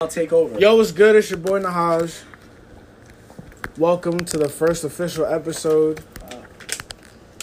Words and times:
I'll 0.00 0.08
take 0.08 0.32
over. 0.32 0.58
Yo, 0.58 0.76
what's 0.76 0.92
good? 0.92 1.16
It's 1.16 1.28
your 1.30 1.38
boy 1.38 1.60
Nahaj. 1.60 2.22
Welcome 3.76 4.20
to 4.20 4.38
the 4.38 4.48
first 4.48 4.82
official 4.84 5.26
episode 5.26 6.02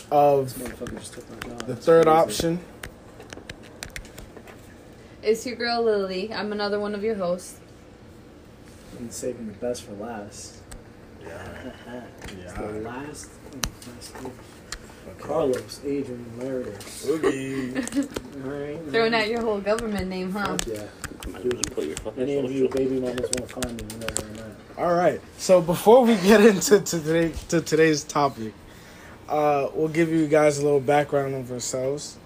of 0.09 0.54
Motherfucker 0.54 0.97
just 0.97 1.13
took 1.13 1.29
my 1.29 1.49
job. 1.49 1.67
the 1.67 1.75
third 1.75 2.05
crazy. 2.05 2.17
option. 2.17 2.59
It's 5.21 5.45
your 5.45 5.55
girl 5.55 5.83
Lily. 5.83 6.33
I'm 6.33 6.51
another 6.51 6.79
one 6.79 6.95
of 6.95 7.03
your 7.03 7.15
hosts. 7.15 7.59
And 8.97 9.13
saving 9.13 9.45
the 9.47 9.53
best 9.53 9.83
for 9.83 9.93
last. 9.93 10.61
Yeah. 11.21 11.71
It's 12.25 12.53
the 12.57 12.65
last. 12.81 13.29
Last 13.87 14.11
thing. 14.11 14.31
Carlos, 15.19 15.81
Adrian, 15.84 16.25
Meredith. 16.38 17.07
Oogie. 17.07 17.73
Alright. 18.43 18.79
Throwing 18.91 19.13
out 19.13 19.27
your 19.27 19.41
whole 19.41 19.59
government 19.59 20.09
name, 20.09 20.31
huh? 20.31 20.57
Fuck 20.57 20.67
yeah. 20.67 20.84
Might 21.31 21.45
as 21.45 21.53
well 21.53 21.62
put 21.71 21.85
your 21.85 21.98
fucking 21.98 22.23
Any 22.23 22.38
of 22.38 22.51
you 22.51 22.70
baby 22.70 22.99
mamas 22.99 23.20
want 23.20 23.38
to 23.38 23.48
find 23.48 23.81
me, 23.81 23.88
you 23.93 23.99
know 23.99 24.07
where 24.07 24.45
I'm 24.45 24.51
at. 24.51 24.77
All 24.77 24.93
right. 24.95 25.21
So 25.38 25.62
before 25.62 26.05
we 26.05 26.15
get 26.17 26.45
into 26.45 26.79
today 26.79 27.34
to 27.49 27.62
today's 27.62 28.03
topic, 28.03 28.53
uh, 29.27 29.70
we'll 29.73 29.87
give 29.89 30.09
you 30.09 30.27
guys 30.27 30.59
a 30.59 30.63
little 30.63 30.79
background 30.79 31.35
of 31.35 31.51
ourselves. 31.51 32.17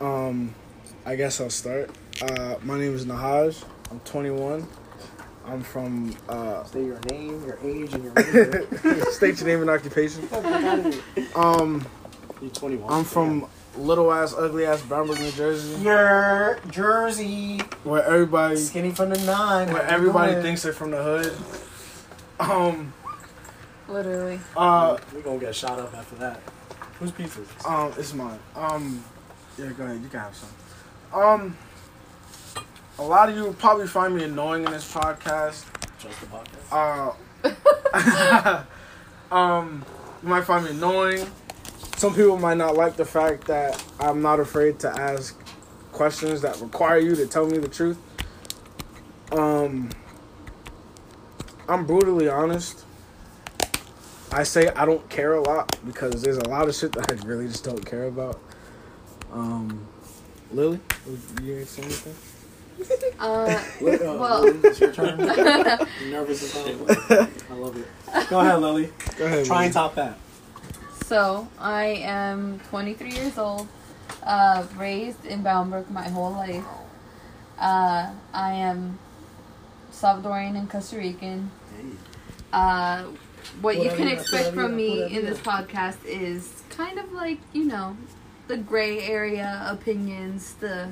Um, 0.00 0.54
I 1.04 1.16
guess 1.16 1.40
I'll 1.40 1.48
start. 1.50 1.90
Uh, 2.20 2.56
my 2.62 2.78
name 2.78 2.94
is 2.94 3.06
Nahaj. 3.06 3.64
I'm 3.90 4.00
21. 4.00 4.66
I'm 5.46 5.62
from 5.62 6.14
uh, 6.28 6.64
Say 6.64 6.84
your 6.84 6.98
name, 7.10 7.44
your 7.46 7.58
age, 7.62 7.92
and 7.94 8.04
your 8.04 8.12
major. 8.84 9.10
state 9.12 9.38
your 9.40 9.46
name 9.48 9.60
and 9.60 9.70
occupation. 9.70 10.22
Fuck 10.28 10.44
out 10.44 10.78
of 10.80 10.94
here. 11.14 11.26
Um, 11.36 11.86
You're 12.40 12.50
21. 12.50 12.92
I'm 12.92 13.04
from 13.04 13.46
little 13.78 14.12
ass, 14.12 14.34
ugly 14.36 14.66
ass 14.66 14.82
Brownburg, 14.82 15.20
New 15.20 15.30
Jersey, 15.32 15.82
Your 15.82 16.58
Jersey. 16.70 17.58
where 17.84 18.02
everybody 18.04 18.56
Skinny 18.56 18.90
from 18.90 19.10
the 19.10 19.18
nine. 19.20 19.72
where 19.72 19.82
everybody 19.82 20.32
doing? 20.32 20.42
thinks 20.42 20.62
they're 20.62 20.72
from 20.72 20.90
the 20.90 21.02
hood. 21.02 21.36
Um, 22.40 22.92
Literally. 23.88 24.40
uh, 24.56 24.96
we 25.14 25.20
gonna 25.20 25.38
get 25.38 25.54
shot 25.54 25.78
up 25.78 25.94
after 25.94 26.16
that. 26.16 26.40
Whose 26.98 27.12
pizza? 27.12 27.40
Um, 27.66 27.92
it's 27.98 28.12
mine. 28.14 28.38
Um, 28.56 29.04
yeah, 29.58 29.70
go 29.76 29.84
ahead. 29.84 30.00
You 30.02 30.08
can 30.08 30.20
have 30.20 30.34
some. 30.34 31.20
Um, 31.22 31.56
a 32.98 33.02
lot 33.02 33.28
of 33.28 33.36
you 33.36 33.54
probably 33.58 33.86
find 33.86 34.14
me 34.14 34.24
annoying 34.24 34.64
in 34.64 34.72
this 34.72 34.92
podcast. 34.92 35.64
Just 35.98 36.20
the 36.20 36.26
podcast. 36.26 37.14
Uh, 39.30 39.30
um, 39.34 39.84
you 40.22 40.28
might 40.28 40.44
find 40.44 40.64
me 40.64 40.70
annoying. 40.70 41.26
Some 41.96 42.14
people 42.14 42.38
might 42.38 42.56
not 42.56 42.74
like 42.74 42.96
the 42.96 43.04
fact 43.04 43.46
that 43.46 43.82
I'm 44.00 44.22
not 44.22 44.40
afraid 44.40 44.78
to 44.80 44.88
ask 44.88 45.38
questions 45.92 46.42
that 46.42 46.60
require 46.60 46.98
you 46.98 47.14
to 47.16 47.26
tell 47.26 47.46
me 47.46 47.58
the 47.58 47.68
truth. 47.68 47.98
Um, 49.32 49.90
I'm 51.68 51.86
brutally 51.86 52.28
honest. 52.28 52.84
I 54.32 54.42
say 54.42 54.68
I 54.68 54.84
don't 54.84 55.08
care 55.08 55.34
a 55.34 55.40
lot 55.40 55.78
because 55.86 56.22
there's 56.22 56.36
a 56.36 56.48
lot 56.48 56.68
of 56.68 56.74
shit 56.74 56.92
that 56.92 57.10
I 57.10 57.14
really 57.26 57.48
just 57.48 57.64
don't 57.64 57.84
care 57.84 58.04
about. 58.04 58.40
Um, 59.32 59.86
Lily, 60.52 60.80
you 61.42 61.64
saying 61.64 61.86
anything? 61.86 62.35
Uh, 63.18 63.62
Wait, 63.80 64.00
uh, 64.02 64.14
well- 64.18 64.44
it's 64.64 64.80
your 64.80 64.92
turn. 64.92 65.20
I'm 65.30 66.10
nervous 66.10 66.52
about 66.52 66.90
it. 67.10 67.42
I 67.50 67.54
love 67.54 67.76
it. 67.76 68.28
Go 68.28 68.40
ahead, 68.40 68.60
Lily. 68.60 68.92
Go 69.16 69.24
ahead. 69.26 69.46
Try 69.46 69.56
Lily. 69.56 69.64
and 69.66 69.74
top 69.74 69.94
that. 69.94 70.18
so 71.06 71.48
I 71.58 71.84
am 72.04 72.60
23 72.70 73.10
years 73.12 73.38
old. 73.38 73.68
Uh, 74.22 74.66
raised 74.76 75.24
in 75.24 75.42
Bound 75.42 75.70
Brook 75.70 75.90
my 75.90 76.08
whole 76.08 76.32
life. 76.32 76.64
Uh, 77.58 78.10
I 78.34 78.52
am 78.52 78.98
Salvadorian 79.92 80.56
and 80.58 80.68
Costa 80.68 80.96
Rican. 80.98 81.50
Uh, 82.52 83.04
what 83.60 83.76
you 83.76 83.82
Pura 83.84 83.96
can 83.96 84.06
vida, 84.08 84.20
expect 84.20 84.52
pura 84.52 84.66
from 84.68 84.76
vida, 84.76 84.76
me 84.76 84.96
pura 85.08 85.20
in 85.20 85.26
this 85.26 85.38
podcast 85.38 86.04
is 86.04 86.62
kind 86.70 86.98
of 86.98 87.12
like 87.12 87.38
you 87.52 87.64
know 87.64 87.96
the 88.48 88.56
gray 88.56 89.00
area 89.00 89.64
opinions, 89.68 90.54
the 90.54 90.88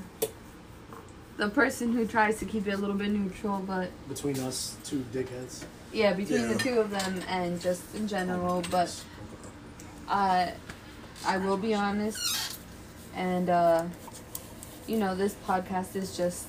the 1.37 1.49
person 1.49 1.93
who 1.93 2.07
tries 2.07 2.39
to 2.39 2.45
keep 2.45 2.67
it 2.67 2.73
a 2.73 2.77
little 2.77 2.95
bit 2.97 3.09
neutral, 3.11 3.59
but 3.67 3.91
Between 4.09 4.39
us 4.41 4.77
two 4.85 5.05
dickheads. 5.13 5.65
yeah, 5.93 6.13
between 6.13 6.43
Yeah. 6.43 6.53
the 6.53 6.59
two 6.59 6.79
of 6.81 6.91
them 6.91 7.21
and 7.29 7.61
just 7.61 7.83
in 7.95 8.07
general. 8.09 8.63
But 8.71 8.95
uh, 10.09 10.49
I 11.27 11.37
will 11.39 11.57
be 11.57 11.75
honest, 11.75 12.59
and 13.15 13.49
uh, 13.51 13.85
you 14.87 14.97
know 14.99 15.15
this 15.15 15.35
podcast 15.47 15.97
is 15.97 16.17
just 16.17 16.47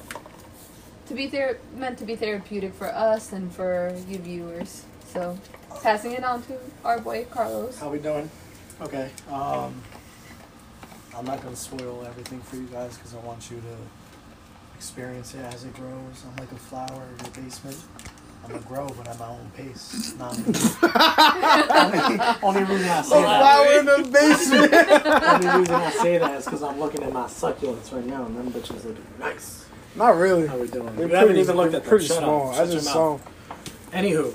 to 1.08 1.14
be 1.14 1.28
ther- 1.28 1.60
meant 1.76 1.98
to 2.00 2.06
be 2.06 2.16
therapeutic 2.16 2.74
for 2.74 2.88
us 2.88 3.32
and 3.32 3.52
for 3.54 3.96
you 4.08 4.18
viewers. 4.20 4.84
So 5.14 5.38
passing 5.82 6.12
it 6.12 6.24
on 6.24 6.42
to 6.44 6.58
our 6.84 7.00
boy 7.00 7.26
Carlos. 7.32 7.80
How 7.80 7.90
we 7.90 8.00
doing? 8.00 8.30
Okay. 8.82 9.10
Um, 9.32 9.82
I'm 11.16 11.26
not 11.26 11.42
gonna 11.42 11.56
spoil 11.56 12.04
everything 12.06 12.42
for 12.42 12.58
you 12.58 12.66
guys 12.68 12.98
because 12.98 13.16
I 13.16 13.20
want 13.20 13.50
you 13.50 13.58
to 13.58 13.76
experience 14.76 15.34
it 15.34 15.40
as 15.42 15.64
it 15.64 15.74
grows. 15.76 16.24
I'm 16.30 16.36
like 16.38 16.52
a 16.52 16.56
flower 16.56 17.04
in 17.18 17.26
your 17.26 17.34
basement. 17.46 17.78
I'm 18.44 18.52
gonna 18.52 18.64
grow, 18.64 18.88
but 18.96 19.08
at 19.08 19.18
my 19.18 19.28
own 19.28 19.50
pace. 19.56 20.14
Not 20.20 20.38
only, 20.38 20.46
only 22.44 22.64
reason 22.76 22.90
I 22.90 23.02
say 23.02 23.20
A 23.20 23.22
that. 23.26 23.40
flower 23.42 23.80
in 23.80 23.86
the 23.86 24.10
basement. 24.12 24.74
Only 25.46 25.60
reason 25.60 25.76
I 25.76 25.90
say 25.92 26.18
that 26.20 26.36
is 26.38 26.46
because 26.46 26.62
I'm 26.62 26.80
looking 26.80 27.02
at 27.04 27.12
my 27.12 27.24
succulents 27.26 27.92
right 27.92 28.06
now, 28.06 28.26
and 28.26 28.38
them 28.38 28.52
bitches 28.52 28.84
looking 28.86 29.04
nice. 29.20 29.66
Not 29.96 30.16
really. 30.18 30.46
How 30.46 30.58
we 30.58 30.68
doing? 30.68 30.96
They're 30.96 31.08
we 31.08 31.14
haven't 31.14 31.28
pretty- 31.30 31.40
even 31.40 31.56
looked 31.56 31.72
they're 31.72 31.80
at 31.80 31.84
them. 31.86 31.90
pretty 31.90 32.06
Shut 32.06 32.18
small. 32.20 32.50
Up. 32.50 32.54
I 32.54 32.58
Shut 32.58 32.68
your 32.68 32.76
just 32.76 32.86
mouth. 32.96 33.22
saw. 33.92 33.98
Anywho, 33.98 34.34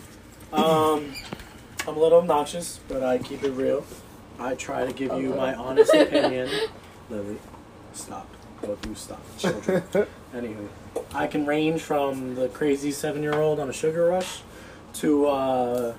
um, 0.55 1.13
I'm 1.87 1.97
a 1.97 2.01
little 2.01 2.19
obnoxious, 2.19 2.81
but 2.89 3.05
I 3.05 3.19
keep 3.19 3.45
it 3.45 3.53
real. 3.53 3.85
I 4.41 4.55
try 4.57 4.87
to 4.87 4.93
give 4.93 5.13
you 5.21 5.35
my 5.35 5.55
honest 5.55 5.95
opinion. 5.95 6.49
Lily, 7.11 7.37
stop. 7.93 8.27
Both 8.61 8.83
of 8.85 8.91
you 8.91 8.97
stop. 8.97 9.23
Children. 9.39 9.83
Anywho, 10.35 10.69
I 11.15 11.27
can 11.27 11.45
range 11.47 11.81
from 11.83 12.35
the 12.37 12.49
crazy 12.49 12.93
seven 12.93 13.23
year 13.23 13.35
old 13.35 13.59
on 13.59 13.69
a 13.69 13.73
sugar 13.73 14.07
rush 14.07 14.43
to 14.95 15.27
uh, 15.27 15.95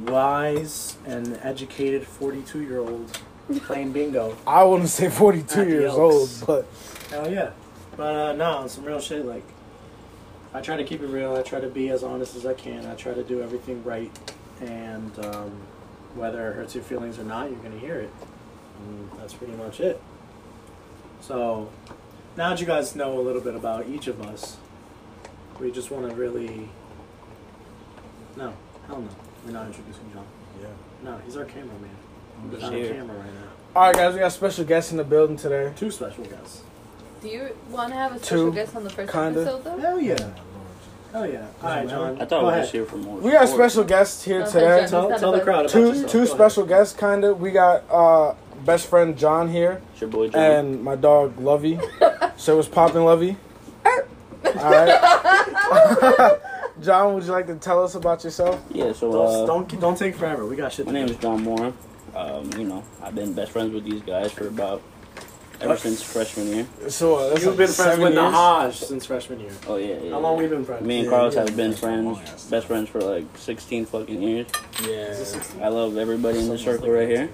wise 0.00 0.96
and 1.06 1.38
educated 1.42 2.06
42 2.06 2.60
year 2.62 2.78
old 2.80 3.20
playing 3.62 3.92
bingo. 3.92 4.36
I 4.46 4.64
wouldn't 4.64 4.88
say 4.88 5.08
42 5.08 5.42
At 5.60 5.64
the 5.64 5.70
years 5.70 5.84
Elks. 5.94 5.98
old, 5.98 6.46
but 6.46 6.66
Hell 7.10 7.30
yeah. 7.32 7.50
But 7.96 8.14
uh, 8.14 8.32
no, 8.34 8.44
on 8.58 8.68
some 8.68 8.84
real 8.84 9.00
shit, 9.00 9.24
like, 9.24 9.44
I 10.54 10.60
try 10.60 10.76
to 10.76 10.84
keep 10.84 11.00
it 11.02 11.06
real. 11.08 11.36
I 11.36 11.42
try 11.42 11.60
to 11.60 11.68
be 11.68 11.90
as 11.90 12.02
honest 12.02 12.36
as 12.36 12.46
I 12.46 12.54
can. 12.54 12.86
I 12.86 12.94
try 12.94 13.12
to 13.14 13.22
do 13.24 13.42
everything 13.42 13.82
right. 13.84 14.10
And 14.60 15.24
um, 15.24 15.52
whether 16.14 16.50
it 16.50 16.54
hurts 16.54 16.74
your 16.74 16.84
feelings 16.84 17.18
or 17.18 17.24
not, 17.24 17.50
you're 17.50 17.58
going 17.60 17.72
to 17.72 17.78
hear 17.78 17.96
it. 17.96 18.10
And 18.80 19.10
that's 19.18 19.34
pretty 19.34 19.54
much 19.54 19.80
it. 19.80 20.00
So, 21.20 21.70
now 22.38 22.50
that 22.50 22.60
you 22.60 22.66
guys 22.66 22.94
know 22.94 23.18
a 23.18 23.20
little 23.20 23.40
bit 23.40 23.54
about 23.56 23.86
each 23.88 24.06
of 24.06 24.22
us, 24.22 24.56
we 25.60 25.70
just 25.72 25.90
want 25.90 26.08
to 26.08 26.14
really. 26.14 26.68
No, 28.36 28.52
hell 28.86 29.00
no. 29.00 29.08
We're 29.44 29.52
not 29.52 29.66
introducing 29.66 30.10
John. 30.14 30.24
yeah. 30.62 30.68
No, 31.02 31.18
he's 31.24 31.36
our 31.36 31.44
cameraman. 31.44 31.90
I'm 32.40 32.50
He's 32.52 32.62
on 32.62 32.72
here. 32.72 32.94
camera 32.94 33.16
right 33.16 33.26
now. 33.34 33.40
All 33.74 33.82
right, 33.88 33.94
guys, 33.96 34.14
we 34.14 34.20
got 34.20 34.30
special 34.32 34.64
guests 34.64 34.92
in 34.92 34.96
the 34.98 35.04
building 35.04 35.36
today. 35.36 35.72
Two 35.76 35.90
special 35.90 36.24
guests. 36.24 36.62
Do 37.20 37.28
you 37.28 37.48
want 37.70 37.90
to 37.90 37.96
have 37.96 38.12
a 38.14 38.18
special 38.20 38.46
Two, 38.50 38.52
guest 38.54 38.76
on 38.76 38.84
the 38.84 38.90
first 38.90 39.12
kinda. 39.12 39.40
episode 39.42 39.64
though? 39.64 39.78
Hell 39.78 40.00
yeah. 40.00 40.30
Hell 41.12 41.26
yeah. 41.28 41.46
All 41.62 41.68
right, 41.70 41.88
John. 41.88 42.14
I 42.16 42.18
thought 42.20 42.28
Go 42.30 42.38
we 42.40 42.44
were 42.44 42.50
ahead. 42.52 42.62
just 42.62 42.72
here 42.72 42.84
for 42.84 42.96
more. 42.98 43.18
We 43.18 43.32
got 43.32 43.48
sports. 43.48 43.72
special 43.74 43.84
guests 43.84 44.22
here 44.24 44.42
Okay, 44.42 44.50
today. 44.52 44.80
Jen. 44.82 44.88
Tell, 44.90 45.18
tell 45.18 45.32
the 45.32 45.40
crowd 45.40 45.60
about 45.66 45.70
Two 45.72 45.88
yourself. 45.88 46.12
two 46.12 46.18
Go 46.26 46.34
special 46.34 46.64
guests, 46.66 46.94
kind 46.96 47.24
of. 47.24 47.40
We 47.40 47.50
got 47.50 47.84
uh, 47.90 48.34
best 48.64 48.86
friend 48.88 49.16
John 49.16 49.48
here 49.48 49.80
It's 49.92 50.00
your 50.00 50.10
boy 50.10 50.28
John. 50.28 50.40
and 50.40 50.84
my 50.84 50.96
dog 50.96 51.38
Lovey. 51.40 51.78
so 52.36 52.56
what's 52.56 52.68
popping, 52.68 53.04
Lovey? 53.04 53.36
All 53.84 54.70
right. 54.70 56.38
John, 56.82 57.14
would 57.14 57.24
you 57.24 57.32
like 57.32 57.46
to 57.48 57.56
tell 57.56 57.82
us 57.82 57.94
about 57.96 58.22
yourself? 58.24 58.62
yeah, 58.70 58.92
so 58.92 59.10
Don't, 59.12 59.26
uh, 59.42 59.46
don't 59.46 59.80
don't 59.80 59.98
take 59.98 60.14
forever. 60.14 60.46
We 60.46 60.54
got 60.56 60.72
shit. 60.72 60.86
my 60.86 60.92
to 60.92 60.98
name 60.98 61.06
do. 61.08 61.14
is 61.14 61.18
John 61.18 61.42
Moore. 61.42 61.72
Um, 62.14 62.50
you 62.56 62.64
know, 62.64 62.84
I've 63.02 63.14
been 63.14 63.32
best 63.32 63.50
friends 63.52 63.72
with 63.74 63.84
these 63.84 64.00
guys 64.02 64.30
for 64.32 64.46
about 64.46 64.80
ever 65.60 65.70
What? 65.70 65.80
since 65.80 66.02
freshman 66.02 66.46
year. 66.48 66.66
So 66.88 67.16
uh, 67.16 67.28
that's 67.30 67.40
You've 67.42 67.50
like 67.58 67.66
been 67.66 67.68
friends 67.74 67.98
with. 68.00 68.14
Nahaj 68.14 68.72
since 68.74 69.06
freshman 69.06 69.40
year. 69.40 69.50
Oh 69.66 69.76
yeah, 69.76 69.98
yeah. 70.00 70.10
How 70.12 70.20
long 70.20 70.38
we 70.38 70.46
been 70.46 70.64
friends? 70.64 70.86
Me 70.86 71.00
and 71.00 71.08
Carlos 71.08 71.34
yeah, 71.34 71.40
have 71.40 71.56
been 71.56 71.72
yeah. 71.72 71.76
friends, 71.76 72.44
best 72.48 72.66
friends 72.68 72.88
for 72.88 73.00
like 73.00 73.24
16 73.36 73.86
fucking 73.86 74.22
years. 74.22 74.46
Yeah. 74.86 75.64
I 75.64 75.68
love 75.68 75.96
everybody 75.96 76.38
in 76.38 76.48
the 76.48 76.58
circle 76.58 76.90
right 76.90 77.08
here. 77.08 77.28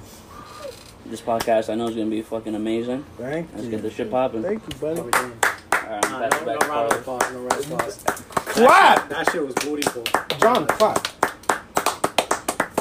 This 1.15 1.21
podcast 1.21 1.73
I 1.73 1.77
know 1.77 1.87
it's 1.87 1.95
gonna 1.95 2.11
be 2.11 2.23
fucking 2.23 2.57
amazing. 2.57 3.05
Thank 3.17 3.49
Let's 3.53 3.67
you. 3.67 3.71
get 3.71 3.83
this 3.83 3.95
shit 3.95 4.11
popping. 4.11 4.43
Thank 4.43 4.65
you, 4.65 4.81
buddy. 4.81 5.01
How? 5.01 5.07
Alright, 5.07 6.07
I'm 6.07 6.29
back, 6.29 6.41
no, 6.41 6.47
back, 6.47 6.61
no 6.61 6.69
round 6.69 6.93
of 6.93 6.99
applause. 6.99 7.33
No 7.33 7.39
round 7.39 7.53
of 7.53 7.71
applause. 7.71 8.03
Clap! 8.35 9.09
That 9.11 9.31
shit 9.31 9.47
was 9.47 9.55
bootyful. 9.55 10.41
John, 10.41 10.67
clap. 10.67 11.07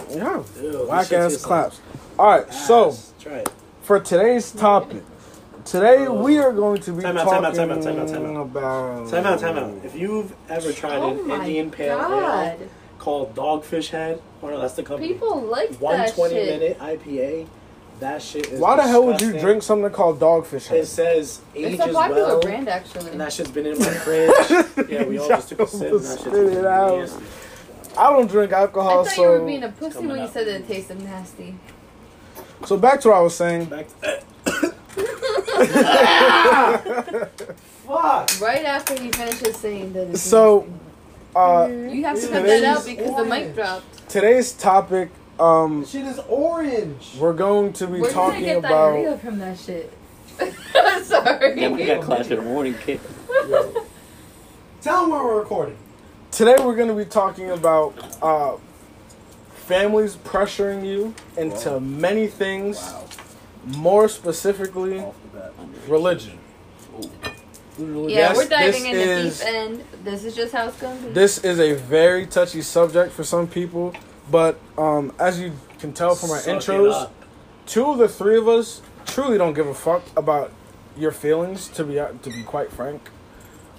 Yeah. 0.10 0.44
Ew, 0.64 0.88
Whack 0.90 1.12
ass 1.12 1.34
tastes 1.34 1.46
claps. 1.46 1.80
All 2.18 2.26
right, 2.40 2.52
so 2.52 2.88
Ass. 2.88 3.14
try 3.20 3.34
it. 3.34 3.50
for 3.84 4.00
today's 4.00 4.52
topic, 4.52 5.04
today 5.64 6.08
we 6.08 6.40
are 6.40 6.54
going 6.54 6.82
to 6.82 6.92
be 6.92 7.04
Time 7.04 7.16
out, 7.20 7.26
talking 7.26 7.44
time 7.44 7.46
out, 7.46 7.54
time 7.54 7.72
out, 7.72 7.84
time 7.84 8.00
out, 8.00 8.08
time 8.08 8.36
out. 8.36 8.42
about. 8.42 9.10
Time 9.12 9.26
out, 9.28 9.40
time 9.42 9.58
out. 9.60 9.86
If 9.86 9.96
you've 9.96 10.34
ever 10.50 10.70
oh 10.70 10.72
tried 10.72 10.98
Oh 10.98 11.24
an 11.24 11.30
Indian 11.42 11.70
pale 11.70 12.00
God. 12.00 12.60
ale 12.60 12.68
called 12.98 13.36
Dogfish 13.36 13.90
Head, 13.90 14.20
or 14.42 14.50
no, 14.50 14.60
that's 14.60 14.74
the 14.74 14.82
company. 14.82 15.14
People 15.14 15.40
like 15.40 15.70
that 15.70 15.80
120 15.80 16.34
shit. 16.34 16.60
minute 16.60 16.80
IPA. 16.80 17.48
That 18.00 18.22
shit 18.22 18.48
is. 18.52 18.60
Why 18.60 18.76
the 18.76 18.84
hell 18.84 19.06
would 19.06 19.14
you 19.22 19.28
disgusting. 19.28 19.42
drink 19.42 19.64
something 19.64 19.92
called 19.92 20.20
Dogfish 20.20 20.56
It 20.56 20.64
Head? 20.66 20.88
says 20.88 21.40
It's 21.56 21.66
ages 21.74 21.80
a 21.80 21.94
popular 21.94 22.24
well. 22.28 22.42
brand, 22.42 22.68
actually. 22.68 23.12
And 23.12 23.22
that 23.22 23.32
shit's 23.32 23.52
been 23.52 23.66
in 23.66 23.80
my 23.80 23.86
fridge. 23.86 24.32
yeah, 24.90 25.04
we 25.06 25.18
all 25.20 25.28
just 25.30 25.50
took 25.50 25.60
a 25.62 25.68
sip. 25.68 25.92
And 25.94 26.00
that 26.02 26.08
shit's 26.20 26.22
Spit 26.22 26.54
it 26.54 26.66
out. 26.66 26.98
nasty. 27.00 27.24
I 27.98 28.10
don't 28.10 28.28
drink 28.30 28.52
I 28.52 28.62
alcohol, 28.62 29.06
thought 29.06 29.16
you 29.18 29.24
were 29.24 29.38
so 29.40 29.46
being 29.46 29.64
a 29.64 29.70
pussy 29.70 29.94
coming 29.94 30.10
when 30.10 30.18
you 30.20 30.24
up. 30.26 30.34
said 30.34 30.48
that 30.48 30.56
it 30.62 30.68
tasted 30.68 31.02
nasty. 31.02 31.56
so 32.66 32.76
back 32.78 33.00
to 33.02 33.10
what 33.10 33.18
I 33.18 33.22
was 33.22 33.36
saying. 33.36 33.66
Back 33.66 33.86
to. 34.02 34.24
Fuck. 37.88 38.42
Right 38.42 38.66
after 38.66 39.00
he 39.02 39.12
finishes 39.12 39.56
saying 39.58 39.94
that 39.94 40.08
it's 40.10 40.22
So, 40.22 40.68
uh, 41.36 41.68
nasty. 41.68 41.98
you 41.98 42.04
have 42.06 42.20
to 42.20 42.28
cut 42.28 42.44
that 42.44 42.64
out 42.64 42.86
because 42.86 43.16
the 43.16 43.26
mic 43.26 43.54
dropped. 43.56 44.10
today's 44.10 44.54
topic, 44.54 45.10
um, 45.40 45.86
Shit 45.86 46.06
is 46.06 46.20
orange. 46.30 47.16
we're 47.20 47.34
going 47.34 47.74
to 47.74 47.88
be 47.88 48.00
Where 48.02 48.10
did 48.10 48.10
I 48.10 48.14
talking 48.14 48.44
get 48.44 48.58
about. 48.58 48.70
diarrhea 48.92 49.18
from 49.18 49.40
that 49.40 49.58
shit? 49.60 49.92
Sorry. 51.04 51.60
Yeah, 51.62 51.70
we 51.70 51.86
got 51.86 52.04
class 52.04 52.30
in 52.30 52.38
the 52.38 52.44
morning, 52.44 52.76
kid. 52.84 53.00
Tell 54.82 55.02
them 55.02 55.12
where 55.12 55.24
we're 55.24 55.40
recording. 55.40 55.78
Today 56.32 56.56
we're 56.60 56.76
going 56.76 56.88
to 56.90 56.96
be 56.96 57.06
talking 57.06 57.52
about 57.52 58.18
uh, 58.22 58.58
families 59.54 60.16
pressuring 60.18 60.86
you 60.86 61.14
into 61.38 61.80
many 61.80 62.28
things, 62.28 62.78
Wow. 62.82 63.06
more 63.78 64.10
specifically 64.10 65.00
Off 65.00 65.16
the 65.32 65.40
bat. 65.40 65.54
religion. 65.88 66.38
Yeah, 67.80 68.08
Yes, 68.08 68.38
we're 68.38 68.48
diving 68.50 68.84
this 68.84 68.92
in 68.92 68.94
the 68.94 69.02
is- 69.28 69.40
deep 69.40 69.48
end. 69.48 69.84
This 70.04 70.24
is 70.26 70.36
just 70.36 70.54
how 70.54 70.68
it's 70.68 70.80
gonna 70.80 71.00
be. 71.00 71.10
This 71.14 71.44
is 71.44 71.60
a 71.60 71.74
very 71.74 72.26
touchy 72.28 72.62
subject 72.62 73.12
for 73.14 73.24
some 73.24 73.48
people, 73.48 73.94
but 74.32 74.58
um, 74.78 75.14
as 75.20 75.40
you 75.40 75.54
can 75.80 75.94
tell 75.94 76.16
from 76.16 76.32
our 76.32 76.40
Suck 76.40 76.62
intros, 76.62 77.10
two 77.66 77.86
of 77.92 77.98
the 77.98 78.08
three 78.08 78.38
of 78.38 78.48
us 78.48 78.82
truly 79.06 79.38
don't 79.38 79.54
give 79.54 79.68
a 79.68 79.74
fuck 79.74 80.04
about 80.16 80.52
your 80.98 81.12
feelings. 81.12 81.68
To 81.70 81.84
be 81.84 81.96
to 81.96 82.30
be 82.30 82.44
quite 82.44 82.72
frank, 82.72 83.02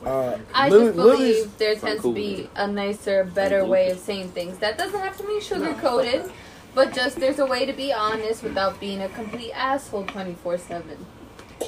uh, 0.05 0.38
I 0.55 0.69
Lily- 0.69 0.85
just 0.87 0.96
believe 0.96 1.19
Lily's- 1.19 1.46
there 1.58 1.75
tends 1.76 2.02
to 2.02 2.12
be 2.12 2.50
a 2.56 2.67
nicer, 2.67 3.25
better 3.25 3.64
way 3.64 3.91
of 3.91 3.99
saying 3.99 4.31
things. 4.31 4.58
That 4.58 4.76
doesn't 4.79 5.00
have 5.00 5.17
to 5.19 5.23
be 5.25 5.41
sugar 5.41 5.75
coated, 5.81 6.31
but 6.75 6.93
just 6.93 7.19
there's 7.20 7.38
a 7.38 7.46
way 7.46 7.64
to 7.67 7.73
be 7.73 7.93
honest 7.93 8.43
without 8.43 8.79
being 8.81 9.00
a 9.02 9.08
complete 9.08 9.52
asshole 9.52 10.05
twenty 10.05 10.35
four 10.43 10.58
seven. 10.58 11.06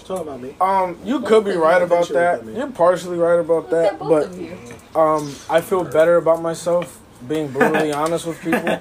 Talk 0.05 0.23
about 0.23 0.40
me. 0.43 0.55
Um, 0.61 0.99
you 1.05 1.20
could 1.20 1.44
be 1.44 1.52
right 1.52 1.81
about 1.81 2.08
that. 2.11 2.44
You're 2.44 2.67
partially 2.69 3.17
right 3.17 3.38
about 3.38 3.70
Look 3.70 3.84
at 3.84 3.93
that, 3.93 3.99
both 3.99 4.08
but 4.08 4.23
of 4.25 4.40
you. 4.40 4.58
um, 4.94 5.34
I 5.49 5.61
feel 5.61 5.84
better 5.84 6.17
about 6.17 6.43
myself 6.43 7.00
being 7.28 7.49
brutally 7.49 7.93
honest 8.02 8.26
with 8.26 8.40
people. 8.40 8.81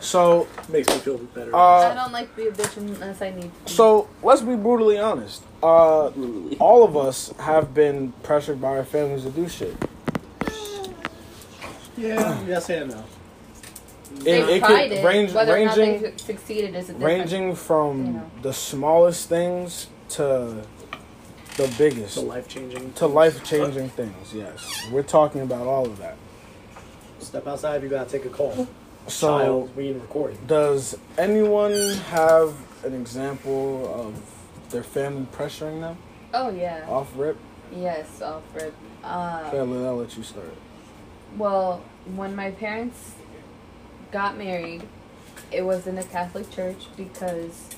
So, 0.00 0.46
Makes 0.68 0.88
me 0.88 0.98
feel 0.98 1.18
better. 1.18 1.54
I 1.54 1.58
uh, 1.86 1.94
don't 1.94 2.12
like 2.12 2.30
to 2.34 2.42
be 2.42 2.48
a 2.48 2.52
bitch 2.52 2.76
unless 2.76 3.22
I 3.22 3.30
need 3.30 3.50
to. 3.66 3.72
so 3.72 4.08
let's 4.22 4.42
be 4.42 4.56
brutally 4.56 4.98
honest. 4.98 5.42
Uh, 5.62 6.08
all 6.58 6.84
of 6.84 6.96
us 6.96 7.32
have 7.38 7.72
been 7.74 8.12
pressured 8.22 8.60
by 8.60 8.68
our 8.76 8.84
families 8.84 9.24
to 9.24 9.30
do 9.30 9.48
shit. 9.48 9.74
yeah, 11.96 12.38
yes 12.46 12.68
and 12.70 12.90
no. 12.90 13.04
they 14.20 14.40
it- 14.42 14.48
it 14.48 14.62
could 14.62 14.68
tried 14.70 14.92
it. 14.92 15.04
range- 15.04 15.32
Whether 15.32 15.54
ranging- 15.54 15.82
or 15.82 15.92
not 16.02 16.16
they 16.16 16.16
succeeded 16.18 16.74
is 16.74 16.90
a 16.90 16.92
different. 16.92 17.04
Ranging 17.04 17.54
from 17.54 18.06
you 18.06 18.12
know. 18.12 18.30
the 18.42 18.52
smallest 18.52 19.28
things 19.28 19.88
to 20.10 20.62
the 21.56 21.74
biggest, 21.78 22.14
So 22.14 22.22
life 22.22 22.48
changing. 22.48 22.92
to 22.94 23.06
life 23.06 23.42
changing 23.44 23.88
things. 23.90 24.34
Yes, 24.34 24.86
we're 24.92 25.02
talking 25.02 25.40
about 25.40 25.66
all 25.66 25.86
of 25.86 25.96
that. 25.98 26.16
Step 27.20 27.46
outside 27.46 27.76
if 27.76 27.82
you 27.82 27.88
gotta 27.88 28.08
take 28.10 28.24
a 28.24 28.28
call. 28.28 28.66
So, 29.08 29.38
Child, 29.38 29.76
we 29.76 29.90
in 29.90 30.00
recording. 30.00 30.38
does 30.46 30.96
anyone 31.16 31.92
have 32.10 32.54
an 32.84 32.92
example 32.94 33.88
of 33.94 34.20
their 34.70 34.82
family 34.82 35.26
pressuring 35.32 35.80
them 35.80 35.96
Oh 36.34 36.50
yeah. 36.50 36.84
off 36.88 37.10
rip? 37.16 37.36
Yes, 37.74 38.20
Alfred. 38.20 38.72
Uh, 39.04 39.44
Okay, 39.46 39.58
I'll 39.58 39.86
I'll 39.86 39.96
let 39.96 40.16
you 40.16 40.22
start. 40.24 40.52
Well, 41.36 41.82
when 42.14 42.34
my 42.34 42.50
parents 42.52 43.12
got 44.12 44.36
married, 44.36 44.82
it 45.52 45.62
was 45.62 45.86
in 45.86 45.98
a 45.98 46.04
Catholic 46.04 46.50
church 46.50 46.86
because, 46.96 47.68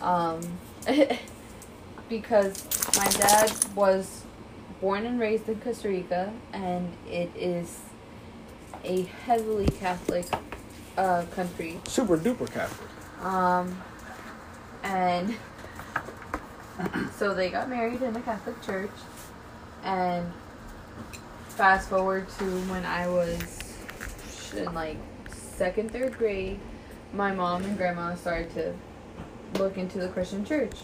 um, 0.00 0.40
because 2.08 2.64
my 2.96 3.06
dad 3.08 3.52
was 3.74 4.24
born 4.80 5.06
and 5.06 5.20
raised 5.20 5.48
in 5.48 5.60
Costa 5.60 5.88
Rica, 5.88 6.32
and 6.52 6.92
it 7.08 7.30
is 7.36 7.78
a 8.84 9.02
heavily 9.02 9.66
Catholic 9.66 10.26
uh, 10.96 11.24
country. 11.34 11.80
Super 11.86 12.16
duper 12.16 12.50
Catholic. 12.50 12.88
Um, 13.24 13.80
and 14.82 15.36
so 17.16 17.34
they 17.34 17.50
got 17.50 17.68
married 17.68 18.02
in 18.02 18.16
a 18.16 18.20
Catholic 18.20 18.60
church, 18.62 18.90
and 19.84 20.30
fast 21.50 21.88
forward 21.88 22.28
to 22.38 22.44
when 22.44 22.84
I 22.84 23.08
was 23.08 23.74
in 24.56 24.72
like 24.74 24.96
second, 25.28 25.90
third 25.90 26.18
grade, 26.18 26.58
my 27.12 27.32
mom 27.32 27.64
and 27.64 27.76
grandma 27.76 28.14
started 28.14 28.52
to 28.54 28.74
look 29.58 29.76
into 29.76 29.98
the 29.98 30.08
Christian 30.08 30.44
church. 30.44 30.74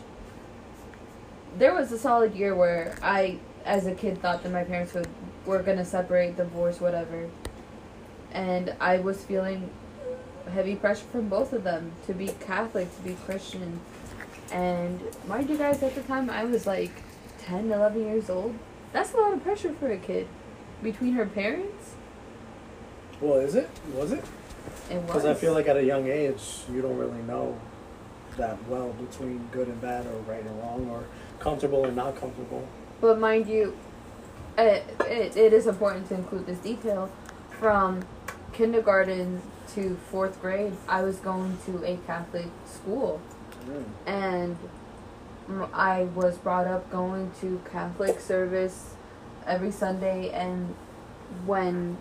There 1.59 1.75
was 1.75 1.91
a 1.91 1.99
solid 1.99 2.35
year 2.35 2.55
where 2.55 2.97
I, 3.03 3.39
as 3.65 3.87
a 3.87 3.95
kid, 3.95 4.21
thought 4.21 4.43
that 4.43 4.53
my 4.53 4.65
parents 4.65 4.95
would 4.95 5.09
were 5.47 5.63
gonna 5.63 5.85
separate, 5.85 6.37
divorce, 6.37 6.81
whatever, 6.81 7.29
and 8.33 8.75
I 8.81 8.99
was 8.99 9.25
feeling 9.25 9.71
heavy 10.53 10.77
pressure 10.77 11.05
from 11.13 11.29
both 11.29 11.53
of 11.53 11.65
them 11.65 11.93
to 12.07 12.15
be 12.15 12.29
Catholic, 12.41 12.95
to 12.97 13.03
be 13.03 13.15
Christian. 13.27 13.81
And 14.51 15.01
mind 15.27 15.51
you 15.51 15.59
guys, 15.59 15.83
at 15.83 15.95
the 15.95 16.03
time 16.03 16.31
I 16.31 16.45
was 16.45 16.67
like 16.67 17.03
10, 17.41 17.71
11 17.71 18.03
years 18.03 18.31
old. 18.31 18.55
That's 18.93 19.13
a 19.13 19.17
lot 19.17 19.33
of 19.33 19.43
pressure 19.43 19.73
for 19.75 19.91
a 19.91 19.99
kid. 19.99 20.27
Between 20.83 21.15
her 21.15 21.27
parents, 21.27 21.95
Well, 23.21 23.39
is 23.39 23.55
it? 23.57 23.69
Was 23.95 24.13
it? 24.13 24.25
it 24.91 24.95
was. 24.97 25.07
Because 25.07 25.25
I 25.25 25.35
feel 25.35 25.53
like 25.53 25.67
at 25.67 25.77
a 25.77 25.83
young 25.85 26.07
age, 26.07 26.61
you 26.73 26.81
don't 26.81 26.97
really 26.97 27.21
know 27.23 27.59
that 28.37 28.57
well 28.69 28.91
between 28.93 29.49
good 29.51 29.67
and 29.67 29.81
bad, 29.81 30.07
or 30.07 30.21
right 30.33 30.41
and 30.41 30.59
wrong, 30.61 30.89
or 30.89 31.05
comfortable 31.41 31.85
and 31.85 31.97
not 31.97 32.15
comfortable. 32.17 32.67
But 33.01 33.19
mind 33.19 33.49
you, 33.49 33.77
it, 34.57 34.85
it, 35.01 35.37
it 35.37 35.53
is 35.53 35.67
important 35.67 36.09
to 36.09 36.15
include 36.15 36.47
this 36.47 36.59
detail. 36.59 37.11
From 37.59 38.05
kindergarten 38.59 39.41
to 39.75 39.97
fourth 40.11 40.43
grade, 40.43 40.73
I 40.89 41.03
was 41.03 41.19
going 41.19 41.57
to 41.67 41.85
a 41.85 41.97
Catholic 41.99 42.49
school. 42.67 43.21
and 44.05 44.57
I 45.73 46.03
was 46.15 46.37
brought 46.39 46.67
up 46.67 46.91
going 46.91 47.31
to 47.41 47.61
Catholic 47.71 48.21
service 48.21 48.95
every 49.47 49.71
Sunday 49.71 50.31
and 50.31 50.75
when 51.47 51.97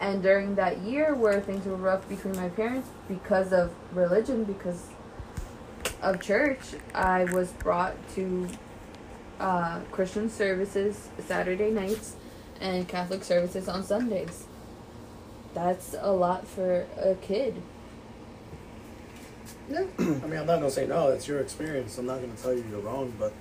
and 0.00 0.22
during 0.22 0.54
that 0.56 0.78
year 0.78 1.14
where 1.14 1.40
things 1.40 1.64
were 1.66 1.74
rough 1.74 2.08
between 2.08 2.36
my 2.36 2.48
parents 2.50 2.88
because 3.08 3.52
of 3.52 3.72
religion 3.92 4.44
because 4.44 4.86
of 6.02 6.20
church 6.20 6.60
I 6.94 7.24
was 7.24 7.50
brought 7.52 7.96
to 8.14 8.48
uh, 9.40 9.80
Christian 9.90 10.28
services 10.30 11.08
Saturday 11.18 11.70
nights 11.70 12.14
and 12.60 12.86
Catholic 12.86 13.24
services 13.24 13.68
on 13.68 13.82
Sundays 13.82 14.47
that's 15.54 15.94
a 15.98 16.12
lot 16.12 16.46
for 16.46 16.86
a 16.98 17.14
kid 17.16 17.60
Yeah. 19.70 19.84
I 19.98 20.02
mean, 20.02 20.38
I'm 20.38 20.46
not 20.46 20.60
gonna 20.60 20.70
say 20.70 20.86
no. 20.86 21.08
It's 21.08 21.28
your 21.28 21.40
experience. 21.40 21.98
I'm 21.98 22.06
not 22.06 22.20
gonna 22.20 22.34
tell 22.34 22.54
you 22.54 22.64
you're 22.70 22.80
wrong, 22.80 23.12
but 23.18 23.32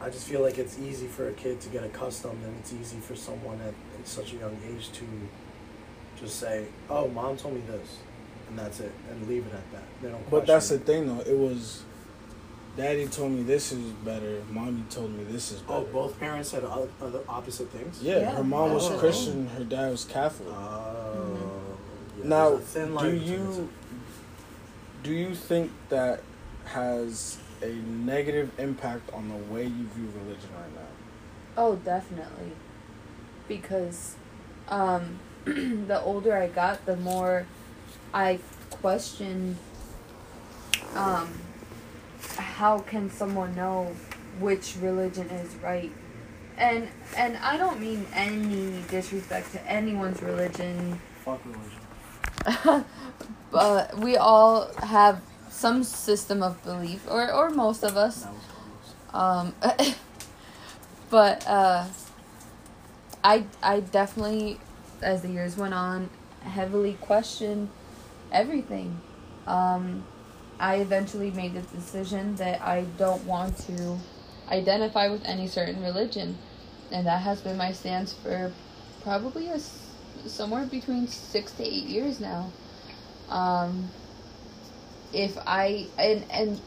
I 0.00 0.10
just 0.10 0.28
feel 0.28 0.42
like 0.42 0.58
it's 0.58 0.78
easy 0.78 1.06
for 1.06 1.28
a 1.28 1.32
kid 1.32 1.60
to 1.62 1.68
get 1.70 1.82
accustomed, 1.82 2.44
and 2.44 2.54
it's 2.58 2.72
easy 2.72 2.98
for 2.98 3.16
someone 3.16 3.60
at, 3.62 3.74
at 3.98 4.06
such 4.06 4.32
a 4.34 4.36
young 4.36 4.56
age 4.68 4.90
to 4.92 5.04
just 6.20 6.38
say, 6.38 6.66
"Oh, 6.88 7.08
mom 7.08 7.36
told 7.36 7.54
me 7.54 7.62
this," 7.66 7.98
and 8.48 8.58
that's 8.58 8.80
it, 8.80 8.92
and 9.10 9.28
leave 9.28 9.46
it 9.46 9.54
at 9.54 9.72
that. 9.72 9.82
They 10.02 10.08
don't. 10.10 10.30
But 10.30 10.46
that's 10.46 10.68
the 10.68 10.78
thing, 10.78 11.06
though. 11.08 11.22
It 11.22 11.36
was, 11.36 11.82
Daddy 12.76 13.06
told 13.06 13.32
me 13.32 13.42
this 13.42 13.72
is 13.72 13.78
better. 14.04 14.42
Mommy 14.50 14.82
told 14.90 15.10
me 15.16 15.24
this 15.24 15.50
is 15.52 15.60
better. 15.60 15.78
Oh, 15.78 15.88
both 15.92 16.20
parents 16.20 16.50
said 16.50 16.62
other, 16.64 16.88
other 17.00 17.20
opposite 17.28 17.70
things. 17.70 18.02
Yeah, 18.02 18.18
Yeah. 18.18 18.30
her 18.32 18.44
mom 18.44 18.74
was 18.74 18.90
Oh. 18.90 18.98
Christian. 18.98 19.48
Her 19.48 19.64
dad 19.64 19.90
was 19.90 20.04
Catholic. 20.04 20.48
Oh. 20.52 21.38
yeah, 22.18 22.28
now, 22.28 22.50
there's 22.50 22.60
a 22.60 22.64
thin 22.64 22.94
line 22.94 23.10
do 23.10 23.16
you 23.16 23.68
do 25.02 25.12
you 25.12 25.34
think 25.34 25.70
that 25.88 26.20
has 26.66 27.38
a 27.62 27.68
negative 27.68 28.50
impact 28.58 29.10
on 29.12 29.28
the 29.28 29.36
way 29.52 29.62
you 29.62 29.86
view 29.94 30.10
religion 30.20 30.50
right 30.54 30.74
now? 30.74 30.88
Oh, 31.56 31.76
definitely. 31.76 32.52
Because 33.48 34.16
um, 34.68 35.20
the 35.44 36.00
older 36.02 36.36
I 36.36 36.48
got, 36.48 36.84
the 36.86 36.96
more 36.96 37.46
I 38.12 38.40
questioned 38.70 39.56
um, 40.96 41.32
how 42.36 42.80
can 42.80 43.10
someone 43.10 43.54
know 43.54 43.94
which 44.38 44.76
religion 44.80 45.28
is 45.30 45.54
right? 45.56 45.92
And 46.56 46.88
and 47.16 47.36
I 47.38 47.56
don't 47.56 47.80
mean 47.80 48.06
any 48.14 48.82
disrespect 48.88 49.52
to 49.52 49.70
anyone's 49.70 50.22
religion, 50.22 51.00
Fuck 51.24 51.42
religion. 51.44 52.84
but 53.50 53.98
we 53.98 54.16
all 54.16 54.72
have 54.82 55.20
some 55.50 55.82
system 55.84 56.42
of 56.42 56.62
belief, 56.64 57.06
or 57.10 57.30
or 57.32 57.50
most 57.50 57.82
of 57.82 57.96
us. 57.96 58.22
That 58.22 58.32
was 58.32 59.54
Um, 59.54 59.54
but 61.10 61.46
uh, 61.46 61.86
I 63.24 63.44
I 63.62 63.80
definitely, 63.80 64.60
as 65.02 65.22
the 65.22 65.28
years 65.28 65.56
went 65.56 65.74
on, 65.74 66.10
heavily 66.42 66.94
questioned 67.00 67.70
everything. 68.32 69.00
Um, 69.46 70.04
I 70.58 70.76
eventually 70.76 71.30
made 71.30 71.54
the 71.54 71.62
decision 71.62 72.36
that 72.36 72.62
I 72.62 72.82
don't 72.96 73.24
want 73.24 73.58
to 73.66 73.98
identify 74.48 75.08
with 75.08 75.24
any 75.24 75.48
certain 75.48 75.82
religion, 75.82 76.38
and 76.90 77.06
that 77.06 77.22
has 77.22 77.40
been 77.40 77.56
my 77.56 77.72
stance 77.72 78.12
for 78.14 78.52
probably 79.02 79.48
a 79.48 79.58
somewhere 80.26 80.64
between 80.64 81.06
six 81.08 81.52
to 81.52 81.62
eight 81.64 81.84
years 81.84 82.20
now. 82.20 82.50
Um, 83.28 83.90
if 85.12 85.36
I 85.46 85.86
and 85.98 86.24
and 86.30 86.60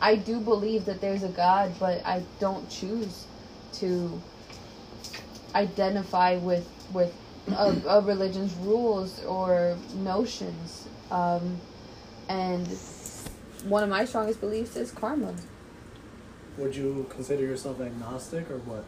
I 0.00 0.16
do 0.16 0.40
believe 0.40 0.86
that 0.86 1.00
there's 1.00 1.22
a 1.22 1.28
God, 1.28 1.74
but 1.78 2.04
I 2.06 2.22
don't 2.38 2.68
choose 2.70 3.26
to 3.74 4.20
identify 5.54 6.36
with 6.36 6.68
with 6.92 7.14
a, 7.48 7.74
a 7.88 8.00
religion's 8.00 8.54
rules 8.54 9.22
or 9.24 9.76
notions. 9.96 10.88
Um, 11.10 11.60
and 12.30 12.66
one 13.68 13.82
of 13.82 13.88
my 13.90 14.04
strongest 14.04 14.40
beliefs 14.40 14.76
is 14.76 14.92
karma. 14.92 15.34
Would 16.58 16.76
you 16.76 17.06
consider 17.10 17.42
yourself 17.42 17.80
agnostic 17.80 18.48
or 18.50 18.58
what? 18.58 18.84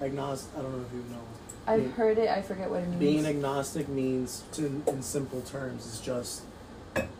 Agnostic. 0.00 0.50
I 0.56 0.62
don't 0.62 0.72
know 0.78 0.84
if 0.86 0.92
you 0.94 1.00
know. 1.12 1.22
I've 1.66 1.82
Yeah. 1.82 1.88
heard 1.90 2.18
it. 2.18 2.28
I 2.28 2.40
forget 2.42 2.70
what 2.70 2.82
it 2.82 2.88
means. 2.88 2.98
Being 3.00 3.26
agnostic 3.26 3.88
means, 3.88 4.42
to, 4.52 4.82
in 4.86 5.02
simple 5.02 5.40
terms, 5.42 5.86
is 5.86 6.00
just 6.00 6.42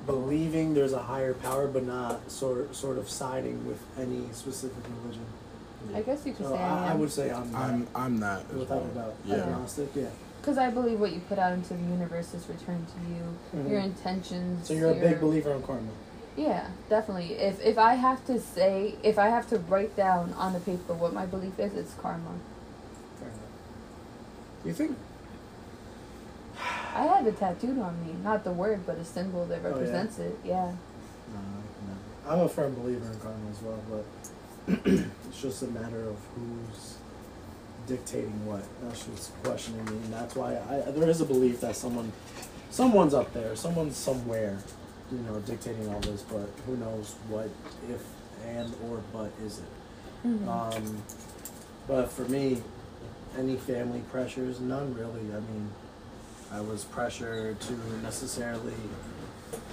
believing 0.07 0.75
there's 0.75 0.93
a 0.93 1.03
higher 1.03 1.35
power, 1.35 1.67
but 1.67 1.85
not 1.85 2.31
sort 2.31 2.75
sort 2.75 2.99
of 2.99 3.09
siding 3.09 3.67
with 3.67 3.81
any 3.99 4.29
specific 4.33 4.85
religion. 5.03 5.25
I 5.95 6.03
guess 6.03 6.25
you 6.25 6.33
could 6.33 6.47
So 6.47 6.53
say 6.53 6.59
I, 6.63 6.89
I 6.89 6.93
I 6.93 6.95
would 6.95 7.11
say 7.11 7.31
I'm, 7.33 7.55
I'm 7.57 7.87
I'm 7.95 8.19
not. 8.21 8.45
as 8.51 8.57
without 8.59 8.83
a 8.83 8.95
doubt 8.95 9.15
Yeah. 9.25 9.37
agnostic. 9.37 9.89
Yeah. 9.95 10.07
Because 10.43 10.59
I 10.59 10.71
believe 10.71 10.99
what 10.99 11.13
you 11.13 11.21
put 11.29 11.39
out 11.39 11.53
into 11.53 11.73
the 11.75 11.81
universe 11.85 12.35
is 12.35 12.47
returned 12.49 12.87
to 12.89 13.01
you. 13.09 13.63
Mhm. 13.65 13.71
Your 13.71 13.79
intentions. 13.81 14.67
So 14.67 14.75
you're 14.75 14.91
a 14.91 14.95
your- 14.95 15.09
big 15.11 15.21
believer 15.21 15.53
in 15.53 15.63
karma. 15.63 15.89
Yeah, 16.37 16.67
definitely. 16.91 17.35
If 17.35 17.65
if 17.65 17.79
I 17.79 17.95
have 17.95 18.25
to 18.27 18.41
say, 18.41 18.97
if 19.05 19.19
I 19.19 19.29
have 19.29 19.49
to 19.51 19.59
write 19.59 19.95
down 19.97 20.33
on 20.37 20.53
the 20.53 20.59
paper 20.61 20.95
what 20.95 21.13
my 21.13 21.27
belief 21.27 21.59
is, 21.61 21.75
it's 21.75 21.95
karma. 21.95 22.33
Fair 23.21 23.29
enough. 23.29 23.39
You 24.65 24.73
think? 24.73 24.97
I 26.95 27.05
have 27.05 27.27
it 27.27 27.39
tattooed 27.39 27.79
on 27.79 28.05
me, 28.05 28.15
not 28.25 28.45
the 28.45 28.51
word, 28.53 28.81
but 28.87 28.97
a 28.99 29.05
symbol 29.05 29.47
that 29.47 29.61
Oh, 29.65 29.69
yeah? 29.69 29.73
represents 29.75 30.19
it. 30.19 30.39
Yeah. 30.45 30.73
No, 31.33 31.39
no. 31.87 32.31
I'm 32.33 32.41
a 32.41 32.49
firm 32.49 32.75
believer 32.75 33.07
in 33.13 33.19
karma 33.21 33.39
as 33.51 33.63
well, 33.63 33.79
but 33.91 34.85
it's 35.31 35.41
just 35.41 35.63
a 35.63 35.67
matter 35.69 36.09
of 36.09 36.17
who's 36.35 36.97
dictating 37.87 38.47
what. 38.47 38.63
That's 38.83 39.05
just 39.07 39.43
questioning 39.43 39.85
me, 39.87 39.93
and 39.93 40.13
that's 40.13 40.35
why 40.35 40.57
I, 40.57 40.91
there 40.91 41.09
is 41.09 41.21
a 41.21 41.25
belief 41.25 41.61
that 41.61 41.77
someone, 41.77 42.13
someone's 42.71 43.15
up 43.15 43.33
there, 43.33 43.55
someone's 43.57 43.97
somewhere, 43.97 44.59
you 45.11 45.19
know, 45.19 45.41
dictating 45.41 45.89
all 45.93 46.01
this. 46.01 46.23
But 46.23 46.49
who 46.67 46.77
knows 46.77 47.15
what, 47.29 47.49
if, 47.91 48.03
and 48.47 48.73
or 48.89 49.03
but 49.13 49.31
is 49.45 49.59
it? 49.59 50.29
Mhm. 50.29 50.49
Um, 50.49 51.03
but 51.89 52.11
for 52.11 52.25
me, 52.27 52.63
any 53.39 53.57
family 53.57 54.03
pressures, 54.11 54.61
none 54.61 54.95
really. 54.95 55.21
I 55.35 55.41
mean, 55.41 55.71
I 56.53 56.61
was 56.61 56.85
pressured 56.85 57.61
to 57.61 57.73
necessarily, 58.03 58.75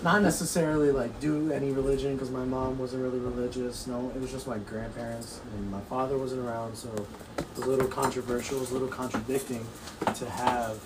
not 0.03 0.21
necessarily 0.21 0.91
like 0.91 1.19
do 1.19 1.51
any 1.51 1.71
religion 1.71 2.13
because 2.13 2.31
my 2.31 2.45
mom 2.45 2.77
wasn't 2.79 3.03
really 3.03 3.19
religious. 3.19 3.87
No, 3.87 4.11
it 4.15 4.21
was 4.21 4.31
just 4.31 4.47
my 4.47 4.57
grandparents 4.59 5.41
and 5.55 5.71
my 5.71 5.81
father 5.81 6.17
wasn't 6.17 6.45
around, 6.45 6.75
so 6.75 6.89
it 7.37 7.45
was 7.55 7.65
a 7.65 7.69
little 7.69 7.87
controversial, 7.87 8.57
it 8.57 8.61
was 8.61 8.71
a 8.71 8.73
little 8.73 8.87
contradicting 8.87 9.65
to 10.15 10.29
have, 10.29 10.79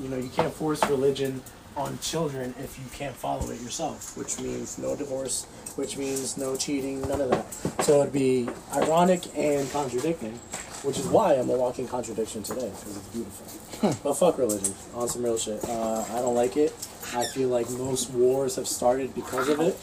you 0.00 0.08
know, 0.08 0.16
you 0.16 0.28
can't 0.30 0.52
force 0.52 0.84
religion 0.88 1.40
on 1.76 1.96
children 2.00 2.52
if 2.58 2.76
you 2.78 2.84
can't 2.92 3.14
follow 3.14 3.50
it 3.50 3.60
yourself, 3.60 4.16
which 4.16 4.40
means 4.40 4.78
no 4.78 4.96
divorce, 4.96 5.44
which 5.76 5.96
means 5.96 6.36
no 6.36 6.56
cheating, 6.56 7.00
none 7.02 7.20
of 7.20 7.30
that. 7.30 7.52
So 7.84 8.00
it'd 8.00 8.12
be 8.12 8.48
ironic 8.74 9.22
and 9.36 9.70
contradicting, 9.70 10.38
which 10.82 10.98
is 10.98 11.06
why 11.06 11.34
I'm 11.34 11.50
a 11.50 11.56
walking 11.56 11.88
contradiction 11.88 12.42
today 12.42 12.70
because 12.70 12.96
it's 12.96 13.08
beautiful. 13.08 13.94
but 14.04 14.14
fuck 14.14 14.38
religion, 14.38 14.74
on 14.94 15.08
some 15.08 15.22
real 15.22 15.38
shit. 15.38 15.62
Uh, 15.68 16.04
I 16.10 16.16
don't 16.20 16.34
like 16.34 16.56
it. 16.56 16.72
I 17.14 17.24
feel 17.26 17.48
like 17.48 17.68
most 17.70 18.10
wars 18.10 18.56
have 18.56 18.68
started 18.68 19.14
because 19.14 19.48
of 19.48 19.60
it. 19.60 19.76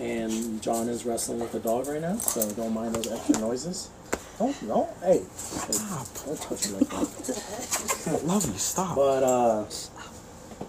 And 0.00 0.62
John 0.62 0.88
is 0.88 1.04
wrestling 1.04 1.40
with 1.40 1.54
a 1.54 1.58
dog 1.58 1.86
right 1.86 2.00
now, 2.00 2.16
so 2.16 2.48
don't 2.52 2.72
mind 2.72 2.94
those 2.94 3.10
extra 3.12 3.38
noises. 3.38 3.90
Don't, 4.38 4.62
no, 4.62 4.88
hey, 5.02 5.22
Stop. 5.36 6.06
don't 6.24 6.40
touch 6.40 6.68
me 6.68 6.78
like 6.78 6.88
that. 6.88 8.24
Lovely, 8.24 8.56
stop. 8.56 8.96
But 8.96 9.22
uh, 9.22 9.66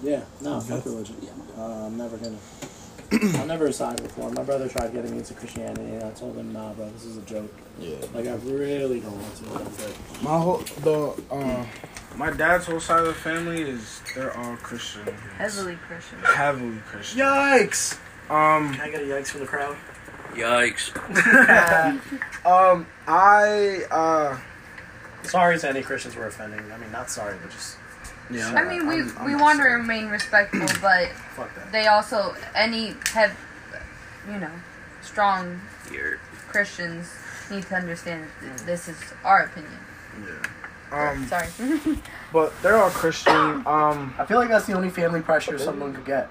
yeah, 0.04 0.24
no, 0.42 0.60
fuck 0.60 0.84
religion. 0.84 1.16
Uh, 1.58 1.86
I'm 1.86 1.98
never 1.98 2.18
gonna. 2.18 2.38
I'll 3.40 3.46
never 3.46 3.72
side 3.74 4.02
before. 4.02 4.30
My 4.32 4.44
brother 4.44 4.70
tried 4.70 4.94
getting 4.94 5.12
me 5.12 5.18
into 5.18 5.34
Christianity, 5.34 5.96
and 5.96 6.04
I 6.04 6.12
told 6.12 6.38
him, 6.38 6.54
"Nah, 6.54 6.72
bro, 6.74 6.90
this 6.92 7.06
is 7.06 7.18
a 7.18 7.22
joke. 7.22 7.54
yeah. 7.78 7.98
Like, 8.14 8.26
I 8.28 8.36
really 8.36 9.02
don't 9.02 9.22
want 9.22 9.36
to." 9.36 9.46
I'm. 9.50 10.24
My 10.24 10.38
whole 10.40 10.58
the 10.82 11.22
uh, 11.30 11.66
my 12.16 12.32
dad's 12.32 12.68
whole 12.68 12.80
side 12.80 13.00
of 13.02 13.08
the 13.08 13.14
family 13.14 13.62
is 13.62 14.02
they're 14.16 14.36
all 14.38 14.56
Christian. 14.58 15.02
Heavily 15.38 15.78
Christian. 15.88 16.20
Heavily 16.20 16.78
Christian. 16.88 17.20
Yikes! 17.20 17.98
Um. 18.30 18.74
Can 18.74 18.82
I 18.82 18.90
get 18.90 19.02
a 19.02 19.06
yikes 19.06 19.28
from 19.28 19.42
the 19.42 19.48
crowd? 19.48 19.76
Yikes. 20.34 20.92
Um. 22.46 22.88
I 23.08 23.84
uh. 23.92 24.38
Sorry 25.24 25.60
to 25.60 25.70
any 25.70 25.82
Christians 25.82 26.16
we're 26.16 26.28
offending. 26.28 26.60
I 26.72 26.78
mean, 26.78 26.92
not 26.92 27.10
sorry, 27.12 27.36
but 27.42 27.52
just 27.52 27.78
Yeah. 28.32 28.54
I 28.54 28.64
mean, 28.68 28.88
we 28.88 28.96
I'm- 29.02 29.16
I'm 29.20 29.26
we 29.26 29.36
want 29.36 29.60
to 29.60 29.66
remain 29.66 30.08
respectful, 30.08 30.68
but 30.82 31.10
they 31.72 31.88
also 31.88 32.36
any 32.56 32.96
have, 33.14 33.36
you 34.32 34.40
know, 34.40 34.52
strong 35.02 35.60
You're 35.92 36.20
Christians 36.50 37.08
need 37.50 37.64
to 37.68 37.76
understand 37.76 38.28
that 38.42 38.58
this 38.66 38.88
is 38.88 38.98
our 39.24 39.44
opinion. 39.46 39.78
Yeah. 40.92 41.10
Um. 41.12 41.26
Sorry. 41.28 41.48
But 42.34 42.54
they're 42.62 42.78
all 42.78 42.90
Christian. 42.92 43.36
Um. 43.68 44.14
I 44.18 44.26
feel 44.26 44.38
like 44.40 44.48
that's 44.50 44.66
the 44.66 44.74
only 44.74 44.90
family 44.90 45.22
pressure 45.22 45.58
someone 45.58 45.94
could 45.94 46.06
get 46.06 46.30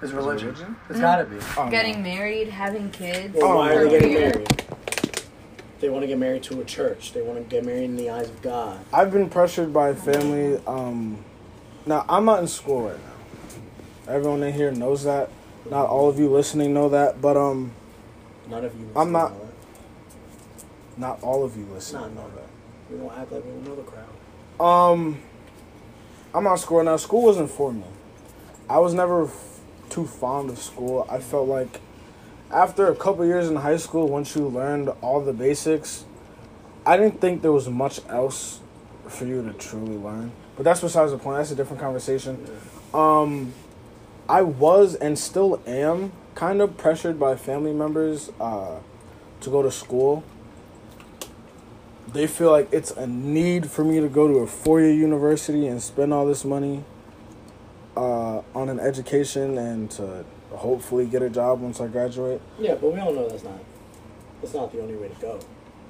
is 0.00 0.12
religion. 0.12 0.48
religion? 0.48 0.76
It's 0.88 0.98
gotta 1.00 1.24
be. 1.24 1.36
oh, 1.58 1.64
no. 1.66 1.70
Getting 1.70 2.02
married, 2.02 2.48
having 2.48 2.90
kids. 2.90 3.34
Well, 3.34 3.52
Oh, 3.52 3.56
why 3.56 3.74
are 3.74 3.84
they 3.84 4.00
getting 4.00 4.14
married? 4.14 4.48
They 5.80 5.88
want 5.90 6.04
to 6.04 6.06
get 6.06 6.18
married 6.18 6.42
to 6.44 6.60
a 6.60 6.64
church. 6.64 7.12
They 7.12 7.22
want 7.22 7.38
to 7.38 7.44
get 7.44 7.64
married 7.66 7.84
in 7.84 7.96
the 7.96 8.08
eyes 8.08 8.28
of 8.30 8.40
God. 8.40 8.80
I've 8.92 9.12
been 9.12 9.28
pressured 9.28 9.72
by 9.72 9.94
family. 9.94 10.60
Um, 10.66 11.22
now 11.86 12.04
I'm 12.08 12.24
not 12.24 12.40
in 12.40 12.48
school 12.48 12.88
right 12.88 12.98
now. 12.98 14.12
Everyone 14.12 14.42
in 14.42 14.52
here 14.52 14.70
knows 14.70 15.04
that. 15.04 15.30
Not 15.70 15.86
all 15.86 16.08
of 16.08 16.18
you 16.18 16.28
listening 16.28 16.74
know 16.74 16.88
that, 16.88 17.20
but 17.20 17.36
um, 17.36 17.72
None 18.48 18.64
of 18.64 18.74
you. 18.78 18.90
I'm 18.96 19.12
not- 19.12 19.32
not 20.96 21.22
all 21.22 21.42
of 21.44 21.56
you 21.56 21.64
listening 21.72 22.02
No, 22.14 22.22
know 22.22 22.30
that. 22.34 22.44
We 22.90 22.98
don't 22.98 23.18
act 23.18 23.32
like 23.32 23.44
we 23.44 23.50
don't 23.52 23.64
know 23.64 23.76
the 23.76 23.82
crowd. 23.82 24.90
Um, 24.92 25.20
I'm 26.34 26.44
not 26.44 26.56
school 26.56 26.82
now. 26.84 26.96
School 26.96 27.22
wasn't 27.22 27.50
for 27.50 27.72
me. 27.72 27.84
I 28.68 28.78
was 28.78 28.92
never 28.92 29.24
f- 29.24 29.60
too 29.88 30.06
fond 30.06 30.50
of 30.50 30.58
school. 30.58 31.06
I 31.08 31.18
felt 31.18 31.48
like 31.48 31.80
after 32.50 32.88
a 32.88 32.94
couple 32.94 33.24
years 33.24 33.48
in 33.48 33.56
high 33.56 33.78
school, 33.78 34.08
once 34.08 34.36
you 34.36 34.46
learned 34.46 34.90
all 35.00 35.20
the 35.20 35.32
basics, 35.32 36.04
I 36.84 36.96
didn't 36.98 37.20
think 37.20 37.40
there 37.42 37.52
was 37.52 37.68
much 37.68 38.00
else 38.08 38.60
for 39.08 39.24
you 39.24 39.42
to 39.42 39.52
truly 39.54 39.96
learn. 39.96 40.32
But 40.56 40.64
that's 40.64 40.80
besides 40.80 41.12
the 41.12 41.18
point. 41.18 41.38
That's 41.38 41.50
a 41.50 41.56
different 41.56 41.80
conversation. 41.80 42.46
Um, 42.92 43.54
I 44.28 44.42
was 44.42 44.94
and 44.94 45.18
still 45.18 45.60
am 45.66 46.12
kind 46.34 46.60
of 46.60 46.76
pressured 46.76 47.18
by 47.18 47.36
family 47.36 47.72
members 47.72 48.30
uh, 48.40 48.78
to 49.40 49.50
go 49.50 49.62
to 49.62 49.70
school 49.70 50.24
they 52.12 52.26
feel 52.26 52.50
like 52.50 52.68
it's 52.72 52.90
a 52.90 53.06
need 53.06 53.70
for 53.70 53.84
me 53.84 54.00
to 54.00 54.08
go 54.08 54.28
to 54.28 54.38
a 54.38 54.46
four-year 54.46 54.92
university 54.92 55.66
and 55.66 55.82
spend 55.82 56.12
all 56.12 56.26
this 56.26 56.44
money 56.44 56.84
uh, 57.96 58.42
on 58.54 58.68
an 58.68 58.78
education 58.78 59.58
and 59.58 59.90
to 59.90 60.24
hopefully 60.50 61.06
get 61.06 61.22
a 61.22 61.30
job 61.30 61.60
once 61.60 61.80
I 61.80 61.86
graduate. 61.86 62.40
Yeah, 62.58 62.74
but 62.74 62.92
we 62.92 63.00
all 63.00 63.12
know 63.12 63.28
that's 63.28 63.44
not. 63.44 63.58
That's 64.40 64.54
not 64.54 64.72
the 64.72 64.82
only 64.82 64.96
way 64.96 65.08
to 65.08 65.14
go. 65.20 65.40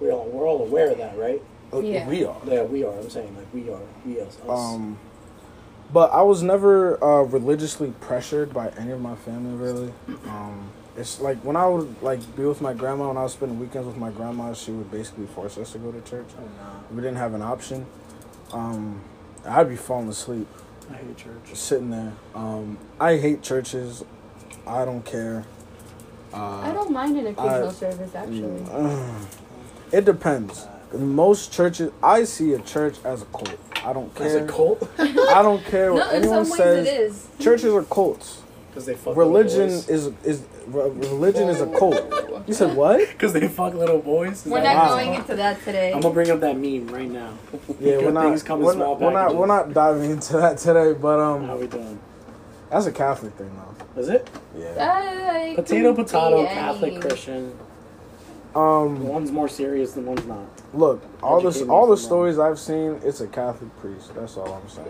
We 0.00 0.10
all 0.10 0.26
we're 0.26 0.46
all 0.46 0.62
aware 0.62 0.90
of 0.90 0.98
that, 0.98 1.16
right? 1.16 1.42
Uh, 1.72 1.78
Yeah. 1.80 2.08
We 2.08 2.24
are. 2.24 2.36
Yeah, 2.46 2.62
we 2.62 2.84
are. 2.84 2.92
I'm 2.98 3.08
saying 3.10 3.34
like 3.36 3.46
we 3.54 3.70
are. 3.70 3.80
We 4.06 4.20
us. 4.20 4.38
us. 4.40 4.48
Um, 4.48 4.98
but 5.92 6.10
I 6.12 6.22
was 6.22 6.42
never 6.42 7.02
uh, 7.04 7.22
religiously 7.22 7.92
pressured 8.00 8.52
by 8.54 8.68
any 8.78 8.92
of 8.92 9.00
my 9.00 9.14
family, 9.16 9.54
really. 9.54 9.92
Um, 10.28 10.70
It's 10.96 11.20
like 11.20 11.38
when 11.42 11.56
I 11.56 11.66
would 11.66 12.02
like 12.02 12.20
be 12.36 12.44
with 12.44 12.60
my 12.60 12.74
grandma 12.74 13.08
when 13.08 13.16
I 13.16 13.22
was 13.22 13.32
spending 13.32 13.58
weekends 13.58 13.86
with 13.86 13.96
my 13.96 14.10
grandma, 14.10 14.52
she 14.52 14.70
would 14.72 14.90
basically 14.90 15.26
force 15.26 15.56
us 15.58 15.72
to 15.72 15.78
go 15.78 15.90
to 15.92 16.00
church. 16.02 16.26
Oh, 16.38 16.42
no. 16.42 16.96
We 16.96 16.96
didn't 17.02 17.16
have 17.16 17.32
an 17.34 17.40
option. 17.42 17.86
Um, 18.52 19.00
I'd 19.46 19.68
be 19.68 19.76
falling 19.76 20.08
asleep 20.08 20.46
I 20.90 20.96
hate 20.96 21.16
church. 21.16 21.54
sitting 21.54 21.90
there. 21.90 22.12
Um, 22.34 22.76
I 23.00 23.16
hate 23.16 23.42
churches. 23.42 24.04
I 24.66 24.84
don't 24.84 25.04
care. 25.04 25.44
Uh, 26.34 26.60
I 26.60 26.72
don't 26.72 26.90
mind 26.90 27.16
an 27.16 27.26
occasional 27.28 27.68
I- 27.68 27.72
service 27.72 28.14
actually. 28.14 28.62
Uh, 28.70 29.18
it 29.92 30.04
depends. 30.04 30.66
In 30.94 31.14
most 31.14 31.52
churches, 31.52 31.90
I 32.02 32.24
see 32.24 32.52
a 32.52 32.58
church 32.60 32.96
as 33.04 33.22
a 33.22 33.24
cult. 33.26 33.58
I 33.84 33.92
don't 33.92 34.08
As 34.20 34.32
care. 34.32 34.44
a 34.44 34.46
cult? 34.48 34.88
I 34.98 35.42
don't 35.42 35.64
care 35.64 35.88
No, 35.94 35.94
what 35.96 36.08
in 36.14 36.22
anyone 36.22 36.44
some 36.44 36.50
ways 36.58 36.58
says. 36.58 36.86
it 36.86 37.00
is. 37.00 37.26
Churches 37.40 37.72
are 37.72 37.82
cults. 37.84 38.42
Because 38.68 38.86
they 38.86 38.94
fuck 38.94 39.16
Religion 39.16 39.68
boys. 39.68 39.88
is 39.88 40.14
is 40.24 40.42
religion 40.66 41.48
is 41.50 41.60
a 41.60 41.66
cult. 41.66 42.00
You 42.46 42.54
said 42.54 42.74
what? 42.76 43.00
Because 43.12 43.32
they 43.34 43.46
fuck 43.48 43.74
little 43.74 43.98
boys. 44.00 44.46
Is 44.46 44.50
We're 44.52 44.62
not 44.62 44.76
Wow. 44.76 44.88
going 44.96 45.14
into 45.14 45.34
that 45.36 45.62
today. 45.62 45.92
I'm 45.92 46.00
gonna 46.00 46.14
bring 46.14 46.30
up 46.30 46.40
that 46.40 46.56
meme 46.56 46.86
right 46.88 47.08
now. 47.10 47.34
Yeah, 47.80 47.98
we're 47.98 48.12
not. 48.12 48.24
things 48.24 48.42
come 48.42 48.60
We're 48.60 48.72
small 48.72 48.94
not, 48.94 49.00
we're 49.00 49.12
not. 49.12 49.34
We're 49.36 49.46
not 49.46 49.72
diving 49.74 50.10
into 50.12 50.34
that 50.38 50.56
today. 50.58 50.92
But 50.94 51.20
um, 51.20 51.44
How 51.46 51.56
we 51.56 51.66
doing? 51.66 51.98
that's 52.70 52.86
a 52.86 52.92
Catholic 52.92 53.34
thing 53.34 53.50
though. 53.56 54.00
Is 54.00 54.08
it 54.08 54.30
Yeah. 54.56 54.68
Uh, 54.68 55.54
potato, 55.56 55.92
potato, 55.94 56.46
Catholic, 56.46 57.00
Christian? 57.00 57.52
Um, 58.54 59.06
One's 59.06 59.30
more 59.30 59.48
serious 59.48 59.92
than 59.92 60.06
one's 60.06 60.24
not. 60.26 60.61
Look, 60.74 61.02
all 61.22 61.40
the 61.40 61.48
Educate 61.48 61.64
me 61.66 61.70
all 61.70 61.86
the 61.86 61.96
stories 61.96 62.38
I've 62.38 62.58
seen, 62.58 63.00
it's 63.02 63.20
a 63.20 63.26
Catholic 63.26 63.76
priest. 63.78 64.14
That's 64.14 64.36
all 64.36 64.52
I'm 64.52 64.68
saying. 64.68 64.88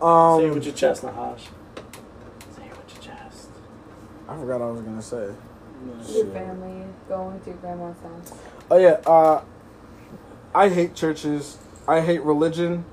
Um, 0.00 0.40
Say 0.40 0.46
it 0.46 0.54
with 0.54 0.64
your 0.64 0.74
chest, 0.74 1.02
Nahash. 1.02 1.48
Say 2.56 2.66
it 2.66 2.76
with 2.76 2.94
your 2.94 3.02
chest. 3.02 3.48
I 4.28 4.38
forgot 4.38 4.60
what 4.60 4.66
I 4.66 4.70
was 4.70 4.82
gonna 4.82 5.02
say. 5.02 5.30
Your 6.12 6.26
family 6.26 6.84
going 7.08 7.40
to 7.40 7.50
grandma's 7.52 7.96
house. 8.00 8.38
Oh 8.70 8.78
yeah, 8.78 9.00
uh, 9.06 9.42
I 10.54 10.68
hate 10.68 10.94
churches. 10.94 11.58
I 11.86 12.00
hate 12.00 12.22
religion. 12.22 12.84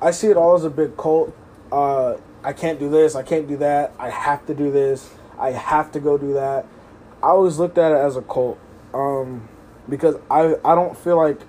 I 0.00 0.10
see 0.10 0.28
it 0.28 0.36
all 0.36 0.54
as 0.54 0.64
a 0.64 0.70
big 0.70 0.96
cult. 0.96 1.34
Uh, 1.72 2.16
I 2.42 2.52
can't 2.52 2.78
do 2.78 2.90
this. 2.90 3.14
I 3.14 3.22
can't 3.22 3.48
do 3.48 3.56
that. 3.58 3.92
I 3.98 4.10
have 4.10 4.46
to 4.46 4.54
do 4.54 4.70
this. 4.70 5.10
I 5.38 5.52
have 5.52 5.90
to 5.92 6.00
go 6.00 6.18
do 6.18 6.34
that. 6.34 6.66
I 7.22 7.28
always 7.28 7.58
looked 7.58 7.78
at 7.78 7.90
it 7.92 7.96
as 7.96 8.16
a 8.16 8.22
cult, 8.22 8.58
um, 8.92 9.48
because 9.88 10.16
I 10.30 10.56
I 10.64 10.74
don't 10.74 10.96
feel 10.96 11.16
like 11.16 11.40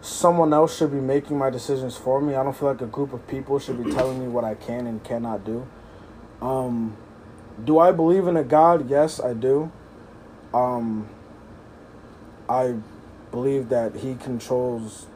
someone 0.00 0.52
else 0.52 0.76
should 0.76 0.90
be 0.90 1.00
making 1.00 1.38
my 1.38 1.50
decisions 1.50 1.96
for 1.96 2.20
me. 2.20 2.34
I 2.34 2.42
don't 2.42 2.56
feel 2.56 2.68
like 2.68 2.80
a 2.80 2.86
group 2.86 3.12
of 3.12 3.26
people 3.28 3.58
should 3.58 3.82
be 3.82 3.92
telling 3.92 4.18
me 4.20 4.28
what 4.28 4.44
I 4.44 4.54
can 4.54 4.86
and 4.86 5.02
cannot 5.04 5.44
do. 5.44 5.66
Um, 6.40 6.96
do 7.62 7.78
I 7.78 7.92
believe 7.92 8.26
in 8.26 8.36
a 8.36 8.44
God? 8.44 8.88
Yes, 8.88 9.20
I 9.20 9.34
do. 9.34 9.70
Um, 10.54 11.08
I 12.48 12.76
believe 13.30 13.68
that 13.68 13.96
he 13.96 14.14
controls 14.14 15.06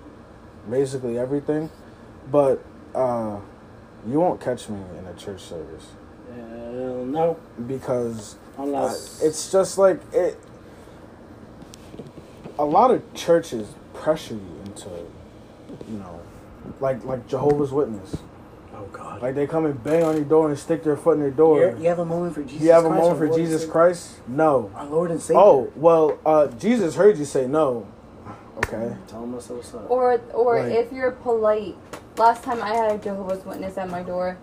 basically 0.71 1.19
everything, 1.19 1.71
but 2.31 2.63
uh, 2.95 3.39
you 4.07 4.21
won't 4.21 4.41
catch 4.41 4.69
me 4.69 4.81
in 4.99 5.07
a 5.07 5.15
church 5.15 5.41
service 5.41 5.89
Uh, 6.31 7.05
no, 7.05 7.37
because 7.67 8.37
uh, 8.59 8.63
unless 8.63 9.23
it's 9.23 9.51
just 9.51 9.79
like 9.79 10.01
it. 10.13 10.39
A 12.59 12.65
lot 12.65 12.91
of 12.91 13.03
churches 13.15 13.75
pressure 13.95 14.35
you 14.35 14.61
into, 14.67 14.89
you 15.89 15.99
know, 15.99 16.21
like 16.81 17.05
like 17.05 17.27
Jehovah's 17.27 17.73
Witness. 17.73 18.17
Oh 18.75 18.85
God. 18.93 19.23
Like 19.23 19.35
they 19.35 19.47
come 19.47 19.67
and 19.67 19.83
bang 19.83 20.03
on 20.05 20.15
your 20.17 20.25
door 20.25 20.49
and 20.49 20.59
stick 20.59 20.83
their 20.85 20.97
foot 20.97 21.17
in 21.17 21.21
your 21.21 21.31
door. 21.31 21.59
You're- 21.61 21.81
you 21.83 21.89
have 21.89 21.99
a 21.99 22.05
moment 22.05 22.35
for 22.35 22.43
Jesus. 22.43 22.61
you 22.63 22.71
have 22.71 22.85
a 22.85 22.89
Christ, 22.89 23.01
moment 23.03 23.19
for 23.19 23.27
Lord 23.29 23.39
Jesus 23.41 23.65
Christ? 23.67 24.21
No. 24.29 24.71
Our 24.75 24.87
Lord 24.87 25.11
and 25.11 25.21
Savior. 25.21 25.41
Oh 25.41 25.73
well, 25.77 26.19
uh, 26.25 26.47
Jesus 26.49 26.95
heard 26.95 27.19
you 27.19 27.25
say 27.25 27.47
no. 27.47 27.87
Okay. 28.59 28.97
Tell 29.09 29.25
him 29.25 29.33
what's 29.33 29.51
up. 29.51 29.57
What's. 29.57 29.75
Or 29.89 30.21
or 30.33 30.61
Like- 30.61 30.73
if 30.73 30.93
you're 30.93 31.11
polite. 31.11 31.77
Last 32.17 32.45
time 32.45 32.63
I 32.63 32.73
had 32.75 32.93
a 32.93 32.99
Jehovah's 32.99 33.45
Witness 33.45 33.77
at 33.77 33.91
my 33.91 34.03
door, 34.05 34.37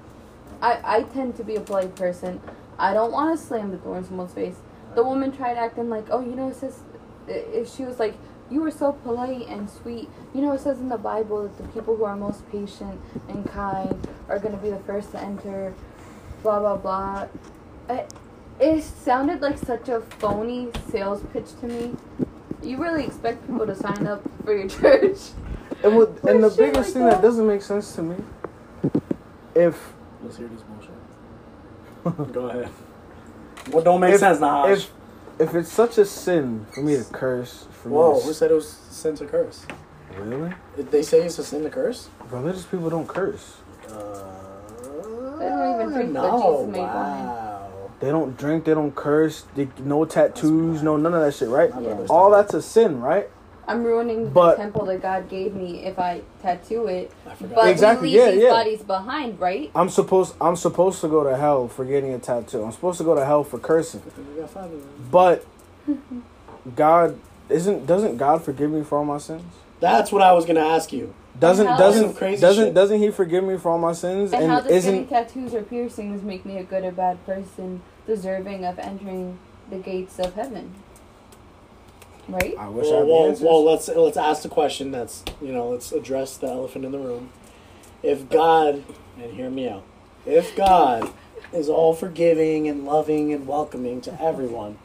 I 0.62 0.80
I 0.84 1.04
tend 1.04 1.38
to 1.38 1.44
be 1.46 1.56
a 1.56 1.62
polite 1.62 1.96
person. 1.96 2.42
I 2.78 2.94
don't 2.94 3.12
want 3.14 3.38
to 3.40 3.46
slam 3.46 3.72
the 3.72 3.78
door 3.78 3.98
in 3.98 4.04
someone's 4.04 4.34
face. 4.34 4.56
The 4.96 5.04
woman 5.04 5.32
tried 5.32 5.56
acting 5.56 5.90
like, 5.90 6.08
oh, 6.12 6.20
you 6.20 6.36
know, 6.36 6.50
it 6.50 6.56
says, 6.56 6.80
if 6.91 6.91
she 7.28 7.84
was 7.84 8.00
like, 8.00 8.16
you 8.50 8.62
were 8.62 8.72
so 8.72 8.92
polite 8.92 9.48
and 9.48 9.70
sweet. 9.70 10.10
You 10.34 10.42
know, 10.42 10.52
it 10.52 10.60
says 10.60 10.80
in 10.80 10.90
the 10.90 10.98
Bible 10.98 11.44
that 11.44 11.58
the 11.58 11.68
people 11.70 11.96
who 11.96 12.04
are 12.04 12.16
most 12.16 12.50
patient 12.52 13.00
and 13.30 13.50
kind 13.50 14.08
are 14.28 14.40
going 14.40 14.56
to 14.56 14.62
be 14.62 14.70
the 14.70 14.80
first 14.80 15.12
to 15.12 15.20
enter. 15.20 15.74
Blah 16.44 16.60
blah 16.60 16.78
blah. 16.78 17.28
It, 17.90 18.14
it 18.60 18.84
sounded 18.84 19.42
like 19.42 19.58
such 19.58 19.90
a 19.90 20.02
phony 20.02 20.70
sales 20.90 21.24
pitch 21.32 21.60
to 21.62 21.68
me. 21.68 21.96
You 22.62 22.78
really 22.78 23.06
expect 23.06 23.48
people 23.48 23.66
to 23.66 23.76
sign 23.76 24.06
up 24.06 24.22
for 24.44 24.56
your 24.56 24.68
church? 24.82 25.18
And 25.84 25.96
what, 25.96 26.20
For 26.20 26.30
and 26.30 26.44
the 26.44 26.50
biggest 26.50 26.76
like 26.76 26.86
thing 26.94 27.04
that 27.06 27.14
that? 27.16 27.22
doesn't 27.22 27.48
make 27.48 27.62
sense 27.62 27.96
to 27.96 28.04
me, 28.04 28.18
if 29.56 29.94
Let's 30.24 30.38
hear 30.38 30.48
this 30.48 30.62
bullshit. 30.62 32.34
Go 32.34 32.48
ahead. 32.50 32.68
What 33.72 33.84
don't 33.86 34.00
make 34.00 34.14
if, 34.14 34.20
sense, 34.20 34.40
now. 34.40 34.68
if 34.68 34.92
if 35.42 35.56
it's 35.56 35.72
such 35.72 35.98
a 35.98 36.06
sin 36.06 36.66
for 36.74 36.82
me 36.82 36.96
to 36.98 37.04
curse, 37.06 37.68
for 37.72 37.90
Whoa, 37.90 38.14
me 38.16 38.22
who 38.22 38.28
to, 38.30 38.34
said 38.34 38.52
it 38.52 38.56
was 38.56 38.70
sin 38.70 39.16
to 39.18 39.26
curse? 39.26 39.66
really, 40.18 40.54
Did 40.76 40.92
they 40.92 41.02
say 41.04 41.22
it's 41.24 41.40
a 41.40 41.44
sin 41.44 41.64
to 41.64 41.70
curse? 41.70 42.10
religious 42.30 42.66
people 42.66 42.90
don't 42.90 43.08
curse. 43.08 43.58
Uh, 43.90 45.38
They 45.40 45.50
don't 45.50 45.76
even 45.82 45.94
drink 45.94 46.14
what 46.16 46.24
no, 46.24 46.52
Jesus 46.62 46.72
made 46.74 46.80
wow. 46.82 47.72
They 48.00 48.10
don't 48.10 48.38
drink. 48.38 48.66
They 48.66 48.74
don't 48.74 48.96
curse. 48.96 49.46
They, 49.56 49.68
no 49.80 50.06
tattoos. 50.06 50.82
No 50.84 50.98
none 50.98 51.14
of 51.14 51.22
that 51.22 51.34
shit. 51.36 51.50
Right? 51.50 51.72
Yeah. 51.82 52.06
All 52.10 52.32
that's 52.32 52.54
a 52.54 52.62
sin, 52.62 53.00
right? 53.02 53.30
I'm 53.72 53.84
ruining 53.84 54.30
But- 54.30 54.58
the 54.58 54.64
temple 54.64 54.86
that 54.88 55.02
God 55.02 55.30
gave 55.30 55.56
me 55.56 55.86
if 55.86 55.98
I 55.98 56.22
tattoo 56.42 56.88
it. 56.88 57.12
I. 57.26 57.34
But 57.56 57.68
Exactly, 57.70 58.10
we 58.10 58.16
leave 58.16 58.26
yeah, 58.26 58.32
these 58.32 58.44
yeah. 58.44 58.50
bodies 58.50 58.82
behind, 58.84 59.40
right? 59.40 59.72
I'm 59.74 59.90
supposed. 59.90 60.36
I'm 60.42 60.56
supposed 60.56 61.00
to 61.02 61.08
go 61.08 61.24
to 61.24 61.38
hell 61.38 61.68
for 61.68 61.86
getting 61.86 62.14
a 62.14 62.20
tattoo. 62.20 62.64
I'm 62.64 62.72
supposed 62.72 62.98
to 62.98 63.04
go 63.04 63.16
to 63.16 63.24
hell 63.26 63.44
for 63.44 63.60
cursing. 63.60 64.02
We 64.36 64.42
got 64.42 64.50
five 64.50 64.66
of 64.66 64.72
them. 64.72 65.06
But 65.10 65.46
God 66.76 67.18
isn't. 67.50 67.86
Doesn't 67.86 68.18
God 68.18 68.44
forgive 68.44 68.72
me 68.72 68.84
for 68.84 68.98
all 68.98 69.06
my 69.06 69.18
sins? 69.18 69.44
That's 69.80 70.12
what 70.12 70.22
I 70.22 70.34
was 70.34 70.46
gonna 70.46 70.60
ask 70.68 70.92
you. 70.94 71.14
Doesn't 71.40 71.66
doesn't 71.66 72.14
crazy 72.16 72.42
doesn't 72.42 72.66
shit. 72.68 72.74
doesn't 72.74 73.00
He 73.00 73.10
forgive 73.10 73.44
me 73.44 73.58
for 73.58 73.72
all 73.72 73.78
my 73.80 73.94
sins? 73.94 74.34
And, 74.34 74.50
how 74.52 74.58
And 74.58 74.68
does 74.68 74.84
getting 74.84 75.02
isn't 75.02 75.10
tattoos 75.10 75.56
or 75.56 75.64
piercings 75.64 76.22
make 76.24 76.46
me 76.46 76.58
a 76.58 76.64
good 76.64 76.84
or 76.84 76.92
bad 76.92 77.26
person 77.26 77.82
deserving 78.06 78.66
of 78.66 78.78
entering 78.78 79.40
the 79.70 79.78
gates 79.78 80.20
of 80.20 80.34
heaven? 80.36 80.74
Right? 82.28 82.56
I 82.58 82.70
wish 82.70 82.88
I 82.88 82.90
Well, 82.92 83.00
had 83.00 83.08
the 83.08 83.12
well, 83.12 83.26
answers. 83.28 83.44
well, 83.46 83.64
let's 83.64 83.88
let's 83.90 84.18
ask 84.18 84.44
the 84.44 84.50
question. 84.50 84.92
That's 84.92 85.24
you 85.42 85.52
know, 85.52 85.70
let's 85.70 85.92
address 85.92 86.38
the 86.38 86.48
elephant 86.48 86.86
in 86.86 86.92
the 86.92 87.00
room. 87.00 87.30
If 88.04 88.30
God, 88.30 88.84
and 89.22 89.34
hear 89.34 89.50
me 89.50 89.68
out, 89.70 89.84
if 90.26 90.56
God 90.56 91.12
is 91.54 91.68
all 91.70 91.94
forgiving 91.94 92.68
and 92.68 92.86
loving 92.86 93.34
and 93.34 93.46
welcoming 93.48 94.02
to 94.02 94.22
everyone, 94.22 94.78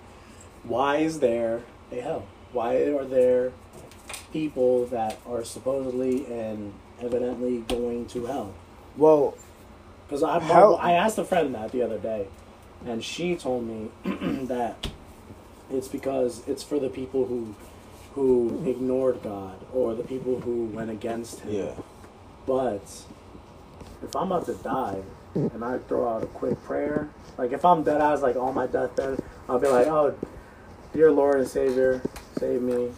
why 0.65 0.97
is 0.99 1.21
there 1.21 1.63
a 1.93 2.01
hell? 2.01 2.27
Why 2.53 2.75
are 2.77 3.05
there 3.05 3.53
people 4.33 4.87
that 4.87 5.19
are 5.27 5.45
supposedly 5.45 6.27
and 6.27 6.73
evidently 7.01 7.59
going 7.69 8.07
to 8.07 8.27
hell? 8.27 8.55
Well, 8.97 9.35
Because 10.07 10.23
I 10.23 10.39
I 10.39 10.93
asked 10.93 11.19
a 11.19 11.25
friend 11.25 11.55
that 11.55 11.71
the 11.73 11.83
other 11.83 11.99
day, 11.99 12.27
and 12.87 13.03
she 13.05 13.37
told 13.37 13.67
me 13.67 13.91
that 14.47 14.89
it's 15.71 15.89
because 15.89 16.47
it's 16.47 16.63
for 16.63 16.79
the 16.79 16.89
people 16.89 17.27
who 17.27 17.55
who 18.15 18.51
mm-hmm. 18.51 18.69
ignored 18.69 19.23
God 19.23 19.59
or 19.75 19.95
the 19.95 20.03
people 20.03 20.41
who 20.41 20.67
went 20.67 20.91
against 20.91 21.41
Him. 21.41 21.55
yeah. 21.55 21.73
But 22.47 23.05
if 24.03 24.15
I'm 24.17 24.33
about 24.33 24.47
to 24.47 24.55
die 24.55 25.03
mm. 25.35 25.53
and 25.53 25.65
I 25.65 25.79
throw 25.79 26.09
out 26.09 26.23
a 26.23 26.27
quick 26.27 26.63
prayer, 26.65 27.11
like 27.37 27.53
if 27.53 27.65
I'm 27.65 27.83
dead, 27.83 28.01
I 28.01 28.13
was 28.13 28.23
like 28.23 28.37
on 28.37 28.55
my 28.55 28.67
deathbed, 28.67 29.23
I'll 29.49 29.59
be 29.59 29.69
like, 29.69 29.87
"Oh, 29.87 30.17
dear 30.93 31.11
Lord 31.11 31.41
and 31.41 31.49
Savior, 31.49 32.01
save 32.39 32.63
me. 32.63 32.91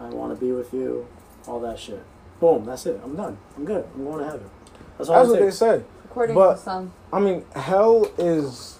I 0.00 0.08
want 0.08 0.38
to 0.38 0.44
be 0.44 0.52
with 0.52 0.74
you." 0.74 1.06
All 1.46 1.60
that 1.60 1.78
shit. 1.78 2.02
Boom. 2.40 2.64
That's 2.64 2.84
it. 2.86 3.00
I'm 3.02 3.16
done. 3.16 3.38
I'm 3.56 3.64
good. 3.64 3.86
I'm 3.94 4.04
going 4.04 4.18
to 4.18 4.24
heaven. 4.24 4.50
That's 4.98 5.08
all 5.08 5.16
That's 5.16 5.28
it 5.28 5.32
what 5.32 5.40
they 5.40 5.50
say. 5.50 5.84
According 6.04 6.34
But- 6.34 6.54
to 6.54 6.60
some. 6.60 6.92
I 7.12 7.20
mean, 7.20 7.44
hell 7.54 8.10
is 8.18 8.78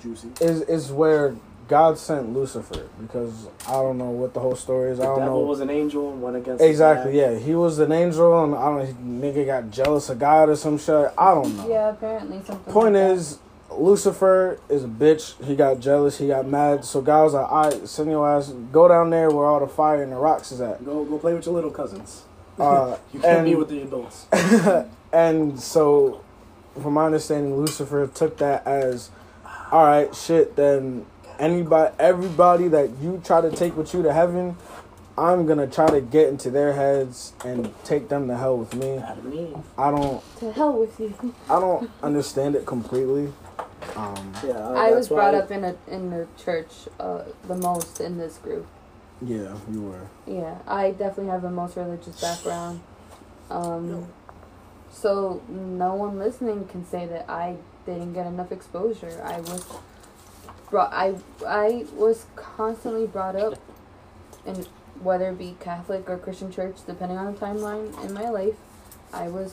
Juicy. 0.00 0.28
is 0.40 0.60
is 0.62 0.92
where 0.92 1.34
God 1.68 1.98
sent 1.98 2.32
Lucifer 2.32 2.88
because 3.00 3.48
I 3.66 3.72
don't 3.72 3.98
know 3.98 4.10
what 4.10 4.34
the 4.34 4.40
whole 4.40 4.54
story 4.54 4.92
is. 4.92 5.00
I 5.00 5.04
don't 5.04 5.18
devil 5.18 5.40
know 5.40 5.46
was 5.46 5.60
an 5.60 5.70
angel 5.70 6.12
and 6.12 6.22
went 6.22 6.36
against. 6.36 6.62
exactly. 6.62 7.18
Yeah, 7.18 7.36
he 7.38 7.54
was 7.54 7.78
an 7.78 7.90
angel, 7.92 8.44
and 8.44 8.54
I 8.54 8.64
don't 8.66 9.20
know. 9.20 9.28
Nigga 9.28 9.46
got 9.46 9.70
jealous 9.70 10.08
of 10.08 10.18
God 10.18 10.48
or 10.48 10.56
some 10.56 10.78
shit. 10.78 11.10
I 11.18 11.34
don't 11.34 11.56
know. 11.56 11.68
Yeah, 11.68 11.90
apparently 11.90 12.42
something. 12.44 12.72
Point 12.72 12.94
like 12.94 13.02
that. 13.04 13.10
is, 13.12 13.38
Lucifer 13.72 14.60
is 14.68 14.84
a 14.84 14.88
bitch. 14.88 15.42
He 15.44 15.56
got 15.56 15.80
jealous. 15.80 16.18
He 16.18 16.28
got 16.28 16.46
mad. 16.46 16.84
So 16.84 17.00
God 17.00 17.24
was 17.24 17.34
like, 17.34 17.50
"All 17.50 17.64
right, 17.64 17.88
send 17.88 18.10
your 18.10 18.28
ass. 18.28 18.50
Go 18.70 18.86
down 18.88 19.10
there 19.10 19.30
where 19.30 19.46
all 19.46 19.60
the 19.60 19.66
fire 19.66 20.02
and 20.02 20.12
the 20.12 20.16
rocks 20.16 20.52
is 20.52 20.60
at." 20.60 20.84
Go 20.84 21.04
go 21.04 21.18
play 21.18 21.34
with 21.34 21.46
your 21.46 21.54
little 21.54 21.70
cousins. 21.70 22.22
Uh, 22.58 22.96
You 23.12 23.20
can't 23.20 23.38
and- 23.38 23.46
be 23.46 23.54
with 23.54 23.68
the 23.68 23.82
adults. 23.82 24.26
and 25.12 25.60
so, 25.60 26.22
from 26.80 26.94
my 26.94 27.06
understanding, 27.06 27.56
Lucifer 27.56 28.06
took 28.06 28.38
that 28.38 28.66
as, 28.66 29.10
all 29.44 29.80
all 29.80 29.84
right, 29.84 30.14
shit. 30.14 30.56
Then 30.56 31.04
anybody, 31.38 31.94
everybody 31.98 32.68
that 32.68 32.90
you 33.00 33.20
try 33.24 33.40
to 33.40 33.50
take 33.50 33.76
with 33.76 33.92
you 33.94 34.02
to 34.02 34.12
heaven, 34.12 34.56
I'm 35.18 35.46
gonna 35.46 35.66
try 35.66 35.88
to 35.88 36.00
get 36.00 36.28
into 36.28 36.50
their 36.50 36.74
heads 36.74 37.32
and 37.44 37.72
take 37.84 38.08
them 38.08 38.28
to 38.28 38.36
hell 38.36 38.56
with 38.58 38.74
me. 38.74 38.98
Adam 38.98 39.26
and 39.26 39.34
Eve. 39.34 39.56
I 39.78 39.90
don't, 39.90 40.38
To 40.40 40.52
hell 40.52 40.72
with 40.78 40.98
you. 41.00 41.34
I 41.48 41.58
don't 41.60 41.90
understand 42.02 42.54
it 42.54 42.66
completely. 42.66 43.32
Um, 43.94 44.32
Yeah, 44.44 44.68
I 44.70 44.90
was 44.90 45.08
that's 45.08 45.10
why- 45.10 45.16
brought 45.30 45.34
up 45.34 45.50
in 45.50 45.64
a 45.64 45.74
in 45.88 46.10
the 46.10 46.26
church 46.36 46.70
uh, 47.00 47.22
the 47.48 47.54
most 47.54 48.00
in 48.00 48.18
this 48.18 48.36
group. 48.38 48.66
yeah, 49.22 49.54
you 49.70 49.82
were. 49.82 50.06
Yeah, 50.26 50.58
I 50.66 50.90
definitely 50.90 51.28
have 51.32 51.42
the 51.42 51.50
most 51.50 51.76
religious 51.76 52.20
background. 52.20 52.80
Um, 53.50 54.06
so 54.90 55.40
no 55.48 55.94
one 55.94 56.18
listening 56.18 56.66
can 56.66 56.84
say 56.86 57.06
that 57.06 57.28
I 57.30 57.56
didn't 57.86 58.12
get 58.12 58.26
enough 58.26 58.50
exposure. 58.52 59.22
I 59.24 59.40
was 59.40 59.64
brought. 60.70 60.92
I 60.92 61.14
I 61.46 61.84
was 61.94 62.26
constantly 62.36 63.06
brought 63.06 63.36
up, 63.36 63.54
in 64.44 64.66
whether 65.02 65.30
it 65.30 65.38
be 65.38 65.56
Catholic 65.60 66.08
or 66.08 66.16
Christian 66.18 66.50
church, 66.50 66.76
depending 66.86 67.18
on 67.18 67.34
the 67.34 67.38
timeline 67.38 68.02
in 68.04 68.12
my 68.12 68.28
life, 68.28 68.54
I 69.12 69.28
was 69.28 69.52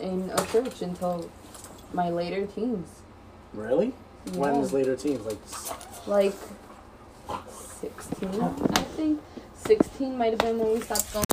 in 0.00 0.30
a 0.34 0.44
church 0.46 0.82
until 0.82 1.30
my 1.92 2.10
later 2.10 2.46
teens. 2.46 2.88
Really? 3.54 3.92
When 4.34 4.54
Yeah. 4.54 4.60
is 4.62 4.72
later 4.72 4.96
teens? 4.96 5.24
Like, 5.26 5.38
like 6.06 6.34
16 7.80 8.40
i 8.40 8.82
think 8.96 9.20
16 9.66 10.16
might 10.16 10.30
have 10.30 10.38
been 10.38 10.58
when 10.58 10.72
we 10.72 10.80
stopped 10.80 11.12
going 11.12 11.24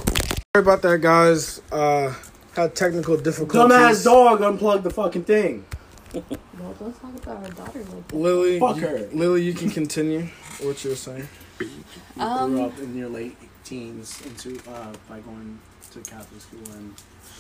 Sorry 0.56 0.64
about 0.64 0.82
that, 0.82 1.00
guys. 1.02 1.62
Uh, 1.72 2.14
had 2.56 2.76
technical 2.76 3.16
difficulties. 3.18 3.72
dumbass 3.72 4.04
dog 4.04 4.42
unplugged 4.42 4.84
the 4.84 4.90
fucking 4.90 5.24
thing. 5.24 5.66
well 6.80 6.92
don't 6.92 7.02
talk 7.02 7.16
about 7.24 7.44
our 7.44 7.52
daughter 7.52 7.80
like 7.80 8.08
that 8.08 8.16
Lily, 8.16 8.60
Fuck 8.60 8.76
you- 8.78 8.82
her. 8.88 9.10
Lily, 9.14 9.44
you 9.44 9.54
can 9.54 9.70
continue 9.70 10.28
what 10.62 10.84
you 10.84 10.92
were 10.92 10.96
saying. 10.96 11.28
You 11.60 12.22
Um, 12.24 12.52
grew 12.52 12.64
up 12.66 12.80
in 12.80 12.96
your 12.98 13.10
late 13.10 13.38
teens 13.64 14.22
into 14.26 14.58
uh, 14.70 14.94
by 15.10 15.20
going 15.20 15.60
to 15.92 16.00
Catholic 16.02 16.42
school 16.42 16.60
and 16.76 16.94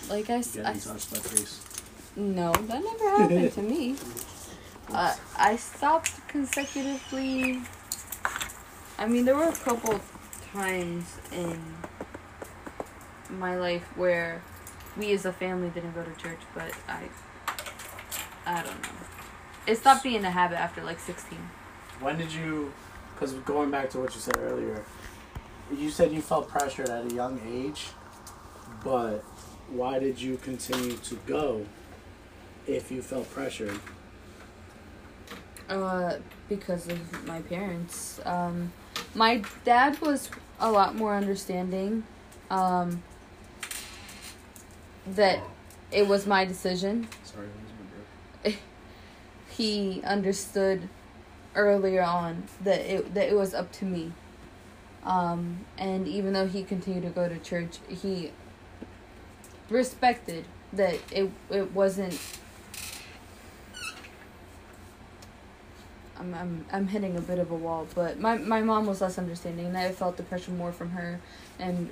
like 0.09 0.29
i, 0.29 0.35
s- 0.39 0.57
I 0.57 0.61
getting 0.63 0.77
s- 0.77 0.85
touched 0.85 1.11
by 1.13 1.19
priests. 1.19 1.61
no 2.15 2.51
that 2.53 2.83
never 2.83 3.09
happened 3.17 3.51
to 3.53 3.61
me 3.61 3.95
uh, 4.89 5.15
i 5.37 5.55
stopped 5.55 6.11
consecutively 6.27 7.61
i 8.97 9.05
mean 9.07 9.25
there 9.25 9.35
were 9.35 9.49
a 9.49 9.55
couple 9.67 9.99
times 10.53 11.05
in 11.31 11.59
my 13.29 13.55
life 13.57 13.85
where 13.95 14.41
we 14.97 15.11
as 15.13 15.25
a 15.25 15.33
family 15.33 15.69
didn't 15.69 15.93
go 15.93 16.03
to 16.03 16.13
church 16.21 16.39
but 16.55 16.71
i 16.87 17.03
i 18.47 18.63
don't 18.63 18.81
know 18.81 18.89
it 19.69 19.77
stopped 19.77 20.03
being 20.03 20.25
a 20.25 20.31
habit 20.31 20.59
after 20.59 20.83
like 20.83 20.99
16 20.99 21.37
When 21.99 22.17
did 22.17 22.33
you? 22.33 22.73
Because 23.13 23.33
going 23.33 23.69
back 23.69 23.89
to 23.91 23.99
what 23.99 24.15
you 24.15 24.21
said 24.21 24.37
earlier, 24.37 24.83
you 25.75 25.89
said 25.89 26.11
you 26.11 26.21
felt 26.21 26.47
pressured 26.47 26.89
at 26.89 27.11
a 27.11 27.13
young 27.13 27.39
age, 27.47 27.87
but 28.83 29.23
why 29.69 29.99
did 29.99 30.19
you 30.19 30.37
continue 30.37 30.95
to 30.97 31.15
go 31.27 31.65
if 32.65 32.91
you 32.91 33.01
felt 33.01 33.29
pressured? 33.31 33.79
Uh, 35.69 36.15
because 36.47 36.87
of 36.87 37.27
my 37.27 37.41
parents. 37.41 38.19
Um, 38.25 38.71
my 39.13 39.43
dad 39.65 39.99
was 40.01 40.29
a 40.59 40.71
lot 40.71 40.95
more 40.95 41.15
understanding. 41.15 42.03
Um, 42.49 43.03
that 45.15 45.39
it 45.91 46.07
was 46.07 46.25
my 46.25 46.45
decision. 46.45 47.07
Sorry, 47.23 47.47
that 47.47 47.55
was 47.55 47.63
my 47.63 47.68
He 49.59 50.01
understood 50.05 50.87
earlier 51.53 52.01
on 52.01 52.43
that 52.63 52.79
it 52.79 53.13
that 53.13 53.27
it 53.27 53.35
was 53.35 53.53
up 53.53 53.73
to 53.73 53.85
me. 53.85 54.13
Um, 55.03 55.65
and 55.77 56.07
even 56.07 56.31
though 56.31 56.47
he 56.47 56.63
continued 56.63 57.03
to 57.03 57.09
go 57.09 57.27
to 57.27 57.37
church, 57.39 57.79
he 57.89 58.31
respected 59.69 60.45
that 60.71 60.95
it 61.11 61.29
it 61.49 61.73
wasn't 61.73 62.17
I'm, 66.17 66.33
I'm 66.33 66.65
I'm 66.71 66.87
hitting 66.87 67.17
a 67.17 67.21
bit 67.21 67.37
of 67.37 67.51
a 67.51 67.55
wall, 67.55 67.85
but 67.93 68.17
my 68.17 68.37
my 68.37 68.61
mom 68.61 68.85
was 68.85 69.01
less 69.01 69.17
understanding, 69.17 69.65
and 69.65 69.77
I 69.77 69.91
felt 69.91 70.15
the 70.15 70.23
pressure 70.23 70.51
more 70.51 70.71
from 70.71 70.91
her, 70.91 71.19
and 71.59 71.89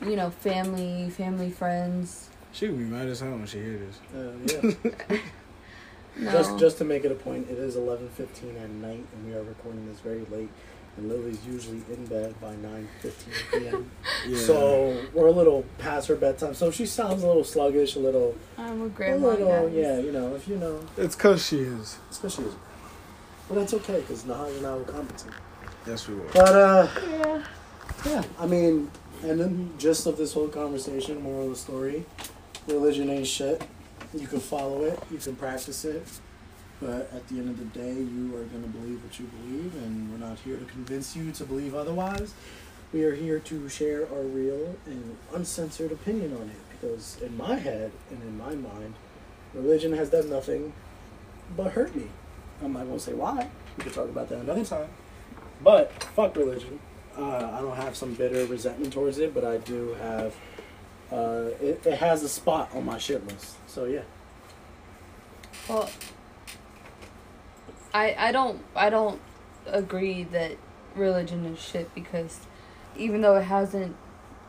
you 0.00 0.16
know, 0.16 0.30
family, 0.30 1.10
family, 1.10 1.50
friends. 1.50 2.30
She 2.52 2.68
would 2.68 2.78
be 2.78 2.84
mad 2.84 3.08
as 3.08 3.20
hell 3.20 3.32
when 3.32 3.44
she 3.44 3.58
hears 3.58 3.98
this. 4.14 4.58
Uh, 4.62 4.76
yeah. 5.10 5.18
No, 6.16 6.30
Just 6.30 6.58
just 6.58 6.78
to 6.78 6.84
make 6.84 7.04
it 7.04 7.10
a 7.12 7.16
point, 7.16 7.48
it 7.50 7.58
is 7.58 7.76
eleven 7.76 8.08
fifteen 8.10 8.56
at 8.56 8.70
night, 8.70 9.04
and 9.12 9.26
we 9.26 9.34
are 9.34 9.42
recording 9.42 9.86
this 9.88 10.00
very 10.00 10.24
late. 10.30 10.48
And 10.96 11.08
Lily's 11.08 11.44
usually 11.44 11.82
in 11.92 12.06
bed 12.06 12.40
by 12.40 12.54
nine 12.56 12.88
fifteen 13.02 13.34
p.m. 13.52 13.90
Yeah. 14.28 14.38
So 14.38 15.02
we're 15.12 15.26
a 15.26 15.32
little 15.32 15.64
past 15.78 16.06
her 16.08 16.14
bedtime. 16.14 16.54
So 16.54 16.70
she 16.70 16.86
sounds 16.86 17.24
a 17.24 17.26
little 17.26 17.42
sluggish, 17.44 17.96
a 17.96 17.98
little, 17.98 18.36
I'm 18.56 18.80
a 18.80 18.84
a 18.84 18.88
grandma. 18.90 19.26
little, 19.30 19.48
guys. 19.68 19.74
yeah, 19.74 19.98
you 19.98 20.12
know, 20.12 20.34
if 20.36 20.46
you 20.46 20.56
know, 20.56 20.80
it's 20.96 21.16
cause 21.16 21.44
she 21.46 21.58
is. 21.58 21.98
especially. 22.10 22.52
But 23.48 23.56
that's 23.56 23.74
okay 23.74 24.00
because 24.00 24.22
Naha's 24.24 24.56
and 24.56 24.66
I 24.66 24.74
will 24.74 24.84
compensate. 24.84 25.32
Yes, 25.86 26.06
we 26.08 26.14
will. 26.14 26.26
But 26.32 26.54
uh, 26.54 26.88
Yeah. 27.10 27.44
yeah, 28.06 28.22
I 28.38 28.46
mean, 28.46 28.88
and 29.24 29.38
then 29.40 29.74
gist 29.78 30.06
of 30.06 30.16
this 30.16 30.32
whole 30.32 30.48
conversation, 30.48 31.20
moral 31.22 31.44
of 31.46 31.50
the 31.50 31.56
story, 31.56 32.06
religion 32.68 33.10
ain't 33.10 33.26
shit. 33.26 33.62
You 34.14 34.28
can 34.28 34.38
follow 34.38 34.84
it, 34.84 34.98
you 35.10 35.18
can 35.18 35.34
practice 35.34 35.84
it, 35.84 36.06
but 36.80 37.10
at 37.12 37.26
the 37.28 37.38
end 37.38 37.50
of 37.50 37.58
the 37.58 37.78
day, 37.78 37.94
you 37.94 38.36
are 38.36 38.44
gonna 38.44 38.68
believe 38.68 39.02
what 39.02 39.18
you 39.18 39.26
believe, 39.26 39.74
and 39.74 40.10
we're 40.10 40.24
not 40.24 40.38
here 40.38 40.56
to 40.56 40.64
convince 40.66 41.16
you 41.16 41.32
to 41.32 41.44
believe 41.44 41.74
otherwise. 41.74 42.32
We 42.92 43.02
are 43.04 43.14
here 43.14 43.40
to 43.40 43.68
share 43.68 44.02
our 44.12 44.22
real 44.22 44.76
and 44.86 45.16
uncensored 45.34 45.90
opinion 45.90 46.32
on 46.36 46.42
it, 46.42 46.56
because 46.70 47.20
in 47.22 47.36
my 47.36 47.56
head 47.56 47.90
and 48.10 48.22
in 48.22 48.38
my 48.38 48.54
mind, 48.54 48.94
religion 49.52 49.92
has 49.94 50.10
done 50.10 50.30
nothing 50.30 50.72
but 51.56 51.72
hurt 51.72 51.94
me. 51.96 52.06
I'm 52.62 52.72
not 52.72 52.86
gonna 52.86 53.00
say 53.00 53.14
why. 53.14 53.48
We 53.76 53.82
could 53.82 53.94
talk 53.94 54.08
about 54.08 54.28
that 54.28 54.38
another 54.38 54.64
time. 54.64 54.88
But 55.62 55.92
fuck 56.14 56.36
religion. 56.36 56.78
Uh, 57.18 57.50
I 57.52 57.60
don't 57.60 57.76
have 57.76 57.96
some 57.96 58.14
bitter 58.14 58.46
resentment 58.46 58.92
towards 58.92 59.18
it, 59.18 59.34
but 59.34 59.44
I 59.44 59.56
do 59.58 59.94
have. 59.94 60.36
Uh, 61.14 61.50
it, 61.60 61.86
it 61.86 61.98
has 61.98 62.22
a 62.24 62.28
spot 62.28 62.68
on 62.74 62.84
my 62.84 62.98
shit 62.98 63.24
list. 63.28 63.54
So 63.68 63.84
yeah. 63.84 64.02
Well, 65.68 65.88
I 67.92 68.14
I 68.18 68.32
don't 68.32 68.60
I 68.74 68.90
don't 68.90 69.20
agree 69.66 70.24
that 70.24 70.52
religion 70.96 71.44
is 71.46 71.58
shit 71.60 71.94
because 71.94 72.40
even 72.96 73.20
though 73.20 73.36
it 73.36 73.44
hasn't 73.44 73.94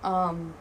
um 0.04 0.54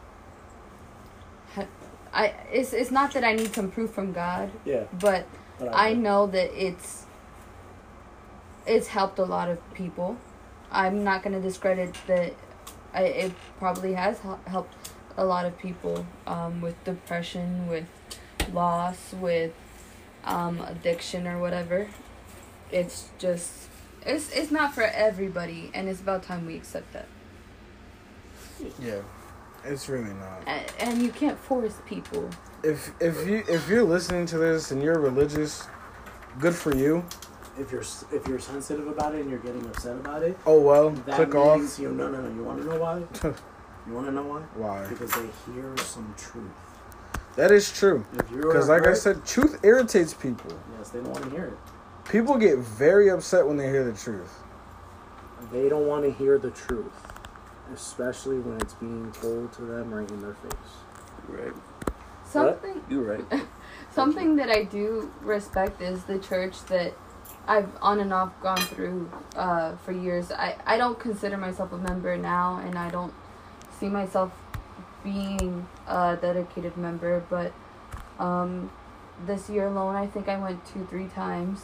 ha- 1.55 1.67
I 2.13 2.33
it's 2.51 2.73
it's 2.73 2.91
not 2.91 3.11
that 3.13 3.23
I 3.23 3.33
need 3.33 3.53
some 3.53 3.71
proof 3.71 3.89
from 3.91 4.13
God, 4.13 4.51
Yeah. 4.63 4.83
but 4.99 5.25
But 5.59 5.69
I 5.73 5.93
know 5.93 6.27
that 6.27 6.49
it's 6.55 7.05
it's 8.67 8.87
helped 8.87 9.19
a 9.19 9.25
lot 9.25 9.49
of 9.49 9.57
people. 9.73 10.17
I'm 10.71 11.03
not 11.03 11.23
going 11.23 11.33
to 11.33 11.41
discredit 11.41 11.95
that 12.07 12.33
I, 12.93 13.03
it 13.03 13.31
probably 13.59 13.93
has 13.93 14.19
helped 14.47 14.73
a 15.17 15.25
lot 15.25 15.45
of 15.45 15.57
people 15.57 16.05
um, 16.27 16.61
with 16.61 16.81
depression, 16.83 17.67
with 17.67 17.85
loss, 18.53 19.13
with 19.13 19.53
um, 20.23 20.59
addiction 20.61 21.27
or 21.27 21.39
whatever. 21.39 21.87
It's 22.71 23.09
just 23.17 23.51
it's 24.05 24.31
it's 24.31 24.51
not 24.51 24.73
for 24.73 24.83
everybody, 24.83 25.71
and 25.73 25.87
it's 25.87 26.01
about 26.01 26.23
time 26.23 26.45
we 26.45 26.55
accept 26.55 26.91
that. 26.93 27.07
Yeah. 28.79 29.01
It's 29.67 29.89
really 29.89 30.13
not. 30.13 30.43
And, 30.45 30.71
and 30.79 31.01
you 31.01 31.09
can't 31.11 31.39
force 31.39 31.73
people. 31.87 32.29
If 32.63 32.91
if 32.99 33.27
you 33.27 33.43
if 33.49 33.67
you're 33.67 33.83
listening 33.83 34.25
to 34.27 34.37
this 34.37 34.69
and 34.71 34.81
you're 34.81 34.99
religious, 34.99 35.67
good 36.39 36.53
for 36.53 36.75
you. 36.75 37.03
if 37.57 37.71
you're 37.71 37.83
if 38.11 38.27
you're 38.27 38.39
sensitive 38.39 38.87
about 38.87 39.15
it 39.15 39.21
and 39.21 39.29
you're 39.29 39.39
getting 39.39 39.65
upset 39.65 39.95
about 39.95 40.21
it, 40.23 40.37
Oh 40.45 40.61
well, 40.61 40.91
that 40.91 41.15
click 41.15 41.33
means 41.33 41.73
off. 41.73 41.79
you 41.79 41.91
no 41.91 42.09
no 42.09 42.21
no. 42.21 42.29
You 42.35 42.43
want 42.43 42.61
to 42.61 42.67
know 42.67 42.77
why? 42.79 43.03
you 43.87 43.93
want 43.93 44.07
to 44.07 44.11
know 44.11 44.23
why? 44.23 44.41
Why? 44.55 44.87
Because 44.87 45.11
they 45.11 45.29
hear 45.53 45.75
some 45.77 46.13
truth. 46.17 46.51
That 47.35 47.51
is 47.51 47.71
true. 47.71 48.05
Because 48.15 48.69
like 48.69 48.87
I 48.87 48.93
said, 48.93 49.25
truth 49.25 49.59
irritates 49.63 50.13
people. 50.13 50.51
yes, 50.77 50.89
they 50.89 50.99
don't 50.99 51.11
want 51.11 51.25
to 51.25 51.29
hear 51.29 51.45
it. 51.45 52.09
People 52.09 52.37
get 52.37 52.59
very 52.59 53.09
upset 53.09 53.45
when 53.45 53.57
they 53.57 53.67
hear 53.67 53.83
the 53.83 53.97
truth. 53.97 54.39
They 55.51 55.69
don't 55.69 55.87
want 55.87 56.03
to 56.03 56.11
hear 56.11 56.37
the 56.37 56.51
truth, 56.51 56.93
especially 57.73 58.39
when 58.39 58.61
it's 58.61 58.73
being 58.75 59.11
told 59.11 59.51
to 59.53 59.63
them 59.63 59.93
right 59.93 60.09
in 60.09 60.21
their 60.21 60.35
face. 60.35 60.53
Right. 61.27 61.53
Something 62.25 62.81
You're 62.89 63.03
right. 63.03 63.43
Something 63.91 64.35
that 64.37 64.49
I 64.49 64.63
do 64.63 65.11
respect 65.21 65.81
is 65.81 66.03
the 66.03 66.19
church 66.19 66.63
that 66.65 66.93
I've 67.47 67.69
on 67.81 67.99
and 67.99 68.11
off 68.11 68.31
gone 68.41 68.57
through 68.57 69.09
uh, 69.35 69.75
for 69.77 69.91
years. 69.91 70.31
I, 70.31 70.57
I 70.65 70.77
don't 70.77 70.99
consider 70.99 71.37
myself 71.37 71.71
a 71.71 71.77
member 71.77 72.17
now, 72.17 72.57
and 72.57 72.77
I 72.77 72.89
don't 72.89 73.13
see 73.79 73.87
myself 73.87 74.31
being 75.03 75.67
a 75.87 76.17
dedicated 76.19 76.77
member. 76.77 77.23
But 77.29 77.53
um, 78.19 78.71
this 79.25 79.49
year 79.49 79.67
alone, 79.67 79.95
I 79.95 80.07
think 80.07 80.27
I 80.27 80.37
went 80.37 80.65
two, 80.65 80.85
three 80.89 81.07
times. 81.07 81.61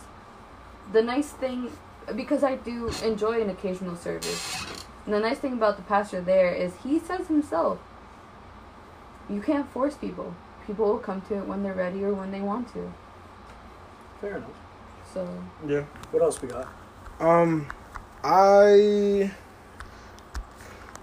the 0.92 1.02
nice 1.02 1.30
thing 1.32 1.72
because 2.16 2.44
I 2.44 2.56
do 2.56 2.90
enjoy 3.04 3.42
an 3.42 3.50
occasional 3.50 3.96
service. 3.96 4.66
And 5.06 5.14
the 5.14 5.20
nice 5.20 5.40
thing 5.40 5.54
about 5.54 5.78
the 5.78 5.84
pastor 5.84 6.22
there 6.22 6.52
is 6.54 6.74
he 6.84 7.00
says 7.00 7.28
himself, 7.28 7.80
you 9.30 9.42
can't 9.42 9.70
force 9.72 9.96
people. 9.96 10.36
People 10.68 10.86
will 10.88 11.00
come 11.00 11.22
to 11.24 11.38
it 11.38 11.48
when 11.48 11.64
they're 11.64 11.74
ready 11.74 12.04
or 12.04 12.14
when 12.14 12.32
they 12.32 12.42
want 12.42 12.72
to. 12.74 12.92
Fair 14.20 14.38
enough. 14.38 14.50
So 15.14 15.28
Yeah. 15.68 15.84
What 16.12 16.24
else 16.24 16.42
we 16.42 16.50
got? 16.50 16.68
Um, 17.20 17.68
I 18.24 19.32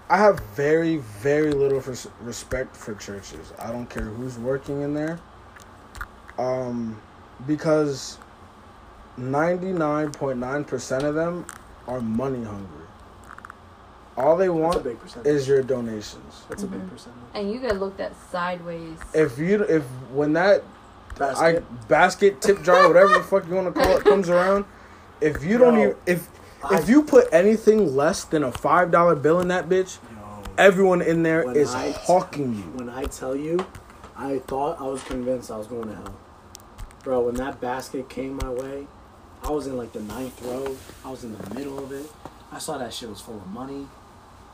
I 0.09 0.17
have 0.17 0.39
very 0.55 0.97
very 0.97 1.51
little 1.51 1.79
res- 1.81 2.07
respect 2.21 2.75
for 2.75 2.95
churches. 2.95 3.53
I 3.59 3.71
don't 3.71 3.87
care 3.89 4.03
who's 4.05 4.37
working 4.37 4.81
in 4.81 4.93
there. 4.93 5.19
Um, 6.37 6.99
because 7.45 8.17
ninety 9.17 9.71
nine 9.71 10.11
point 10.11 10.39
nine 10.39 10.63
percent 10.63 11.03
of 11.03 11.15
them 11.15 11.45
are 11.87 12.01
money 12.01 12.43
hungry. 12.43 12.85
All 14.17 14.35
they 14.35 14.49
want 14.49 14.85
is 15.25 15.47
your 15.47 15.61
donations. 15.63 16.43
That's 16.49 16.63
a 16.63 16.67
big 16.67 16.81
Mhm. 16.81 16.89
percentage. 16.89 17.19
and 17.35 17.51
you 17.51 17.59
get 17.59 17.79
looked 17.79 17.99
at 18.01 18.11
sideways. 18.31 18.97
If 19.13 19.37
you 19.37 19.63
if 19.63 19.83
when 20.11 20.33
that 20.33 20.63
I 21.19 21.19
Basket. 21.19 21.87
basket 21.89 22.41
tip 22.41 22.63
jar 22.63 22.87
whatever 22.87 23.13
the 23.13 23.23
fuck 23.23 23.45
you 23.47 23.55
want 23.55 23.73
to 23.75 23.79
call 23.81 23.97
it 23.97 24.03
comes 24.03 24.29
around, 24.29 24.65
if 25.21 25.43
you 25.43 25.57
don't 25.57 25.77
even 25.77 25.95
if 26.05 26.27
I- 26.27 26.38
if 26.71 26.89
you 26.89 27.03
put 27.03 27.27
anything 27.31 27.95
less 27.95 28.23
than 28.25 28.43
a 28.43 28.51
five 28.51 28.91
dollar 28.91 29.15
bill 29.15 29.39
in 29.39 29.47
that 29.49 29.69
bitch, 29.69 29.97
Yo, 30.11 30.43
everyone 30.57 31.01
in 31.01 31.23
there 31.23 31.45
When 31.45 31.55
is 31.55 31.73
I- 31.73 31.91
hawking 31.91 32.55
you. 32.55 32.63
when 32.75 32.89
I 32.89 33.03
tell 33.05 33.35
you, 33.35 33.65
I 34.17 34.39
thought 34.39 34.79
I 34.79 34.83
was 34.83 35.03
convinced 35.03 35.49
I 35.51 35.57
was 35.57 35.67
going 35.67 35.87
to 35.89 35.95
hell. 35.95 36.15
Bro, 37.03 37.21
when 37.21 37.35
that 37.35 37.61
basket 37.61 38.09
came 38.09 38.35
my 38.35 38.49
way, 38.49 38.85
I 39.43 39.51
was 39.51 39.67
in 39.67 39.77
like 39.77 39.93
the 39.93 40.01
ninth 40.01 40.41
row. 40.43 40.75
I 41.05 41.09
was 41.09 41.23
in 41.23 41.37
the 41.37 41.55
middle 41.55 41.79
of 41.79 41.91
it. 41.93 42.05
I 42.51 42.57
saw 42.59 42.77
that 42.77 42.93
shit 42.93 43.09
was 43.09 43.21
full 43.21 43.37
of 43.37 43.47
money. 43.47 43.87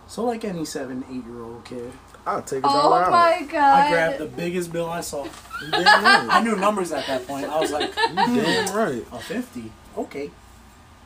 So 0.07 0.23
like 0.25 0.45
any 0.45 0.65
seven, 0.65 1.03
eight 1.09 1.25
year 1.25 1.41
old 1.41 1.65
kid, 1.65 1.91
I'll 2.27 2.43
take 2.43 2.63
a 2.63 2.67
oh 2.67 2.71
dollar 2.73 3.03
out. 3.05 3.11
my 3.11 3.47
god! 3.51 3.57
I 3.87 3.89
grabbed 3.89 4.17
the 4.19 4.27
biggest 4.27 4.71
bill 4.71 4.87
I 4.87 5.01
saw. 5.01 5.23
You 5.23 5.71
damn 5.71 6.03
right. 6.03 6.27
I 6.29 6.41
knew 6.43 6.55
numbers 6.55 6.91
at 6.91 7.07
that 7.07 7.25
point. 7.25 7.47
I 7.47 7.59
was 7.59 7.71
like, 7.71 7.91
You 8.09 8.15
damn 8.15 8.75
right. 8.75 9.03
a 9.11 9.19
fifty, 9.19 9.71
okay. 9.97 10.29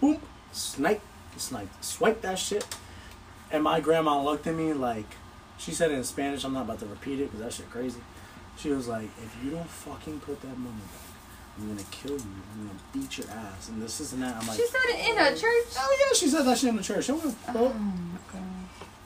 Boom, 0.02 0.20
snipe, 0.52 1.02
snipe, 1.38 1.70
swipe 1.82 2.22
that 2.22 2.40
shit. 2.40 2.66
And 3.52 3.64
my 3.64 3.80
grandma 3.80 4.22
looked 4.24 4.46
at 4.48 4.56
me 4.56 4.74
like, 4.74 5.16
she 5.58 5.72
said 5.72 5.92
it 5.92 5.96
in 5.96 6.04
Spanish. 6.04 6.44
I'm 6.44 6.54
not 6.54 6.64
about 6.64 6.80
to 6.80 6.86
repeat 6.86 7.20
it 7.20 7.26
because 7.32 7.40
that 7.40 7.54
shit 7.54 7.70
crazy. 7.70 8.00
She 8.58 8.70
was 8.72 8.88
like, 8.88 9.10
if 9.24 9.38
you 9.44 9.52
don't 9.52 9.70
fucking 9.70 10.20
put 10.20 10.42
that 10.42 10.58
money 10.58 10.76
back, 10.76 11.10
I'm 11.58 11.68
gonna 11.70 11.88
kill 11.92 12.12
you. 12.12 12.18
I'm 12.54 12.68
gonna 12.68 12.80
beat 12.94 13.18
your 13.18 13.30
ass. 13.30 13.70
And 13.70 13.82
this, 13.82 14.00
is 14.00 14.14
and 14.14 14.22
that. 14.22 14.36
I'm 14.36 14.48
like, 14.48 14.58
She 14.58 14.66
said 14.68 14.80
it 14.86 15.10
in 15.10 15.18
a 15.18 15.30
church. 15.32 15.76
oh 15.78 15.98
yeah, 16.00 16.14
she 16.14 16.28
said 16.28 16.44
that 16.44 16.58
shit 16.58 16.70
in 16.70 16.76
the 16.78 16.84
church. 16.84 17.10
Oh 17.10 17.18
my 17.18 18.20
god! 18.32 18.59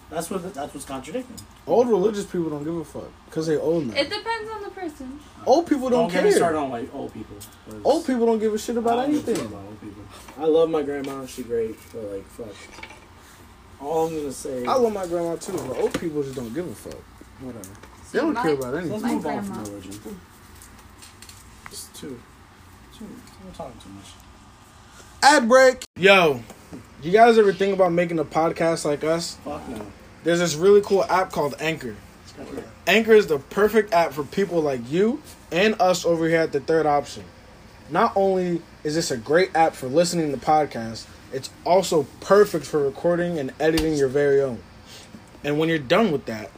That's 0.10 0.30
what. 0.30 0.54
That's 0.54 0.74
what's 0.74 0.86
contradicting. 0.86 1.38
Old 1.66 1.88
religious 1.89 2.26
people 2.26 2.50
don't 2.50 2.63
give 2.63 2.76
a 2.76 2.84
fuck 2.86 3.10
because 3.26 3.48
they 3.48 3.58
old 3.58 3.88
now. 3.88 3.94
It 4.00 4.10
depends 4.10 4.52
on 4.52 4.62
the 4.63 4.70
person. 4.70 5.20
Old 5.46 5.68
people 5.68 5.89
don't, 5.89 6.12
get 6.12 6.24
me 6.24 6.32
started 6.32 6.56
care. 6.58 6.63
on 6.66 6.70
like 6.72 6.94
old 6.94 7.13
people. 7.13 7.36
Old 7.84 8.06
people 8.06 8.26
don't 8.26 8.39
give 8.39 8.54
a 8.54 8.58
shit 8.60 8.78
about 8.78 9.00
I 9.00 9.08
don't 9.08 9.12
give 9.12 9.20
a 9.20 9.22
fuck 9.26 9.30
anything. 9.39 9.54
about 9.54 9.66
old 9.66 9.82
people. 9.82 10.04
I 10.39 10.46
love 10.46 10.70
my 10.70 10.82
grandma. 10.84 11.26
She 11.26 11.44
great, 11.44 11.76
but 11.92 12.04
like 12.04 12.26
fuck. 12.28 12.56
All 13.82 14.08
I'm 14.08 14.16
gonna 14.16 14.32
say. 14.32 14.66
I 14.66 14.76
love 14.76 14.94
my 14.94 15.08
grandma 15.08 15.36
too, 15.38 15.54
but 15.68 15.78
old 15.78 16.00
people 16.00 16.22
just 16.24 16.36
don't 16.36 16.54
give 16.54 16.68
a 16.68 16.76
fuck. 16.76 17.02
whatever. 17.42 17.70
They 18.12 18.20
don't 18.20 18.34
my- 18.34 18.42
care 18.44 18.54
about 18.54 18.74
Let's 18.76 18.88
anything. 18.88 19.02
My 19.02 19.13
move 19.16 19.26
on 19.26 19.34
grandma. 19.46 19.54
from 19.63 19.63
religion. 19.74 20.20
Just 21.70 21.96
two. 21.96 22.20
Two. 22.98 23.06
We're 23.44 23.52
talking 23.54 23.80
too 23.82 23.89
much. 23.89 24.06
Ad 25.24 25.48
break. 25.50 25.84
Yo, 25.98 26.42
you 27.06 27.12
guys 27.12 27.38
ever 27.38 27.54
think 27.54 27.74
about 27.74 27.92
making 27.92 28.20
a 28.20 28.26
podcast 28.26 28.86
like 28.86 29.04
us? 29.04 29.36
Fuck 29.44 29.68
no. 29.70 29.86
There's 30.24 30.39
this 30.39 30.56
really 30.56 30.82
cool 30.82 31.04
app 31.06 31.32
called 31.32 31.56
Anchor. 31.60 31.96
Anchor 32.88 33.13
is 33.13 33.28
the 33.28 33.39
perfect 33.39 33.94
app 33.94 34.13
for 34.13 34.24
people 34.24 34.62
like 34.62 34.89
you 34.89 35.22
and 35.52 35.80
us 35.82 36.06
over 36.06 36.28
here 36.28 36.39
at 36.39 36.52
the 36.52 36.60
third 36.60 36.86
option. 36.86 37.24
Not 37.89 38.13
only 38.16 38.62
is 38.84 38.96
this 38.96 39.12
a 39.12 39.18
great 39.18 39.56
app 39.56 39.74
for 39.74 39.88
listening 39.88 40.32
to 40.32 40.38
podcasts, 40.38 41.06
it's 41.32 41.50
also 41.66 42.08
perfect 42.22 42.66
for 42.66 42.84
recording 42.84 43.38
and 43.38 43.52
editing 43.60 43.96
your 43.96 44.08
very 44.08 44.42
own. 44.42 44.60
And 45.44 45.60
when 45.60 45.70
you're 45.70 45.80
done 45.80 46.12
with 46.12 46.26
that, 46.26 46.52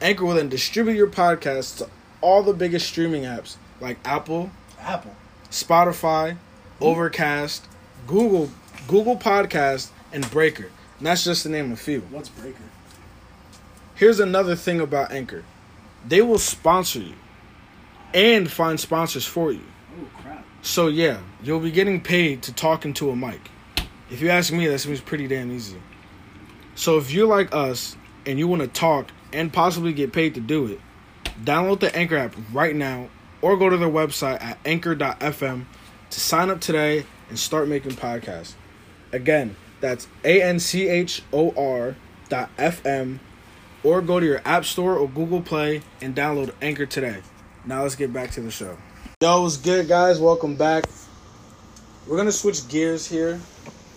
Anchor 0.00 0.24
will 0.24 0.34
then 0.34 0.48
distribute 0.48 0.94
your 0.94 1.06
podcast 1.06 1.78
to 1.78 1.88
all 2.20 2.42
the 2.42 2.52
biggest 2.52 2.86
streaming 2.86 3.22
apps 3.22 3.56
like 3.80 3.98
Apple, 4.04 4.50
Apple. 4.80 5.14
Spotify, 5.50 6.36
Overcast, 6.80 7.66
Google, 8.06 8.50
Google 8.88 9.16
Podcast, 9.16 9.90
and 10.12 10.28
Breaker. 10.30 10.70
And 10.98 11.06
that's 11.06 11.22
just 11.22 11.44
to 11.44 11.48
name 11.48 11.66
of 11.66 11.72
a 11.72 11.76
few. 11.76 12.00
What's 12.10 12.30
Breaker? 12.30 12.62
Here's 13.94 14.18
another 14.18 14.56
thing 14.56 14.80
about 14.80 15.12
Anchor. 15.12 15.44
They 16.06 16.22
will 16.22 16.38
sponsor 16.38 17.00
you 17.00 17.14
and 18.14 18.50
find 18.50 18.80
sponsors 18.80 19.26
for 19.26 19.52
you. 19.52 19.64
Oh 20.00 20.08
crap. 20.22 20.44
So 20.62 20.88
yeah, 20.88 21.18
you'll 21.42 21.60
be 21.60 21.70
getting 21.70 22.00
paid 22.00 22.42
to 22.44 22.52
talk 22.52 22.84
into 22.84 23.10
a 23.10 23.16
mic. 23.16 23.40
If 24.10 24.22
you 24.22 24.30
ask 24.30 24.52
me, 24.52 24.66
that 24.66 24.78
seems 24.78 25.00
pretty 25.00 25.28
damn 25.28 25.52
easy. 25.52 25.76
So 26.74 26.96
if 26.96 27.12
you're 27.12 27.26
like 27.26 27.54
us 27.54 27.96
and 28.24 28.38
you 28.38 28.48
want 28.48 28.62
to 28.62 28.68
talk 28.68 29.10
and 29.32 29.52
possibly 29.52 29.92
get 29.92 30.12
paid 30.12 30.34
to 30.34 30.40
do 30.40 30.66
it, 30.66 30.80
download 31.44 31.80
the 31.80 31.94
Anchor 31.94 32.16
app 32.16 32.34
right 32.52 32.74
now 32.74 33.08
or 33.42 33.56
go 33.56 33.68
to 33.68 33.76
their 33.76 33.88
website 33.88 34.42
at 34.42 34.58
anchor.fm 34.64 35.66
to 36.10 36.20
sign 36.20 36.50
up 36.50 36.60
today 36.60 37.04
and 37.28 37.38
start 37.38 37.68
making 37.68 37.92
podcasts. 37.92 38.54
Again, 39.12 39.56
that's 39.80 40.06
A 40.24 40.42
N 40.42 40.58
C 40.58 40.88
H 40.88 41.22
O 41.32 41.50
R 41.56 41.96
dot 42.28 42.50
FM 42.58 43.18
or 43.84 44.02
go 44.02 44.20
to 44.20 44.26
your 44.26 44.40
App 44.44 44.64
Store 44.64 44.96
or 44.96 45.08
Google 45.08 45.40
Play 45.40 45.82
and 46.00 46.14
download 46.14 46.52
Anchor 46.60 46.84
today. 46.86 47.18
Now 47.64 47.82
let's 47.82 47.94
get 47.94 48.12
back 48.12 48.30
to 48.32 48.40
the 48.40 48.50
show. 48.50 48.76
Yo, 49.20 49.42
what's 49.42 49.56
good, 49.56 49.88
guys? 49.88 50.20
Welcome 50.20 50.56
back. 50.56 50.84
We're 52.06 52.16
gonna 52.16 52.32
switch 52.32 52.66
gears 52.68 53.06
here, 53.06 53.38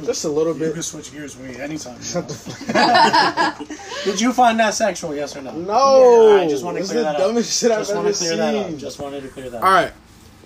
just 0.04 0.26
a 0.26 0.30
little 0.30 0.54
You 0.54 0.60
bit. 0.60 0.74
can 0.74 0.84
switch 0.84 1.12
gears 1.12 1.38
with 1.38 1.50
me 1.56 1.62
anytime. 1.62 2.02
Shut 2.02 2.28
the 2.28 2.34
fuck 2.34 3.68
Did 4.04 4.20
you 4.20 4.34
find 4.34 4.60
that 4.60 4.74
sexual? 4.74 5.16
Yes 5.16 5.36
or 5.36 5.42
no? 5.42 5.52
No, 5.52 6.38
I 6.42 6.48
just 6.50 6.64
want 6.66 6.78
to 6.78 6.84
clear 6.84 7.00
the 7.00 7.04
that 7.04 7.18
dumbest 7.18 7.64
up. 7.64 7.70
shit 7.70 7.72
I've 7.72 7.80
just 7.86 7.96
want 7.96 8.08
to 8.08 8.14
clear 8.14 8.36
that 8.38 8.56
up. 8.56 8.78
Just 8.78 9.00
wanted 9.00 9.22
to 9.24 9.30
clear 9.30 9.50
that. 9.50 9.62
All 9.62 9.68
up. 9.70 9.74
right, 9.86 9.94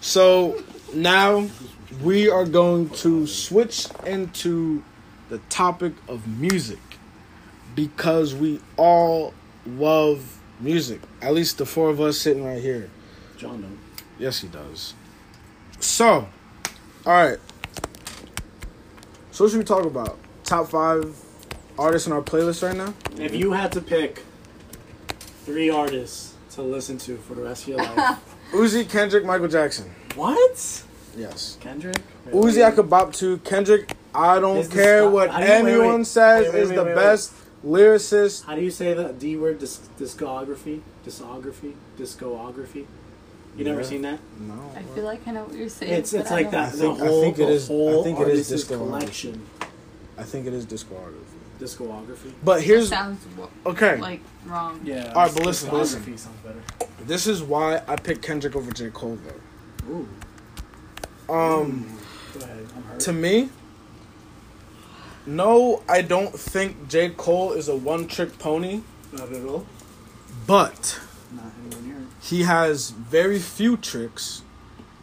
so 0.02 0.62
now 0.94 1.48
we 2.02 2.30
are 2.30 2.46
going 2.46 2.90
to 2.90 3.28
switch 3.28 3.88
into 4.06 4.84
the 5.30 5.40
topic 5.50 5.94
of 6.08 6.28
music 6.28 6.80
because 7.76 8.34
we 8.36 8.60
all 8.78 9.34
love 9.66 10.40
music. 10.60 11.02
At 11.22 11.34
least 11.34 11.58
the 11.58 11.66
four 11.66 11.90
of 11.90 12.00
us 12.02 12.18
sitting 12.18 12.46
right 12.46 12.62
here. 12.62 12.90
John, 13.38 13.62
don't. 13.62 13.80
Yes, 14.18 14.40
he 14.40 14.48
does. 14.48 14.94
So, 15.80 16.28
all 17.06 17.14
right. 17.14 17.40
So, 19.32 19.44
what 19.44 19.52
should 19.52 19.58
we 19.60 19.66
talk 19.66 19.86
about? 19.86 20.18
Top 20.46 20.70
five 20.70 21.18
artists 21.78 22.08
in 22.08 22.14
our 22.14 22.22
playlist 22.22 22.64
right 22.64 22.76
now? 22.76 22.94
If 23.22 23.36
you 23.36 23.52
had 23.52 23.72
to 23.74 23.82
pick 23.82 24.24
three 25.44 25.70
artists 25.70 26.34
to 26.52 26.62
listen 26.62 26.98
to 27.00 27.18
for 27.18 27.36
the 27.36 27.42
rest 27.44 27.64
of 27.64 27.70
your 27.70 27.78
life, 27.80 28.20
Uzi, 28.52 28.90
Kendrick, 28.90 29.26
Michael 29.26 29.50
Jackson. 29.50 29.94
what? 30.16 30.84
Yes. 31.16 31.58
Kendrick? 31.62 31.98
Uzi, 32.32 32.64
I 32.64 32.72
could 32.72 32.90
bop 32.90 33.14
to. 33.14 33.38
Kendrick, 33.40 33.96
I 34.14 34.40
don't 34.40 34.58
Is 34.58 34.70
this- 34.70 34.84
care 34.84 35.10
what 35.10 35.30
how 35.30 35.40
do 35.40 35.46
you- 35.46 35.50
wait, 35.52 35.58
anyone 35.74 35.98
wait. 36.00 36.08
says 36.08 36.46
Wait, 36.46 36.54
wait, 36.54 36.64
is 36.64 36.70
wait, 36.70 36.76
the 36.76 36.84
wait, 36.84 36.96
wait. 36.96 37.02
best 37.02 37.32
lyricist. 37.66 38.44
How 38.46 38.56
do 38.56 38.62
you 38.62 38.72
say 38.72 38.94
the 38.94 39.14
D 39.14 39.38
word? 39.38 39.60
Dis- 39.60 39.80
discography? 40.00 40.82
Discography? 41.06 41.74
Discography? 41.98 42.86
You 43.58 43.64
never 43.64 43.82
Yeah. 43.82 43.86
seen 43.88 44.02
that? 44.02 44.20
No. 44.40 44.54
I 44.76 44.82
feel 44.94 45.06
like 45.06 45.26
I 45.28 45.32
know 45.32 45.44
what 45.46 45.56
you're 45.56 45.70
saying. 45.70 45.94
It's 45.94 46.12
but 46.12 46.22
it's 46.22 46.32
I 46.32 46.34
like 46.36 46.52
don't- 46.52 46.52
that. 46.54 46.68
I 46.68 46.70
think- 46.72 46.98
the 47.00 47.06
I 47.06 47.08
whole, 47.08 47.22
think 47.22 47.40
it 47.40 47.46
the 47.46 47.52
is- 47.54 47.70
I 47.70 47.74
whole 47.74 48.04
think 48.04 48.20
it 48.20 48.28
is 48.28 48.52
artist's 48.52 48.72
discography. 48.72 48.78
collection. 48.78 49.42
I 50.18 50.24
think 50.24 50.48
it 50.48 50.54
is 50.54 50.66
discography. 50.66 51.24
Discography. 51.60 52.32
But 52.44 52.62
here's 52.62 52.90
sounds 52.90 53.22
wo- 53.38 53.50
okay. 53.66 53.96
like 53.98 54.20
wrong. 54.46 54.82
Yeah. 54.84 55.14
All 55.16 55.24
right, 55.24 55.34
but 55.34 55.46
listen, 55.46 55.70
but 55.70 55.78
listen. 55.78 56.02
discography 56.02 56.20
sounds 56.20 56.38
better. 56.44 56.60
This 57.08 57.28
is 57.28 57.42
why 57.42 57.82
I 57.88 57.96
picked 57.96 58.22
Kendrick 58.24 58.56
over 58.58 58.72
J 58.72 58.90
Cole 58.90 59.18
though. 59.26 59.94
Ooh. 59.94 60.08
Um, 61.30 61.98
Go 62.34 62.46
ahead. 62.46 62.68
I'm 62.76 62.84
hurt. 62.84 63.00
to 63.02 63.14
me, 63.14 63.50
no, 65.26 65.82
I 65.90 66.02
don't 66.02 66.38
think 66.38 66.88
J 66.88 67.10
Cole 67.10 67.54
is 67.54 67.68
a 67.68 67.76
one-trick 67.76 68.38
pony, 68.38 68.82
Not 69.12 69.32
at 69.32 69.44
all. 69.46 69.66
but 70.46 71.00
Not 71.34 71.46
anywhere 71.66 71.82
near 71.84 71.98
it. 72.04 72.08
he 72.22 72.44
has 72.44 72.92
very 72.92 73.40
few 73.40 73.76
tricks 73.78 74.44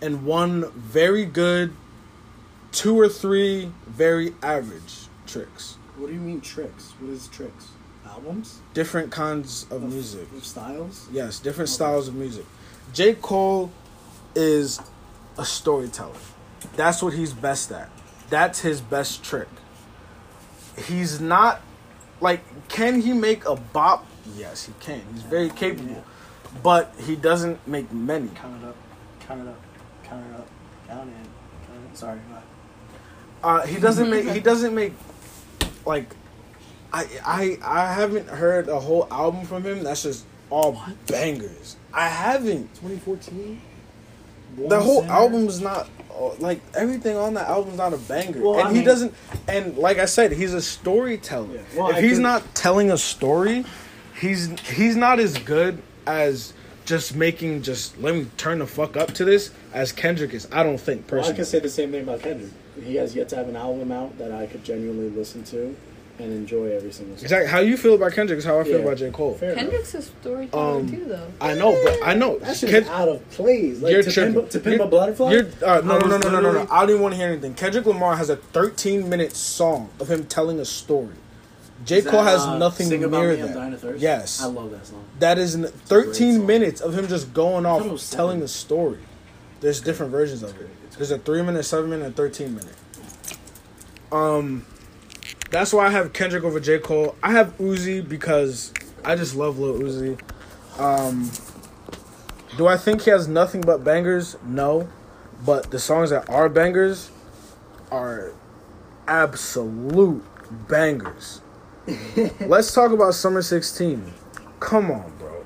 and 0.00 0.24
one 0.24 0.70
very 0.72 1.24
good, 1.24 1.72
two 2.70 2.98
or 2.98 3.08
three 3.08 3.72
very 3.86 4.34
average 4.42 5.06
tricks. 5.26 5.76
What 5.96 6.06
do 6.08 6.14
you 6.14 6.20
mean 6.20 6.40
tricks? 6.40 6.92
What 7.00 7.10
is 7.10 7.26
tricks? 7.28 7.68
Albums? 8.06 8.60
Different 8.74 9.10
kinds 9.10 9.66
of 9.70 9.82
music. 9.82 10.26
Of 10.36 10.44
styles? 10.44 11.06
Yes, 11.12 11.38
different 11.38 11.68
Okay. 11.70 11.74
styles 11.74 12.08
of 12.08 12.14
music. 12.14 12.44
J. 12.92 13.14
Cole 13.14 13.70
is 14.34 14.80
a 15.38 15.44
storyteller. 15.44 16.16
That's 16.76 17.02
what 17.02 17.14
he's 17.14 17.32
best 17.32 17.72
at. 17.72 17.90
That's 18.30 18.60
his 18.60 18.80
best 18.80 19.24
trick. 19.24 19.48
He's 20.86 21.20
not 21.20 21.60
like 22.20 22.40
can 22.68 23.00
he 23.00 23.12
make 23.12 23.44
a 23.44 23.56
bop? 23.56 24.06
Yes, 24.36 24.66
he 24.66 24.72
can. 24.80 25.02
He's 25.12 25.22
very 25.22 25.50
capable. 25.50 26.02
But 26.62 26.94
he 26.98 27.16
doesn't 27.16 27.66
make 27.66 27.92
many. 27.92 28.28
Count 28.28 28.62
it 28.62 28.68
up. 28.68 28.76
Count 29.20 29.40
it 29.42 29.48
up. 29.48 29.60
Count 30.04 30.26
it 30.26 30.34
up. 30.34 30.48
Count 30.88 31.08
it. 31.08 31.66
Count 31.66 31.90
it. 31.90 31.96
Sorry. 31.96 32.20
Uh, 33.42 33.66
he 33.66 33.80
doesn't 33.80 34.08
make 34.08 34.28
he 34.28 34.40
doesn't 34.50 34.74
make 34.74 34.94
like 35.84 36.14
I 36.92 37.06
I 37.24 37.58
I 37.62 37.92
haven't 37.92 38.28
heard 38.28 38.68
a 38.68 38.78
whole 38.78 39.08
album 39.10 39.44
from 39.44 39.64
him 39.64 39.82
that's 39.82 40.04
just 40.04 40.24
all 40.50 40.80
bangers. 41.06 41.76
I 41.92 42.08
haven't. 42.08 42.72
2014. 42.76 43.60
The 44.56 44.80
whole 44.80 45.04
album's 45.04 45.60
not 45.60 45.88
uh, 46.14 46.34
like 46.38 46.60
everything 46.74 47.16
on 47.16 47.34
that 47.34 47.48
album's 47.48 47.78
not 47.78 47.92
a 47.94 47.98
banger, 47.98 48.40
Well, 48.42 48.58
and 48.58 48.68
I 48.68 48.70
he 48.70 48.76
mean- 48.78 48.84
doesn't. 48.86 49.14
And 49.48 49.76
like 49.78 49.98
I 49.98 50.04
said, 50.04 50.32
he's 50.32 50.52
a 50.54 50.60
storyteller. 50.62 51.54
Yeah. 51.54 51.60
Well, 51.76 51.88
if 51.90 51.96
I 51.96 52.00
he's 52.02 52.12
could- 52.14 52.22
not 52.22 52.54
telling 52.54 52.90
a 52.90 52.98
story, 52.98 53.64
he's 54.20 54.48
he's 54.68 54.96
not 54.96 55.18
as 55.20 55.38
good 55.38 55.82
as 56.06 56.52
just 56.84 57.14
making 57.14 57.62
just 57.62 57.96
let 58.00 58.14
me 58.14 58.26
turn 58.36 58.58
the 58.58 58.66
fuck 58.66 58.96
up 58.96 59.12
to 59.14 59.24
this 59.24 59.50
as 59.72 59.92
Kendrick 59.92 60.34
is. 60.34 60.48
I 60.52 60.62
don't 60.62 60.78
think 60.80 61.10
Well, 61.10 61.24
I 61.24 61.32
can 61.32 61.44
say 61.44 61.60
the 61.60 61.68
same 61.70 61.92
thing 61.92 62.02
about 62.02 62.20
Kendrick. 62.22 62.50
He 62.84 62.96
has 62.96 63.14
yet 63.14 63.28
to 63.30 63.36
have 63.36 63.48
an 63.48 63.56
album 63.56 63.92
out 63.92 64.18
that 64.18 64.32
I 64.32 64.46
could 64.46 64.64
genuinely 64.64 65.08
listen 65.10 65.44
to 65.44 65.76
and 66.22 66.32
enjoy 66.32 66.66
every 66.74 66.92
single 66.92 67.16
song. 67.16 67.24
Exactly 67.24 67.48
how 67.50 67.60
you 67.60 67.76
feel 67.76 67.94
about 67.94 68.12
Kendrick 68.12 68.38
is 68.38 68.44
how 68.44 68.58
I 68.60 68.64
feel 68.64 68.78
Yeah. 68.78 68.84
about 68.84 68.96
J 68.96 69.10
Cole. 69.10 69.34
Fair 69.34 69.50
enough. 69.50 69.62
Kendrick's 69.64 69.94
a 69.94 70.02
storyteller 70.02 70.78
Um, 70.80 70.88
too, 70.88 71.04
though. 71.06 71.26
I 71.40 71.54
know, 71.54 71.78
but 71.84 71.98
I 72.04 72.14
know 72.14 72.38
That 72.38 72.56
shit 72.56 72.70
Kend- 72.70 72.86
out 72.88 73.08
of 73.08 73.28
place. 73.30 73.80
Like 73.80 73.92
You're 73.92 74.02
to 74.02 74.10
tripping. 74.12 74.34
pimp, 74.34 74.50
to 74.50 74.60
pimp 74.60 74.76
You're- 74.76 74.86
a 74.86 74.90
butterfly. 74.90 75.32
You're, 75.32 75.46
uh, 75.64 75.66
no, 75.66 75.68
I 75.68 75.80
no, 75.80 75.82
no, 75.82 75.94
was 75.96 76.02
no, 76.02 76.08
no, 76.08 76.18
no, 76.18 76.30
no. 76.30 76.48
literally- 76.48 76.68
I 76.70 76.80
don't 76.80 76.90
even 76.90 77.02
want 77.02 77.14
to 77.14 77.18
hear 77.20 77.28
anything. 77.28 77.54
Kendrick 77.54 77.86
Lamar 77.86 78.16
has 78.16 78.30
a 78.30 78.36
13 78.36 79.08
minute 79.08 79.34
song 79.36 79.90
of 80.00 80.08
him 80.10 80.24
telling 80.24 80.58
a 80.60 80.64
story. 80.64 81.14
J. 81.84 81.98
Is 81.98 82.06
Cole 82.06 82.22
that, 82.22 82.30
has 82.30 82.42
uh, 82.42 82.58
nothing 82.58 82.86
Sing 82.88 83.02
About 83.02 83.20
near 83.22 83.34
Me, 83.34 83.40
I'm 83.40 83.46
that. 83.48 83.54
Dying 83.54 83.72
of 83.74 83.80
Thirst? 83.80 84.00
Yes. 84.00 84.40
I 84.40 84.46
love 84.46 84.70
that 84.70 84.86
song. 84.86 85.02
That 85.18 85.36
is 85.38 85.56
n- 85.56 85.62
great 85.62 85.72
13 85.86 86.36
song. 86.36 86.46
minutes 86.46 86.80
of 86.80 86.96
him 86.96 87.08
just 87.08 87.34
going 87.34 87.66
off 87.66 87.84
it 87.84 87.90
was 87.90 88.02
seven. 88.02 88.16
telling 88.18 88.42
a 88.42 88.48
story. 88.48 88.98
There's 89.60 89.80
different 89.80 90.12
versions 90.12 90.44
of 90.44 90.50
it. 90.60 90.68
There's 90.96 91.10
a 91.10 91.18
3 91.18 91.42
minute, 91.42 91.64
7 91.64 91.90
minute, 91.90 92.06
and 92.06 92.14
13 92.16 92.54
minute. 92.54 92.74
Um, 94.12 94.64
That's 95.52 95.70
why 95.74 95.86
I 95.86 95.90
have 95.90 96.14
Kendrick 96.14 96.44
over 96.44 96.58
J. 96.58 96.78
Cole. 96.78 97.14
I 97.22 97.32
have 97.32 97.58
Uzi 97.58 98.06
because 98.08 98.72
I 99.04 99.16
just 99.16 99.36
love 99.36 99.58
Lil 99.58 99.80
Uzi. 99.80 100.18
Um, 100.80 101.30
do 102.56 102.66
I 102.66 102.78
think 102.78 103.02
he 103.02 103.10
has 103.10 103.28
nothing 103.28 103.60
but 103.60 103.84
bangers? 103.84 104.38
No. 104.46 104.88
But 105.44 105.70
the 105.70 105.78
songs 105.78 106.08
that 106.08 106.30
are 106.30 106.48
bangers 106.48 107.10
are 107.90 108.32
absolute 109.06 110.24
bangers. 110.68 111.42
Let's 112.40 112.72
talk 112.72 112.92
about 112.92 113.12
Summer 113.12 113.42
16. 113.42 114.10
Come 114.58 114.90
on, 114.90 115.12
bro. 115.18 115.44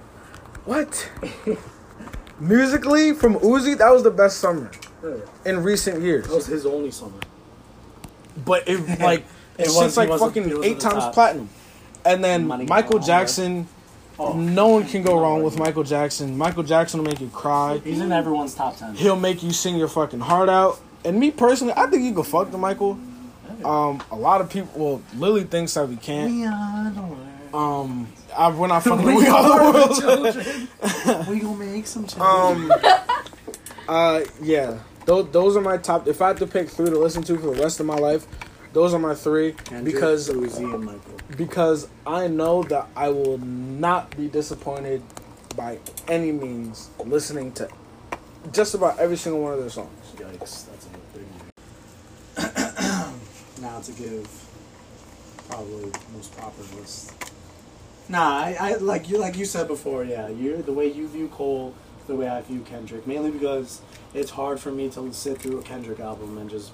What? 0.67 1.11
Musically, 2.39 3.13
from 3.13 3.35
Uzi, 3.41 3.77
that 3.77 3.91
was 3.91 4.05
the 4.05 4.11
best 4.13 4.39
summer 4.39 4.71
in 5.45 5.65
recent 5.65 6.01
years. 6.01 6.29
That 6.29 6.35
was 6.37 6.47
his 6.47 6.65
only 6.65 6.93
summer. 6.93 7.19
But 8.45 8.69
it 8.69 9.01
like 9.01 9.25
It 9.59 9.69
was- 9.69 9.97
like 9.97 10.09
fucking 10.09 10.65
eight 10.65 10.81
times 10.81 11.05
top. 11.05 11.15
platinum. 11.15 11.49
And 12.05 12.23
then 12.23 12.47
Money 12.47 12.67
Michael 12.67 12.99
Jackson, 13.01 13.67
Oh, 14.19 14.33
no 14.33 14.69
one 14.69 14.85
can 14.87 15.03
go 15.03 15.19
wrong 15.21 15.43
with 15.43 15.59
Michael 15.59 15.83
Jackson. 15.83 16.39
Michael 16.39 16.63
Jackson 16.63 17.01
will 17.03 17.11
make 17.11 17.21
you 17.21 17.29
cry. 17.29 17.81
he's 17.85 18.01
in 18.01 18.13
everyone's 18.13 18.55
top 18.55 18.77
ten. 18.79 18.95
He'll 18.95 19.17
make 19.17 19.43
you 19.43 19.51
sing 19.53 19.77
your 19.77 19.89
fucking 19.89 20.21
heart 20.21 20.49
out. 20.49 20.81
And 21.05 21.21
me 21.21 21.31
personally, 21.31 21.75
I 21.77 21.87
think 21.87 22.03
you 22.03 22.15
can 22.15 22.23
fuck 22.25 22.51
the 22.51 22.59
Michael. 22.59 22.99
Um, 23.65 24.03
a 24.11 24.17
lot 24.17 24.41
of 24.41 24.49
people, 24.51 24.71
well, 24.75 25.03
Lily 25.17 25.45
thinks 25.45 25.75
that 25.75 25.89
we 25.89 25.97
can't. 25.97 26.31
We 26.31 26.45
are 26.47 26.91
the 26.91 27.03
world. 27.03 27.27
Um, 27.55 28.09
I, 28.37 28.51
we're 28.51 28.67
not 28.69 28.85
fucking. 28.85 29.05
We 29.05 29.17
we 29.17 29.27
are 29.27 29.43
the 29.43 29.49
the 29.49 29.79
world. 29.79 30.35
children. 30.35 31.29
we 31.29 31.41
gonna 31.41 31.57
make 31.57 31.87
some 31.87 32.07
children. 32.07 32.71
Um, 32.81 33.07
uh, 33.89 34.21
yeah, 34.43 34.79
those 35.05 35.31
those 35.31 35.57
are 35.57 35.61
my 35.61 35.77
top. 35.77 36.09
If 36.09 36.21
I 36.23 36.29
had 36.29 36.39
to 36.39 36.47
pick 36.47 36.69
three 36.69 36.87
to 36.91 36.99
listen 36.99 37.23
to 37.25 37.37
for 37.39 37.55
the 37.55 37.63
rest 37.63 37.81
of 37.81 37.87
my 37.87 37.97
life, 37.97 38.27
those 38.77 38.93
are 38.93 38.99
my 38.99 39.15
three 39.15 39.53
Kendrick, 39.53 39.95
because 39.95 40.29
Uzi 40.29 40.59
and 40.75 40.85
Michael. 40.85 41.01
because 41.35 41.89
I 42.07 42.29
know 42.29 42.63
that 42.65 42.87
I 42.95 43.09
will 43.09 43.39
not 43.39 44.15
be 44.15 44.29
disappointed 44.29 45.03
by 45.57 45.79
any 46.09 46.31
means 46.31 46.91
listening 47.03 47.53
to 47.53 47.71
just 48.53 48.75
about 48.75 48.99
every 48.99 49.17
single 49.17 49.41
one 49.41 49.55
of 49.55 49.61
their 49.61 49.71
songs. 49.71 49.89
Yikes, 50.17 50.67
that's 50.67 50.87
a 50.87 50.91
big 51.15 51.25
now 53.63 53.81
to 53.81 53.93
give 53.93 54.29
probably 55.49 55.91
most 56.13 56.37
proper 56.37 56.61
list. 56.79 57.15
Nah, 58.11 58.29
I, 58.29 58.57
I 58.61 58.75
like 58.75 59.09
you 59.09 59.17
like 59.17 59.39
you 59.39 59.47
said 59.47 59.69
before, 59.69 60.05
yeah. 60.05 60.29
You 60.29 60.61
the 60.61 60.75
way 60.75 60.87
you 60.93 61.09
view 61.09 61.29
Cole, 61.29 61.75
the 62.09 62.15
way 62.15 62.29
I 62.29 62.43
view 62.43 62.61
Kendrick. 62.61 63.07
Mainly 63.07 63.31
because 63.31 63.81
it's 64.13 64.33
hard 64.33 64.61
for 64.61 64.71
me 64.71 64.91
to 64.91 65.15
sit 65.15 65.39
through 65.39 65.61
a 65.61 65.63
Kendrick 65.63 65.99
album 65.99 66.37
and 66.37 66.51
just 66.51 66.73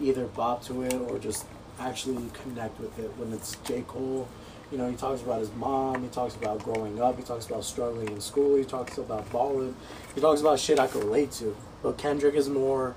either 0.00 0.26
bop 0.26 0.62
to 0.64 0.82
it 0.82 0.94
or 0.94 1.18
just 1.18 1.46
actually 1.80 2.30
connect 2.42 2.78
with 2.80 2.98
it 2.98 3.10
when 3.16 3.32
it's 3.32 3.56
J. 3.64 3.84
Cole. 3.86 4.28
You 4.70 4.78
know, 4.78 4.90
he 4.90 4.96
talks 4.96 5.22
about 5.22 5.40
his 5.40 5.50
mom, 5.54 6.02
he 6.02 6.08
talks 6.08 6.34
about 6.34 6.62
growing 6.62 7.00
up, 7.00 7.16
he 7.16 7.22
talks 7.22 7.46
about 7.46 7.64
struggling 7.64 8.08
in 8.08 8.20
school, 8.20 8.56
he 8.56 8.64
talks 8.64 8.98
about 8.98 9.30
balling, 9.30 9.74
he 10.14 10.20
talks 10.20 10.40
about 10.42 10.58
shit 10.60 10.78
I 10.78 10.86
could 10.86 11.04
relate 11.04 11.32
to. 11.32 11.56
But 11.82 11.96
Kendrick 11.96 12.34
is 12.34 12.48
more 12.48 12.94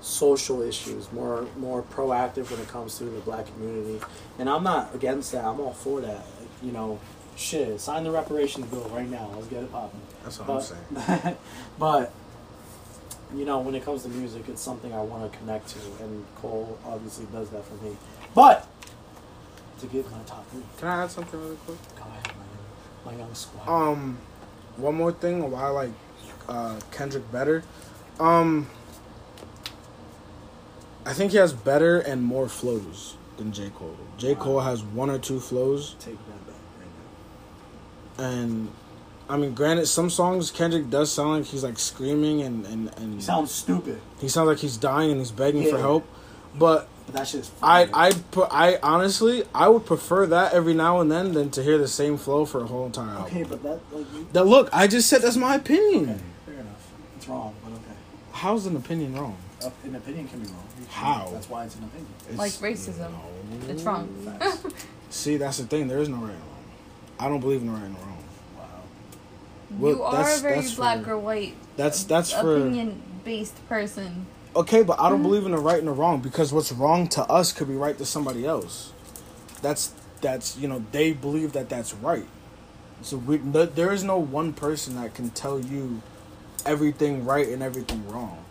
social 0.00 0.62
issues, 0.62 1.10
more 1.12 1.46
more 1.56 1.82
proactive 1.82 2.50
when 2.50 2.60
it 2.60 2.68
comes 2.68 2.98
to 2.98 3.04
the 3.04 3.20
black 3.20 3.46
community. 3.46 4.00
And 4.38 4.48
I'm 4.48 4.62
not 4.62 4.94
against 4.94 5.32
that. 5.32 5.44
I'm 5.44 5.58
all 5.60 5.72
for 5.72 6.00
that. 6.02 6.24
You 6.62 6.70
know, 6.70 7.00
shit, 7.36 7.80
sign 7.80 8.04
the 8.04 8.10
reparations 8.12 8.66
bill 8.66 8.88
right 8.90 9.08
now. 9.08 9.30
Let's 9.34 9.48
get 9.48 9.62
it 9.64 9.72
popping. 9.72 10.00
That's 10.22 10.38
what 10.38 10.46
But, 10.46 10.72
I'm 11.00 11.20
saying. 11.20 11.36
but 11.78 12.12
you 13.34 13.44
know, 13.44 13.58
when 13.60 13.74
it 13.74 13.84
comes 13.84 14.02
to 14.04 14.08
music, 14.08 14.48
it's 14.48 14.60
something 14.62 14.92
I 14.92 15.02
want 15.02 15.30
to 15.30 15.38
connect 15.38 15.68
to, 15.70 15.78
and 16.02 16.24
Cole 16.36 16.78
obviously 16.86 17.26
does 17.32 17.50
that 17.50 17.64
for 17.64 17.74
me. 17.84 17.96
But 18.34 18.66
to 19.80 19.86
get 19.86 20.10
my 20.10 20.18
top 20.26 20.48
three, 20.50 20.62
Can 20.78 20.88
I 20.88 21.04
add 21.04 21.10
something 21.10 21.38
really 21.40 21.56
quick? 21.66 21.78
go 21.96 22.02
ahead, 22.02 22.32
my, 23.04 23.12
my 23.12 23.18
young 23.18 23.34
squad. 23.34 23.68
Um, 23.68 24.18
one 24.76 24.94
more 24.94 25.12
thing 25.12 25.50
why 25.50 25.62
I 25.64 25.68
like 25.68 25.90
uh, 26.48 26.80
Kendrick 26.90 27.30
better. 27.30 27.62
Um, 28.18 28.66
I 31.06 31.12
think 31.12 31.32
he 31.32 31.38
has 31.38 31.52
better 31.52 31.98
and 32.00 32.22
more 32.22 32.48
flows 32.48 33.16
than 33.36 33.52
J 33.52 33.70
Cole. 33.70 33.96
J 34.18 34.34
Cole 34.34 34.60
has 34.60 34.82
one 34.82 35.10
or 35.10 35.18
two 35.18 35.40
flows, 35.40 35.94
Take 36.00 36.18
that 36.26 36.46
back 36.46 36.56
right 36.80 38.18
now. 38.18 38.24
and 38.24 38.72
I 39.30 39.36
mean, 39.36 39.52
granted, 39.54 39.86
some 39.86 40.08
songs 40.10 40.50
Kendrick 40.50 40.88
does 40.90 41.12
sound 41.12 41.30
like 41.40 41.44
he's 41.46 41.62
like 41.64 41.78
screaming 41.78 42.42
and 42.42 42.64
and 42.66 42.90
and. 42.98 43.14
He 43.16 43.20
sounds 43.20 43.50
stupid, 43.50 44.00
he 44.20 44.28
sounds 44.28 44.46
like 44.48 44.58
he's 44.58 44.76
dying 44.76 45.10
and 45.10 45.20
he's 45.20 45.30
begging 45.30 45.68
for 45.70 45.78
help. 45.78 46.06
But 46.58 46.88
but 47.06 47.14
that 47.14 47.28
shit's. 47.28 47.50
I. 47.62 47.88
I 47.92 48.12
put 48.30 48.48
I 48.50 48.78
honestly 48.82 49.44
I 49.54 49.68
would 49.68 49.84
prefer 49.86 50.26
that 50.26 50.52
every 50.54 50.74
now 50.74 51.00
and 51.00 51.10
then 51.10 51.32
than 51.32 51.50
to 51.50 51.62
hear 51.62 51.76
the 51.78 51.88
same 51.88 52.16
flow 52.16 52.44
for 52.46 52.62
a 52.62 52.66
whole 52.66 52.86
entire 52.86 53.08
album. 53.10 53.24
okay, 53.26 53.42
but 53.44 53.62
that 53.62 53.80
like 53.92 54.06
you. 54.14 54.28
That 54.32 54.44
look, 54.46 54.68
I 54.72 54.86
just 54.86 55.08
said 55.08 55.20
that's 55.22 55.36
my 55.36 55.56
opinion. 55.56 56.04
Okay, 56.10 56.20
fair 56.46 56.54
enough. 56.54 56.92
It's 57.16 57.28
wrong, 57.28 57.54
but 57.62 57.72
okay. 57.74 57.82
How's 58.32 58.66
an 58.66 58.76
opinion 58.76 59.14
wrong? 59.14 59.36
Uh, 59.64 59.70
An 59.84 59.96
opinion 59.96 60.28
can 60.28 60.38
be 60.40 60.46
wrong. 60.46 60.64
Can- 60.76 60.86
How? 60.90 61.30
That's 61.32 61.50
why 61.50 61.64
it's 61.64 61.74
an 61.76 61.84
opinion. 61.84 62.12
It's- 62.30 62.38
Like 62.38 62.52
racism. 62.52 63.10
No. 63.10 63.72
It's 63.72 63.82
wrong. 63.82 64.08
See, 65.10 65.36
that's 65.36 65.58
the 65.58 65.64
thing. 65.64 65.88
There 65.88 65.98
is 65.98 66.08
no 66.08 66.16
right 66.16 66.30
and 66.30 66.40
wrong. 66.40 66.64
I 67.18 67.28
don't 67.28 67.40
believe 67.40 67.62
in 67.62 67.72
right 67.72 67.82
and 67.82 67.94
wrong. 67.96 68.17
Well, 69.70 69.92
you 69.92 70.02
are 70.02 70.30
a 70.30 70.38
very 70.38 70.68
black 70.74 71.04
for- 71.04 71.12
or 71.12 71.18
white 71.18 71.54
That's 71.76 72.04
that's 72.04 72.32
for 72.32 72.56
opinion 72.56 73.02
based 73.24 73.66
person. 73.68 74.26
okay, 74.56 74.82
but 74.82 74.98
I 74.98 75.08
don't 75.08 75.18
mm-hmm. 75.18 75.22
believe 75.24 75.46
in 75.46 75.52
the 75.52 75.58
right 75.58 75.78
and 75.78 75.88
the 75.88 75.92
wrong 75.92 76.20
because 76.20 76.52
what's 76.52 76.72
wrong 76.72 77.08
to 77.08 77.22
us 77.24 77.52
could 77.52 77.68
be 77.68 77.74
right 77.74 77.96
to 77.98 78.06
somebody 78.06 78.46
else. 78.46 78.92
That's 79.60 79.92
that's 80.20 80.56
you 80.56 80.68
know 80.68 80.84
they 80.92 81.12
believe 81.12 81.52
that 81.52 81.68
that's 81.68 81.94
right. 81.94 82.26
So 83.02 83.18
we 83.18 83.38
no, 83.38 83.66
there 83.66 83.92
is 83.92 84.02
no 84.02 84.18
one 84.18 84.52
person 84.52 84.96
that 84.96 85.14
can 85.14 85.30
tell 85.30 85.60
you 85.60 86.02
everything 86.64 87.24
right 87.24 87.48
and 87.48 87.62
everything 87.62 88.08
wrong. 88.08 88.44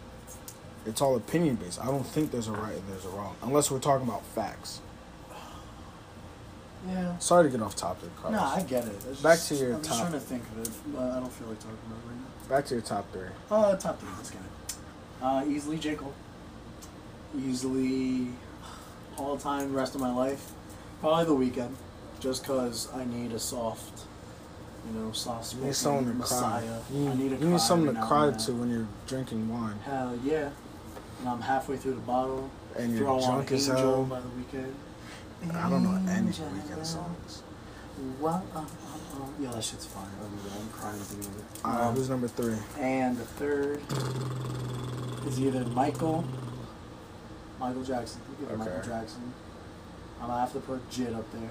It's 0.85 1.01
all 1.01 1.15
opinion 1.17 1.55
based. 1.55 1.81
I 1.81 1.87
don't 1.87 2.05
think 2.05 2.31
there's 2.31 2.47
a 2.47 2.53
right 2.53 2.75
and 2.75 2.87
there's 2.87 3.05
a 3.05 3.09
wrong 3.09 3.35
unless 3.41 3.71
we're 3.71 3.79
talking 3.79 4.07
about 4.07 4.23
facts. 4.27 4.81
Yeah. 6.87 7.17
Sorry 7.19 7.43
to 7.45 7.49
get 7.49 7.61
off 7.61 7.75
topic, 7.75 8.09
Carlos. 8.21 8.39
No, 8.39 8.45
I 8.47 8.61
get 8.63 8.85
it. 8.85 8.93
It's 9.09 9.21
Back 9.21 9.37
just- 9.37 9.49
to 9.49 9.55
your 9.55 9.77
top 9.79 9.91
I'm 9.93 9.99
trying 9.99 10.11
to 10.13 10.19
think 10.19 10.43
of 10.55 10.61
it, 10.67 10.69
but 10.93 11.01
I 11.03 11.19
don't 11.19 11.31
feel 11.31 11.47
like 11.49 11.59
talking 11.59 11.77
about 11.87 11.99
it 11.99 12.07
right 12.09 12.17
now. 12.49 12.55
Back 12.55 12.65
to 12.67 12.73
your 12.75 12.81
top 12.83 13.11
three. 13.11 13.27
Uh, 13.51 13.75
top 13.75 13.99
three. 13.99 14.09
Let's 14.17 14.29
get 14.31 14.39
it. 14.41 14.75
Uh, 15.21 15.43
easily 15.47 15.77
J 15.77 15.95
Cole. 15.95 16.13
Easily 17.37 18.27
all 19.17 19.35
the 19.35 19.43
time, 19.43 19.73
rest 19.73 19.95
of 19.95 20.01
my 20.01 20.13
life. 20.13 20.51
Probably 21.01 21.25
the 21.25 21.59
Weeknd, 21.61 21.73
just 22.19 22.43
cause 22.45 22.87
I 22.95 23.03
need 23.05 23.31
a 23.33 23.39
soft, 23.39 24.05
you 24.87 24.99
know, 24.99 25.11
soft 25.11 25.53
You 25.55 25.61
need 25.65 25.75
spoken 25.75 26.05
someone 26.05 26.05
to 26.05 26.13
Messiah. 26.19 26.61
cry. 26.61 26.79
You, 26.93 27.09
I 27.09 27.15
need, 27.15 27.31
you 27.41 27.49
need 27.49 27.59
someone 27.59 27.95
to 27.95 28.01
cry 28.01 28.31
to 28.31 28.51
when 28.53 28.69
you're 28.71 28.87
drinking 29.07 29.47
wine. 29.49 29.77
Hell 29.83 30.17
yeah. 30.23 30.49
and 31.19 31.29
I'm 31.29 31.41
halfway 31.41 31.77
through 31.77 31.95
the 31.95 32.01
bottle. 32.01 32.49
And 32.75 32.95
you're 32.95 33.05
drunk 33.19 33.51
as 33.51 33.67
hell. 33.67 34.03
by 34.05 34.19
the 34.21 34.27
Weeknd. 34.29 34.73
I 35.53 35.69
don't 35.69 35.83
know 35.83 36.11
any 36.11 36.29
Weeknd 36.31 36.85
songs. 36.85 37.43
Well, 38.19 38.43
uh, 38.55 38.59
uh, 38.59 38.61
uh, 38.61 38.65
yeah, 39.39 39.51
that 39.51 39.63
shit's 39.63 39.85
fire. 39.85 40.03
I'm, 40.21 40.59
I'm 40.61 40.69
crying 40.69 40.97
thinking 40.99 41.29
of 41.31 41.37
it. 41.39 41.45
Uh, 41.65 41.87
Um, 41.89 41.95
who's 41.95 42.09
number 42.09 42.27
three? 42.27 42.55
and 42.79 43.17
the 43.17 43.23
third 43.25 43.81
is 45.27 45.39
either 45.39 45.65
Michael, 45.65 46.23
Michael 47.59 47.83
Jackson. 47.83 48.21
Give 48.39 48.57
Michael 48.57 48.81
Jackson. 48.83 49.33
I'm 50.21 50.27
gonna 50.27 50.39
have 50.41 50.53
to 50.53 50.59
put 50.59 50.87
Jid 50.91 51.15
up 51.15 51.25
there, 51.31 51.49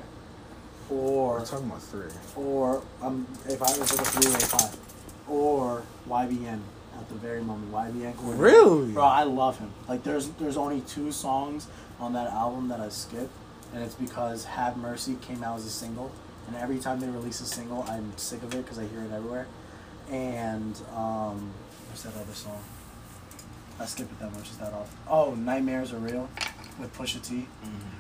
or 0.91 1.39
We're 1.39 1.45
talking 1.47 1.67
about 1.67 1.83
three. 1.83 2.11
or 2.37 2.83
um, 3.03 3.27
if 3.49 3.61
I 3.63 3.67
was 3.79 3.97
like 3.97 4.07
a 4.07 4.11
three-way 4.11 4.41
five, 4.41 4.77
or 5.29 5.83
YBN 6.09 6.61
at 6.99 7.09
the 7.09 7.15
very 7.17 7.43
moment. 7.43 7.73
YBN. 7.73 8.15
Cordae. 8.15 8.39
Really? 8.39 8.93
Bro, 8.93 9.05
I 9.05 9.23
love 9.25 9.59
him. 9.59 9.71
Like, 9.89 10.03
there's 10.05 10.29
there's 10.31 10.57
only 10.57 10.81
two 10.83 11.11
songs 11.13 11.67
on 12.01 12.13
that 12.13 12.29
album 12.33 12.69
that 12.69 12.79
I 12.81 12.89
skip, 12.89 13.31
and 13.77 13.85
it's 13.85 13.95
because 13.95 14.45
Have 14.47 14.79
Mercy 14.79 15.17
came 15.21 15.45
out 15.45 15.59
as 15.59 15.67
a 15.67 15.71
single, 15.71 16.11
and 16.47 16.57
every 16.57 16.79
time 16.79 16.99
they 16.99 17.09
release 17.09 17.41
a 17.43 17.45
single, 17.47 17.85
I'm 17.87 18.17
sick 18.17 18.43
of 18.43 18.55
it 18.55 18.65
because 18.65 18.79
I 18.79 18.87
hear 18.87 19.01
it 19.03 19.13
everywhere. 19.13 19.47
And 20.11 20.75
um, 20.97 21.51
what's 21.89 22.03
that 22.05 22.15
other 22.17 22.33
song? 22.33 22.59
I 23.79 23.85
skip 23.85 24.11
it 24.11 24.19
that 24.21 24.33
much. 24.33 24.49
Is 24.49 24.57
that 24.57 24.73
off? 24.73 24.95
Oh, 25.07 25.35
Nightmares 25.35 25.93
Are 25.93 25.99
Real 25.99 26.27
with 26.81 26.97
Pusha 26.97 27.21
T. 27.23 27.47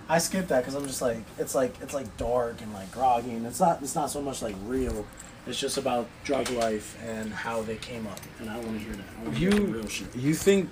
I 0.08 0.16
skip 0.18 0.48
that 0.48 0.60
because 0.60 0.74
I'm 0.74 0.86
just 0.86 1.02
like 1.02 1.18
it's 1.38 1.54
like 1.54 1.74
it's 1.82 1.92
like 1.92 2.16
dark 2.16 2.62
and 2.62 2.72
like 2.72 2.90
groggy, 2.90 3.32
and 3.32 3.46
it's 3.46 3.60
not 3.60 3.82
it's 3.82 3.94
not 3.94 4.10
so 4.10 4.22
much 4.22 4.40
like 4.40 4.54
real. 4.64 5.04
It's 5.46 5.60
just 5.60 5.76
about 5.76 6.08
drug 6.24 6.48
life 6.50 6.96
and 7.06 7.32
how 7.32 7.60
they 7.62 7.76
came 7.76 8.06
up, 8.06 8.18
and 8.40 8.48
I 8.48 8.54
don't 8.54 8.66
want 8.66 8.78
to 8.78 8.84
hear 8.84 8.94
that. 8.94 9.04
I 9.20 9.24
want 9.24 9.36
hear 9.36 9.50
You 9.54 9.66
real 9.66 9.86
shit. 9.88 10.16
you 10.16 10.34
think 10.34 10.70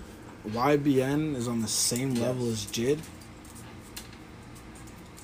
YBN 0.49 1.37
is 1.37 1.47
on 1.49 1.61
the 1.63 1.69
same 1.69 2.15
level 2.15 2.47
Yes. 2.49 2.67
as 2.67 2.73
Jid? 2.73 2.99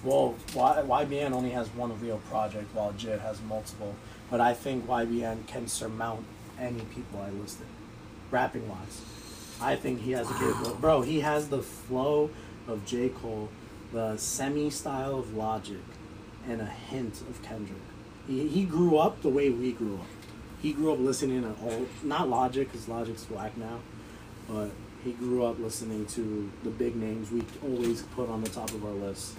Well, 0.03 0.35
YBN 0.55 1.33
only 1.33 1.51
has 1.51 1.69
one 1.69 1.99
real 2.01 2.19
project, 2.31 2.75
while 2.75 2.93
JID 2.93 3.21
has 3.21 3.41
multiple. 3.43 3.95
But 4.31 4.41
I 4.41 4.55
think 4.55 4.87
YBN 4.87 5.47
can 5.47 5.69
surmount 5.69 6.25
any 6.59 6.81
people 6.81 7.21
I 7.21 7.31
listed, 7.31 7.67
rapping 8.31 8.69
wise. 8.69 9.03
I 9.61 9.77
think 9.77 10.01
he 10.01 10.13
has 10.13 10.31
a 10.31 10.35
good 10.35 10.81
bro. 10.81 11.03
He 11.03 11.21
has 11.21 11.49
the 11.49 11.63
flow 11.63 12.31
of 12.67 12.87
J 12.87 13.11
Cole, 13.11 13.51
the 13.93 14.17
semi 14.17 14.71
style 14.71 15.19
of 15.19 15.35
Logic, 15.35 15.83
and 16.49 16.63
a 16.63 16.67
hint 16.67 17.21
of 17.23 17.43
Kendrick. 17.43 17.83
He, 18.27 18.49
he 18.49 18.65
grew 18.65 18.97
up 18.97 19.21
the 19.21 19.29
way 19.29 19.51
we 19.51 19.73
grew 19.73 19.97
up. 19.97 20.07
He 20.63 20.73
grew 20.73 20.93
up 20.93 20.99
listening 20.99 21.43
to 21.43 21.55
all 21.63 21.87
not 22.03 22.29
Logic 22.29 22.71
because 22.71 22.89
Logic's 22.89 23.25
black 23.25 23.57
now, 23.59 23.81
but 24.49 24.71
he 25.05 25.13
grew 25.13 25.45
up 25.45 25.59
listening 25.59 26.07
to 26.07 26.51
the 26.63 26.71
big 26.71 26.97
names 26.97 27.31
we 27.31 27.43
always 27.63 28.03
put 28.03 28.29
on 28.31 28.43
the 28.43 28.51
top 28.51 28.71
of 28.71 28.85
our 28.85 28.93
list. 28.93 29.35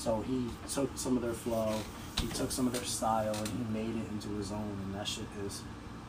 So 0.00 0.24
he 0.26 0.46
took 0.72 0.88
some 0.94 1.16
of 1.18 1.22
their 1.22 1.34
flow, 1.34 1.74
he 2.22 2.26
took 2.28 2.50
some 2.50 2.66
of 2.66 2.72
their 2.72 2.84
style, 2.84 3.34
and 3.34 3.48
he 3.48 3.64
made 3.70 3.90
it 4.02 4.10
into 4.10 4.30
his 4.38 4.50
own, 4.50 4.78
and 4.86 4.94
that 4.94 5.06
shit 5.06 5.26
is 5.46 5.60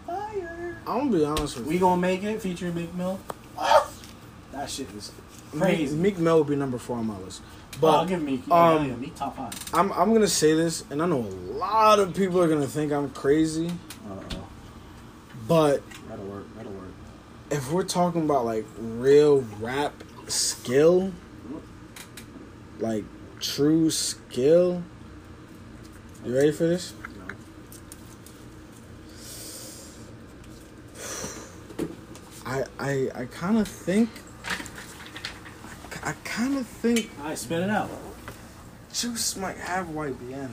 fire. 0.08 0.78
I'm 0.88 1.10
gonna 1.10 1.18
be 1.18 1.26
honest 1.26 1.58
with 1.58 1.66
you. 1.66 1.74
We 1.74 1.78
gonna 1.78 2.00
make 2.00 2.24
it 2.24 2.42
featuring 2.42 2.74
Meek 2.74 2.96
Mill. 2.96 3.20
That 4.54 4.70
shit 4.70 4.88
is 4.96 5.12
crazy. 5.52 5.94
Meek, 5.94 6.16
Meek 6.16 6.20
Mill 6.20 6.38
would 6.40 6.48
be 6.48 6.56
number 6.56 6.78
four 6.78 7.00
on 7.00 7.08
my 7.08 7.18
list. 7.20 7.42
but 7.82 7.90
I'll 7.92 8.06
give 8.06 8.22
Meek. 8.22 8.44
Yeah, 8.48 8.70
um, 8.76 8.88
yeah, 8.90 8.96
Meek 8.96 9.14
top 9.14 9.36
five. 9.36 9.54
I'm 9.74 9.92
I'm 9.92 10.14
gonna 10.14 10.26
say 10.26 10.54
this, 10.54 10.86
and 10.90 11.02
I 11.04 11.06
know 11.06 11.20
a 11.20 11.36
lot 11.58 12.00
of 12.00 12.16
people 12.16 12.42
are 12.42 12.48
gonna 12.48 12.68
think 12.68 12.94
I'm 12.94 13.10
crazy, 13.10 13.68
Uh 13.68 14.22
oh, 14.36 14.48
but 15.50 15.84
that'll 16.08 16.24
work. 16.28 16.46
That'll 16.56 16.72
work. 16.72 16.92
if 17.50 17.70
we're 17.74 17.84
talking 17.84 18.22
about 18.24 18.46
like 18.46 18.66
real 18.78 19.42
rap 19.60 19.94
skill, 20.28 21.12
like 22.80 23.04
true 23.42 23.90
skill, 23.90 24.84
you 26.24 26.36
ready 26.36 26.52
for 26.52 26.68
this? 26.68 26.94
No. 31.78 31.88
I 32.46 32.64
I 32.80 33.10
I 33.16 33.26
kind 33.26 33.58
of 33.58 33.68
think. 33.68 34.10
I 36.04 36.14
kind 36.24 36.58
of 36.58 36.66
think 36.66 37.12
All 37.20 37.26
right, 37.26 37.38
spit 37.38 37.62
it 37.62 37.70
out. 37.70 37.90
Juice 38.92 39.38
might 39.38 39.58
have 39.58 39.88
YBN. 39.88 40.50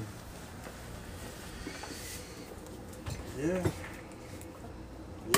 Yeah. 3.39 3.67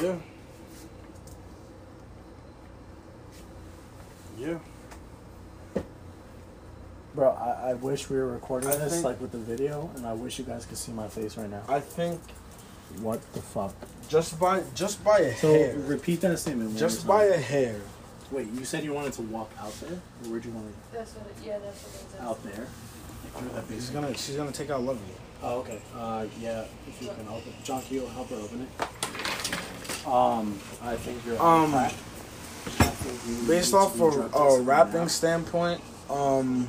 Yeah. 0.00 0.16
Yeah. 4.38 4.58
Bro, 7.20 7.32
I, 7.32 7.72
I 7.72 7.74
wish 7.74 8.08
we 8.08 8.16
were 8.16 8.28
recording 8.28 8.70
I 8.70 8.76
this 8.76 8.94
think- 8.94 9.04
like 9.04 9.20
with 9.20 9.30
the 9.32 9.36
video, 9.36 9.90
and 9.94 10.06
I 10.06 10.14
wish 10.14 10.38
you 10.38 10.44
guys 10.46 10.64
could 10.64 10.78
see 10.78 10.90
my 10.90 11.06
face 11.06 11.36
right 11.36 11.50
now. 11.50 11.60
I 11.68 11.78
think 11.78 12.18
What 13.02 13.20
the 13.34 13.42
fuck? 13.42 13.74
just 14.08 14.40
by 14.40 14.62
just 14.74 15.04
by 15.04 15.18
a 15.18 15.24
hair. 15.24 15.36
So 15.36 15.52
hair, 15.52 15.74
repeat 15.80 16.22
that 16.22 16.38
statement. 16.38 16.70
One 16.70 16.78
just 16.78 17.04
more 17.06 17.18
by 17.18 17.24
time. 17.28 17.34
a 17.34 17.42
hair. 17.42 17.76
Wait, 18.30 18.46
you 18.54 18.64
said 18.64 18.84
you 18.84 18.94
wanted 18.94 19.12
to 19.12 19.22
walk 19.22 19.50
out 19.60 19.70
there, 19.82 19.92
or 19.92 20.30
where'd 20.30 20.46
you 20.46 20.50
want 20.52 20.68
to 20.68 20.96
That's 20.96 21.12
what. 21.12 21.26
It, 21.26 21.46
yeah, 21.46 21.58
that's 21.58 21.82
what 21.82 21.94
it 22.10 22.16
to 22.16 22.24
out 22.24 22.42
there? 22.42 22.66
Like, 23.34 23.68
that 23.68 23.74
She's 23.74 23.90
gonna 23.90 24.14
she's 24.16 24.36
gonna 24.36 24.50
take 24.50 24.70
out 24.70 24.82
love 24.82 24.96
you. 25.06 25.14
Oh, 25.42 25.58
okay. 25.58 25.82
Uh, 25.94 26.24
yeah. 26.40 26.64
If 26.88 27.02
you 27.02 27.08
can 27.08 27.28
open, 27.28 27.52
John, 27.62 27.82
can 27.82 27.96
you 27.96 28.06
help 28.06 28.30
her 28.30 28.36
open 28.36 28.62
it? 28.66 30.06
Um, 30.08 30.58
I 30.82 30.96
think 30.96 31.18
you're 31.26 31.36
Um. 31.38 31.74
I 31.74 31.88
think 31.90 33.20
you 33.42 33.46
Based 33.46 33.74
need 33.74 33.78
off 33.78 33.94
to 33.98 34.04
of 34.06 34.14
drug 34.14 34.30
a 34.34 34.38
tested 34.38 34.66
rapping 34.66 35.08
standpoint, 35.08 35.82
um. 36.08 36.66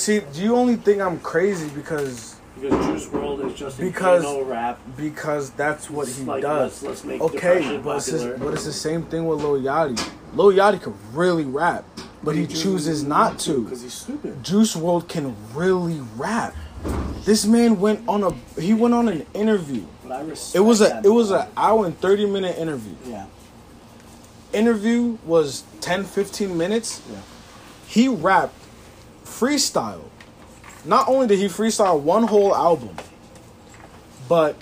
See, 0.00 0.20
do 0.32 0.40
you 0.42 0.56
only 0.56 0.76
think 0.76 1.02
I'm 1.02 1.20
crazy 1.20 1.68
because 1.74 2.36
because 2.58 2.86
Juice 2.86 3.06
WRLD 3.12 3.52
is 3.52 3.58
just 3.58 3.78
Because- 3.78 4.22
no 4.22 4.42
rap. 4.42 4.78
because 4.96 5.50
that's 5.50 5.90
what 5.90 6.08
It's 6.08 6.16
he 6.18 6.24
like, 6.24 6.40
does? 6.40 6.82
Let's, 6.82 6.82
let's 6.82 7.04
make 7.04 7.20
Okay, 7.20 7.78
but 7.84 7.96
it's, 7.98 8.10
but 8.40 8.54
it's 8.54 8.64
the 8.64 8.72
same 8.72 9.02
thing 9.02 9.26
with 9.26 9.42
Lil 9.42 9.60
Yachty. 9.60 10.02
Lil 10.34 10.52
Yachty 10.52 10.80
could 10.80 10.94
really 11.12 11.44
rap, 11.44 11.84
but 12.24 12.34
he 12.34 12.46
Juice 12.46 12.62
chooses 12.62 13.04
not 13.04 13.38
to. 13.40 13.64
because 13.64 13.82
he's 13.82 13.92
stupid. 13.92 14.42
Juice 14.42 14.74
WRLD 14.74 15.06
can 15.06 15.36
really 15.54 16.00
rap. 16.16 16.54
This 17.26 17.44
man 17.44 17.78
went 17.78 18.00
on 18.08 18.22
a 18.22 18.30
he 18.58 18.72
went 18.72 18.94
on 18.94 19.06
an 19.08 19.26
interview. 19.34 19.84
But 20.02 20.12
I 20.12 20.22
respect 20.22 20.56
It 20.56 20.60
was 20.60 20.80
a 20.80 21.02
it 21.04 21.10
was 21.12 21.30
an 21.30 21.46
hour 21.58 21.84
and 21.84 21.98
30 22.00 22.24
minute 22.24 22.56
interview. 22.56 22.94
yeah 23.06 23.26
Interview 24.54 25.18
was 25.26 25.62
10 25.82 26.04
15 26.04 26.56
minutes. 26.56 27.02
yeah. 27.10 27.18
He 27.86 28.08
rapped 28.08 28.54
freestyle. 29.30 30.02
Not 30.84 31.08
only 31.08 31.26
did 31.26 31.38
he 31.38 31.46
freestyle 31.46 32.00
one 32.00 32.24
whole 32.24 32.54
album, 32.54 32.96
but 34.28 34.56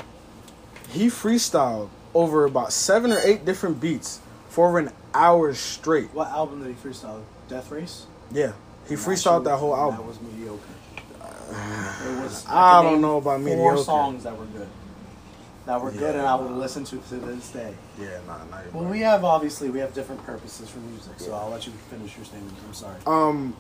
he 0.91 1.07
freestyled 1.07 1.89
over 2.15 2.45
about 2.45 2.73
7 2.73 3.13
or 3.13 3.19
8 3.23 3.45
different 3.45 3.81
beats 3.81 4.21
for 4.49 4.69
over 4.69 4.79
an 4.79 4.91
hour 5.15 5.53
straight. 5.55 6.13
What 6.15 6.29
album 6.29 6.63
did 6.65 6.75
he 6.75 6.89
freestyle? 6.89 7.23
Death 7.49 7.71
Race. 7.71 8.07
Yeah. 8.33 8.53
He 8.89 8.95
And 8.95 9.03
freestyled 9.03 9.39
shit- 9.41 9.45
that 9.45 9.57
whole 9.59 9.77
album. 9.77 9.99
That 10.01 10.07
was 10.07 10.21
mediocre. 10.21 10.61
It 11.51 12.23
was. 12.23 12.45
I 12.49 12.81
could 12.83 12.91
don't 12.91 13.01
know 13.01 13.19
about 13.19 13.41
four 13.41 13.45
mediocre. 13.51 13.83
songs 13.83 14.25
that 14.25 14.37
were 14.37 14.45
good. 14.47 14.69
That 15.67 15.81
were 15.83 15.91
good, 15.91 16.15
Yeah. 16.15 16.21
and 16.21 16.27
I 16.27 16.35
would 16.35 16.51
listen 16.53 16.85
to 16.85 16.97
to 16.97 17.15
this 17.17 17.51
day. 17.51 17.75
Yeah, 18.01 18.09
nah, 18.27 18.39
you're 18.39 18.73
Well, 18.73 18.85
right. 18.85 18.91
we 18.91 19.01
have 19.01 19.23
obviously 19.25 19.69
we 19.69 19.81
have 19.81 19.93
different 19.95 20.25
purposes 20.25 20.69
for 20.71 20.79
music, 20.79 21.13
so 21.19 21.35
I'll 21.35 21.51
let 21.51 21.67
you 21.67 21.73
finish 21.91 22.17
your 22.17 22.25
statement. 22.25 22.55
I'm 22.67 22.73
sorry. 22.75 22.97
um 23.07 23.55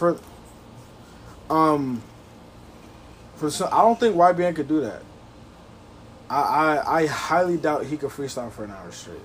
for 0.00 0.18
um 1.50 2.02
for 3.36 3.50
some, 3.50 3.68
I 3.72 3.82
don't 3.82 3.98
think 4.00 4.16
YBN 4.16 4.56
could 4.56 4.68
do 4.68 4.80
that. 4.80 5.02
I, 6.28 6.40
I 6.40 7.00
I 7.02 7.06
highly 7.06 7.56
doubt 7.56 7.84
he 7.86 7.96
could 7.96 8.10
freestyle 8.10 8.50
for 8.50 8.64
an 8.64 8.70
hour 8.70 8.90
straight. 8.92 9.18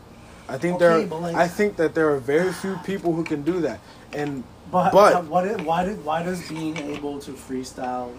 I 0.47 0.57
think 0.57 0.75
Okay, 0.75 0.85
there 0.85 1.07
but 1.07 1.21
like- 1.21 1.35
I 1.35 1.47
think 1.47 1.77
that 1.77 1.95
there 1.95 2.11
are 2.13 2.17
very 2.19 2.51
few 2.53 2.75
people 2.83 3.13
who 3.13 3.23
can 3.23 3.41
do 3.43 3.61
that. 3.61 3.79
And 4.13 4.43
But, 4.71 4.91
But- 4.91 5.25
what? 5.25 5.45
It, 5.47 5.61
why 5.61 5.85
did? 5.85 6.03
Why 6.03 6.23
does 6.23 6.47
being 6.49 6.75
able 6.77 7.19
to 7.19 7.31
freestyle 7.31 8.11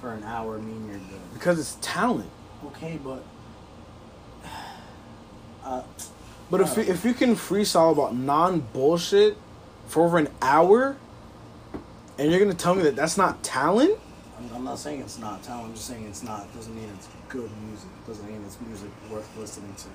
for 0.00 0.12
an 0.12 0.22
hour 0.24 0.58
mean 0.58 0.86
you're 0.88 0.98
good? 0.98 1.34
because 1.34 1.58
it's 1.58 1.76
talent. 1.80 2.30
Okay, 2.68 2.98
but. 3.02 3.22
Uh, 5.64 5.82
But 6.50 6.60
if 6.60 6.76
you, 6.76 6.84
if 6.84 7.04
you 7.04 7.12
can 7.12 7.34
freestyle 7.34 7.90
about 7.90 8.14
non 8.14 8.60
bullshit 8.72 9.36
for 9.88 10.04
over 10.04 10.16
an 10.18 10.28
hour 10.40 10.96
and 12.18 12.30
you're 12.30 12.40
going 12.40 12.50
to 12.50 12.56
tell 12.56 12.74
me 12.74 12.82
that 12.84 12.96
that's 12.96 13.16
not 13.16 13.42
talent? 13.42 13.98
I'm, 14.38 14.56
I'm 14.56 14.64
not 14.64 14.78
saying 14.78 15.00
it's 15.00 15.18
not 15.18 15.42
talent. 15.42 15.68
I'm 15.68 15.74
just 15.74 15.86
saying 15.86 16.04
it's 16.06 16.22
not. 16.22 16.52
Doesn't 16.54 16.74
mean 16.74 16.88
it's 16.96 17.08
good 17.28 17.50
music. 17.66 17.88
Doesn't 18.06 18.26
mean 18.26 18.42
it's 18.46 18.60
music 18.60 18.90
worth 19.10 19.28
listening 19.36 19.74
to. 19.74 19.86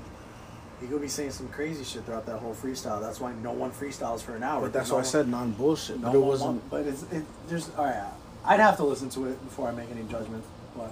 He 0.82 0.88
could 0.88 1.02
be 1.02 1.08
saying 1.08 1.32
some 1.32 1.48
crazy 1.50 1.84
shit 1.84 2.06
throughout 2.06 2.26
that 2.26 2.40
whole 2.40 2.56
freestyle. 2.56 3.00
That's 3.00 3.20
why 3.20 3.34
no 3.34 3.52
one 3.52 3.72
freestyles 3.72 4.22
for 4.22 4.36
an 4.36 4.42
hour. 4.42 4.62
But 4.62 4.74
that's 4.74 4.90
no 4.90 4.96
why 4.96 5.02
I 5.02 5.04
said 5.04 5.28
non 5.28 5.52
bullshit. 5.52 6.00
No 6.00 6.08
But 6.08 6.16
it 6.16 6.20
one 6.20 6.28
wasn't 6.28 6.70
but 6.72 6.88
it's 6.88 7.04
it, 7.12 7.24
there's 7.48 7.70
all 7.78 7.86
right. 7.86 8.12
I'd 8.44 8.60
have 8.60 8.78
to 8.78 8.84
listen 8.84 9.08
to 9.12 9.28
it 9.28 9.44
before 9.44 9.68
I 9.68 9.72
make 9.72 9.92
any 9.92 10.02
judgment. 10.04 10.44
But 10.76 10.92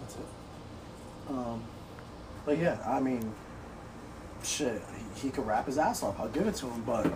that's 0.00 0.14
it. 0.14 0.20
Um, 1.30 1.64
but 2.44 2.58
yeah, 2.58 2.78
I 2.86 3.00
mean, 3.00 3.32
shit. 4.44 4.80
he 5.16 5.30
could 5.30 5.44
rap 5.44 5.66
his 5.66 5.78
ass 5.78 6.04
off. 6.04 6.20
I'll 6.20 6.28
give 6.28 6.46
it 6.46 6.54
to 6.56 6.66
him. 6.66 6.82
But 6.84 7.06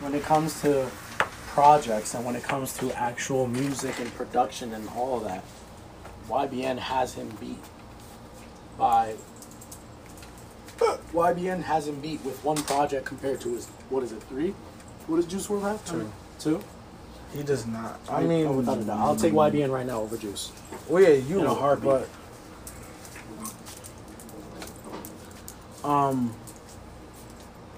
when 0.00 0.14
it 0.14 0.24
comes 0.24 0.60
to 0.62 0.90
projects 1.50 2.14
and 2.14 2.24
when 2.24 2.36
it 2.36 2.42
comes 2.44 2.72
to 2.78 2.92
actual 2.96 3.46
music 3.46 3.98
and 3.98 4.12
production 4.14 4.72
and 4.72 4.88
all 4.90 5.18
of 5.18 5.24
that, 5.24 5.44
YBN 6.28 6.78
has 6.78 7.14
him 7.14 7.28
beat 7.40 7.58
by. 8.78 9.14
YBN 11.12 11.62
has 11.64 11.88
him 11.88 12.00
beat 12.00 12.24
with 12.24 12.42
one 12.44 12.56
project 12.56 13.04
compared 13.04 13.40
to 13.40 13.52
his 13.54 13.66
what 13.90 14.02
is 14.02 14.12
it 14.12 14.22
three? 14.24 14.54
What 15.06 15.16
does 15.16 15.26
Juice 15.26 15.48
WRLD 15.48 15.62
have? 15.62 15.84
Two. 15.84 16.12
Two. 16.38 16.60
He 17.34 17.42
does 17.42 17.66
not. 17.66 18.00
I 18.08 18.20
I 18.20 18.24
mean, 18.24 18.46
oh, 18.46 18.52
without 18.52 18.78
a 18.78 18.84
doubt, 18.84 18.98
I'll 18.98 19.16
take 19.16 19.32
YBN 19.32 19.70
right 19.70 19.86
now 19.86 20.00
over 20.00 20.16
Juice. 20.16 20.52
Well, 20.88 21.02
yeah, 21.02 21.10
you 21.10 21.40
In 21.40 21.46
a 21.46 21.54
heartbeat. 21.54 22.06
but 25.82 25.88
um, 25.88 26.34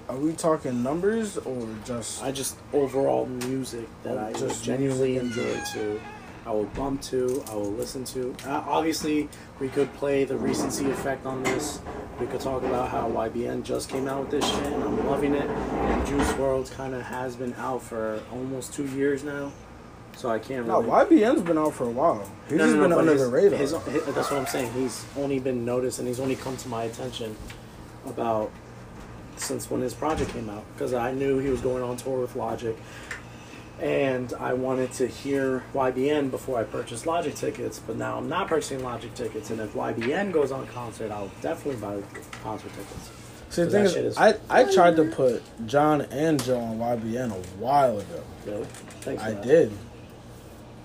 are 0.09 0.17
we 0.17 0.33
talking 0.33 0.83
numbers 0.83 1.37
or 1.37 1.67
just? 1.85 2.23
I 2.23 2.31
just 2.31 2.57
overall 2.73 3.25
music 3.25 3.87
that 4.03 4.17
I 4.17 4.33
Just 4.33 4.63
genuinely 4.63 5.17
enjoy 5.17 5.59
to. 5.73 5.99
I 6.45 6.51
will 6.51 6.65
bump 6.65 7.01
to. 7.03 7.41
I 7.49 7.55
will 7.55 7.71
listen 7.71 8.03
to. 8.05 8.35
Uh, 8.45 8.63
obviously, 8.67 9.29
we 9.61 9.69
could 9.69 9.93
play 9.93 10.25
the 10.25 10.35
recency 10.35 10.89
effect 10.91 11.25
on 11.25 11.41
this. 11.43 11.79
We 12.19 12.27
could 12.27 12.41
talk 12.41 12.63
about 12.63 12.89
how 12.89 13.09
YBN 13.09 13.63
just 13.63 13.89
came 13.89 14.07
out 14.09 14.21
with 14.23 14.31
this 14.31 14.49
shit 14.49 14.65
and 14.65 14.83
I'm 14.83 15.07
loving 15.07 15.33
it. 15.35 15.49
And 15.49 16.05
Juice 16.05 16.27
WRLD 16.33 16.71
kind 16.73 16.93
of 16.93 17.01
has 17.03 17.35
been 17.37 17.53
out 17.55 17.81
for 17.81 18.21
almost 18.31 18.73
two 18.73 18.85
years 18.87 19.23
now, 19.23 19.53
so 20.17 20.29
I 20.29 20.37
can't 20.37 20.67
No. 20.67 20.81
YBN's 20.81 21.41
been 21.41 21.57
out 21.57 21.73
for 21.73 21.85
a 21.85 21.89
while. 21.91 22.29
He's 22.49 22.57
No, 22.57 22.65
just 22.65 22.75
no, 22.75 22.81
no, 22.87 22.89
been 22.89 22.99
under 22.99 23.11
his- 23.13 23.21
the 23.21 23.27
radar. 23.29 23.57
his- 23.59 23.71
his- 23.71 24.03
that's 24.13 24.29
what 24.29 24.33
I'm 24.33 24.45
saying. 24.47 24.71
He's 24.73 25.05
only 25.17 25.39
been 25.39 25.63
noticed 25.63 25.99
and 25.99 26.07
he's 26.09 26.19
only 26.19 26.35
come 26.35 26.57
to 26.57 26.67
my 26.67 26.83
attention 26.83 27.37
about 28.05 28.51
since 29.37 29.69
when 29.69 29.81
his 29.81 29.93
project 29.93 30.31
came 30.31 30.49
out 30.49 30.63
because 30.73 30.93
I 30.93 31.11
knew 31.11 31.39
he 31.39 31.49
was 31.49 31.61
going 31.61 31.83
on 31.83 31.97
tour 31.97 32.19
with 32.21 32.35
Logic, 32.35 32.75
and 33.79 34.33
I 34.39 34.53
wanted 34.53 34.91
to 34.93 35.07
hear 35.07 35.63
YBN 35.73 36.31
before 36.31 36.59
I 36.59 36.63
purchased 36.63 37.05
Logic 37.05 37.33
tickets. 37.35 37.79
But 37.79 37.97
now 37.97 38.17
I'm 38.17 38.29
not 38.29 38.47
purchasing 38.47 38.83
Logic 38.83 39.13
tickets, 39.13 39.49
and 39.49 39.59
if 39.59 39.73
YBN 39.73 40.31
goes 40.31 40.51
on 40.51 40.67
concert, 40.67 41.11
I'll 41.11 41.31
definitely 41.41 41.81
buy 41.81 42.01
concert 42.43 42.71
tickets. 42.73 43.11
See, 43.49 43.63
the 43.63 43.69
thing 43.69 43.85
is, 43.85 43.95
is 43.95 44.17
I, 44.17 44.35
I 44.49 44.73
tried 44.73 44.95
to 44.95 45.05
put 45.05 45.43
John 45.67 46.01
and 46.01 46.43
Joe 46.43 46.59
on 46.59 46.79
YBN 46.79 47.31
a 47.31 47.59
while 47.59 47.99
ago. 47.99 48.23
Really? 48.47 48.63
Thanks. 49.01 49.21
For 49.21 49.29
I 49.29 49.33
that. 49.33 49.43
did. 49.43 49.71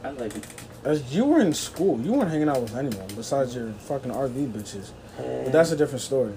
I 0.04 0.10
like 0.10 0.36
it. 0.36 0.46
As 0.84 1.14
you 1.14 1.24
were 1.24 1.40
in 1.40 1.54
school, 1.54 2.00
you 2.00 2.12
weren't 2.12 2.30
hanging 2.30 2.48
out 2.48 2.60
with 2.60 2.76
anyone 2.76 3.08
besides 3.16 3.54
your 3.54 3.72
fucking 3.72 4.12
RV 4.12 4.52
bitches. 4.52 4.90
But 5.16 5.52
that's 5.52 5.72
a 5.72 5.76
different 5.76 6.02
story. 6.02 6.36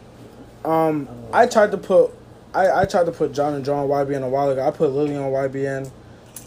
Um, 0.64 1.08
I 1.34 1.48
tried 1.48 1.72
to 1.72 1.78
put, 1.78 2.12
I, 2.54 2.82
I 2.82 2.86
tried 2.86 3.06
to 3.06 3.12
put 3.12 3.34
John 3.34 3.54
and 3.54 3.66
Joe 3.66 3.76
on 3.76 3.88
YBN 3.88 4.24
a 4.24 4.30
while 4.30 4.50
ago. 4.50 4.66
I 4.66 4.72
put 4.72 4.92
Lily 4.92 5.16
on 5.16 5.32
YBN. 5.32 5.92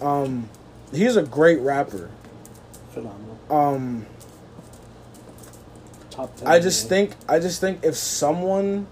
Um, 0.01 0.49
he's 0.93 1.17
a 1.17 1.23
great 1.23 1.61
rapper. 1.61 2.11
phenomenal. 2.93 3.39
Um, 3.51 4.07
Top 6.11 6.37
ten. 6.37 6.47
I 6.47 6.61
just 6.61 6.85
man. 6.85 7.09
think 7.09 7.17
I 7.29 7.39
just 7.41 7.61
think 7.61 7.85
if 7.85 7.97
someone 7.97 8.87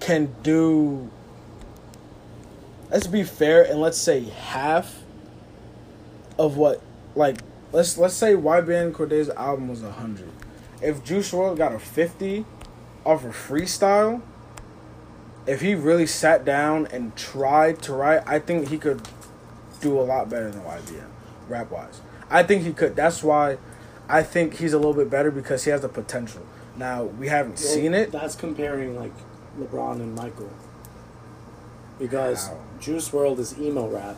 can 0.00 0.34
do 0.42 1.10
let's 2.90 3.06
be 3.06 3.24
fair 3.24 3.62
and 3.64 3.80
let's 3.80 3.98
say 3.98 4.24
half 4.24 5.02
of 6.38 6.56
what 6.56 6.82
like 7.14 7.38
let's 7.72 7.96
let's 7.96 8.14
say 8.14 8.34
YBN 8.34 8.92
Cordae's 8.92 9.30
album 9.30 9.68
was 9.68 9.82
hundred. 9.82 10.30
If 10.82 11.02
Juice 11.02 11.32
WRLD 11.32 11.56
got 11.56 11.72
a 11.72 11.78
fifty 11.78 12.44
off 13.06 13.24
of 13.24 13.32
freestyle, 13.34 14.20
if 15.46 15.60
he 15.60 15.74
really 15.74 16.06
sat 16.06 16.44
down 16.44 16.86
and 16.88 17.14
tried 17.16 17.80
to 17.82 17.92
write, 17.92 18.22
I 18.26 18.38
think 18.40 18.68
he 18.68 18.78
could 18.78 19.00
do 19.80 19.98
a 19.98 20.02
lot 20.02 20.28
better 20.28 20.50
than 20.50 20.62
YBN, 20.62 21.06
rap 21.48 21.70
wise. 21.70 22.00
I 22.28 22.42
think 22.42 22.64
he 22.64 22.72
could. 22.72 22.96
That's 22.96 23.22
why 23.22 23.58
I 24.08 24.22
think 24.24 24.54
he's 24.54 24.72
a 24.72 24.76
little 24.78 24.94
bit 24.94 25.08
better 25.08 25.30
because 25.30 25.64
he 25.64 25.70
has 25.70 25.82
the 25.82 25.88
potential. 25.88 26.42
Now 26.76 27.04
we 27.04 27.28
haven't 27.28 27.52
Well, 27.60 27.74
seen 27.74 27.94
it. 27.94 28.10
That's 28.10 28.34
comparing 28.34 28.96
like 28.96 29.12
LeBron 29.58 29.94
and 30.00 30.14
Michael. 30.16 30.50
Because 31.98 32.48
How? 32.48 32.58
Juice 32.80 33.08
WRLD 33.10 33.38
is 33.38 33.58
emo 33.58 33.88
rap. 33.88 34.16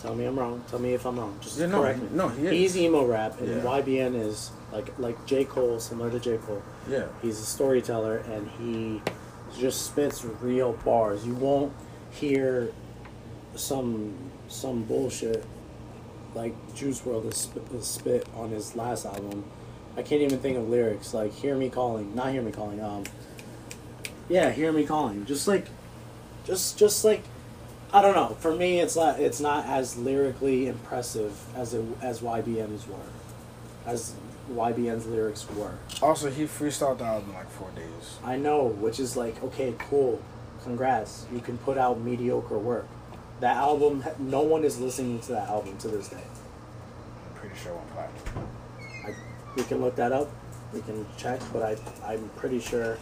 Tell 0.00 0.14
me 0.14 0.24
I'm 0.24 0.38
wrong. 0.38 0.64
Tell 0.68 0.78
me 0.78 0.94
if 0.94 1.04
I'm 1.04 1.18
wrong. 1.18 1.36
Just 1.40 1.58
Yeah, 1.58 1.66
no, 1.66 1.80
correct 1.82 2.00
me. 2.00 2.08
no, 2.12 2.28
he. 2.28 2.48
He's 2.48 2.76
emo 2.76 3.04
rap, 3.04 3.38
and 3.40 3.48
Yeah. 3.48 3.62
YBN 3.62 4.14
is 4.14 4.50
like 4.72 4.98
like 4.98 5.24
J 5.26 5.44
Cole, 5.44 5.78
similar 5.78 6.10
to 6.10 6.18
J 6.18 6.38
Cole. 6.38 6.62
Yeah. 6.88 7.06
He's 7.20 7.38
a 7.38 7.44
storyteller, 7.44 8.18
and 8.18 8.50
he 8.58 9.02
just 9.58 9.86
spits 9.86 10.24
real 10.24 10.72
bars. 10.84 11.26
You 11.26 11.34
won't 11.34 11.72
hear 12.10 12.72
some 13.54 14.14
some 14.48 14.82
bullshit 14.84 15.44
like 16.34 16.54
Juice 16.74 17.00
WRLD 17.00 17.30
is 17.30 17.36
spit, 17.36 17.62
is 17.74 17.86
spit 17.86 18.26
on 18.34 18.50
his 18.50 18.74
last 18.74 19.04
album. 19.04 19.44
I 19.96 20.02
can't 20.02 20.22
even 20.22 20.38
think 20.38 20.56
of 20.56 20.68
lyrics 20.68 21.12
like 21.12 21.32
"Hear 21.34 21.56
Me 21.56 21.68
Calling," 21.68 22.14
not 22.14 22.32
"Hear 22.32 22.42
Me 22.42 22.50
Calling." 22.52 22.80
Um, 22.80 23.04
yeah, 24.28 24.50
"Hear 24.50 24.72
Me 24.72 24.84
Calling." 24.84 25.26
Just 25.26 25.46
like, 25.46 25.66
just 26.44 26.78
just 26.78 27.04
like, 27.04 27.22
I 27.92 28.00
don't 28.00 28.14
know. 28.14 28.36
For 28.40 28.54
me, 28.54 28.80
it's 28.80 28.96
not 28.96 29.20
it's 29.20 29.40
not 29.40 29.66
as 29.66 29.96
lyrically 29.96 30.66
impressive 30.66 31.38
as 31.54 31.74
it 31.74 31.84
as 32.00 32.20
YBN's 32.20 32.86
were, 32.86 32.96
as 33.84 34.14
YBN's 34.50 35.06
lyrics 35.06 35.48
were. 35.50 35.74
Also, 36.00 36.30
he 36.30 36.44
freestyled 36.44 36.98
the 36.98 37.04
album 37.04 37.30
in 37.30 37.36
like 37.36 37.50
four 37.50 37.70
days. 37.70 38.18
I 38.24 38.36
know, 38.36 38.64
which 38.64 38.98
is 38.98 39.16
like, 39.16 39.42
okay, 39.42 39.74
cool, 39.78 40.20
congrats. 40.64 41.26
You 41.32 41.40
can 41.40 41.58
put 41.58 41.78
out 41.78 42.00
mediocre 42.00 42.58
work. 42.58 42.86
That 43.40 43.56
album, 43.56 44.04
no 44.18 44.42
one 44.42 44.64
is 44.64 44.80
listening 44.80 45.20
to 45.20 45.32
that 45.32 45.48
album 45.48 45.76
to 45.78 45.88
this 45.88 46.08
day. 46.08 46.16
I'm 46.16 47.34
pretty 47.34 47.56
sure 47.56 47.74
one 47.74 47.86
platinum. 47.88 48.48
I, 49.04 49.14
we 49.56 49.64
can 49.64 49.80
look 49.80 49.96
that 49.96 50.12
up. 50.12 50.30
We 50.72 50.80
can 50.80 51.06
check, 51.16 51.40
but 51.52 51.62
I, 51.62 52.12
I'm 52.12 52.28
pretty 52.36 52.60
sure, 52.60 52.98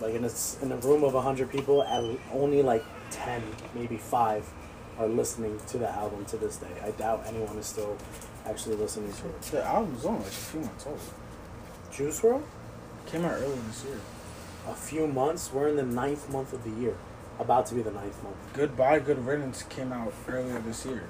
like 0.00 0.14
in 0.14 0.24
a, 0.24 0.30
in 0.62 0.72
a 0.72 0.76
room 0.76 1.02
of 1.02 1.14
hundred 1.14 1.50
people, 1.50 1.82
at 1.82 2.04
only 2.32 2.62
like 2.62 2.84
ten, 3.10 3.42
maybe 3.74 3.96
five, 3.96 4.48
are 4.98 5.08
listening 5.08 5.58
to 5.68 5.78
the 5.78 5.90
album 5.90 6.24
to 6.26 6.36
this 6.36 6.56
day. 6.56 6.70
I 6.84 6.90
doubt 6.92 7.24
anyone 7.26 7.56
is 7.58 7.66
still 7.66 7.96
actually 8.46 8.76
listening 8.76 9.12
to 9.12 9.26
it. 9.28 9.42
The 9.42 9.64
album's 9.64 10.04
only 10.04 10.20
like 10.20 10.28
a 10.28 10.30
few 10.30 10.60
months 10.60 10.86
old. 10.86 11.00
Juice 11.92 12.20
WRLD, 12.20 12.42
Came 13.06 13.24
out 13.24 13.32
earlier 13.32 13.56
this 13.68 13.84
year. 13.84 13.98
a 14.68 14.74
few 14.74 15.06
months. 15.06 15.52
We're 15.52 15.68
in 15.68 15.76
the 15.76 15.82
ninth 15.84 16.30
month 16.30 16.52
of 16.52 16.64
the 16.64 16.70
year, 16.80 16.96
about 17.38 17.66
to 17.66 17.74
be 17.74 17.82
the 17.82 17.90
ninth 17.90 18.22
month. 18.22 18.36
Goodbye, 18.54 18.98
Good 19.00 19.24
Riddance 19.26 19.62
came 19.64 19.92
out 19.92 20.12
earlier 20.28 20.58
this 20.60 20.84
year. 20.86 21.04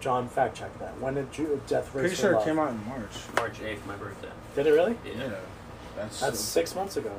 John, 0.00 0.28
fact 0.28 0.56
check 0.56 0.78
that. 0.78 1.00
When 1.00 1.14
did 1.14 1.32
Ju- 1.32 1.60
Death 1.66 1.86
Race 1.94 2.02
Pretty 2.02 2.14
for 2.14 2.20
sure 2.20 2.34
it 2.40 2.44
came 2.44 2.58
out 2.58 2.70
in 2.70 2.86
March. 2.86 3.12
March 3.34 3.58
8th, 3.60 3.84
my 3.86 3.96
birthday. 3.96 4.28
Did 4.54 4.66
it 4.66 4.70
really? 4.72 4.96
Yeah. 5.04 5.30
That's, 5.96 6.20
That's 6.20 6.38
six 6.40 6.74
months 6.74 6.96
ago. 6.96 7.10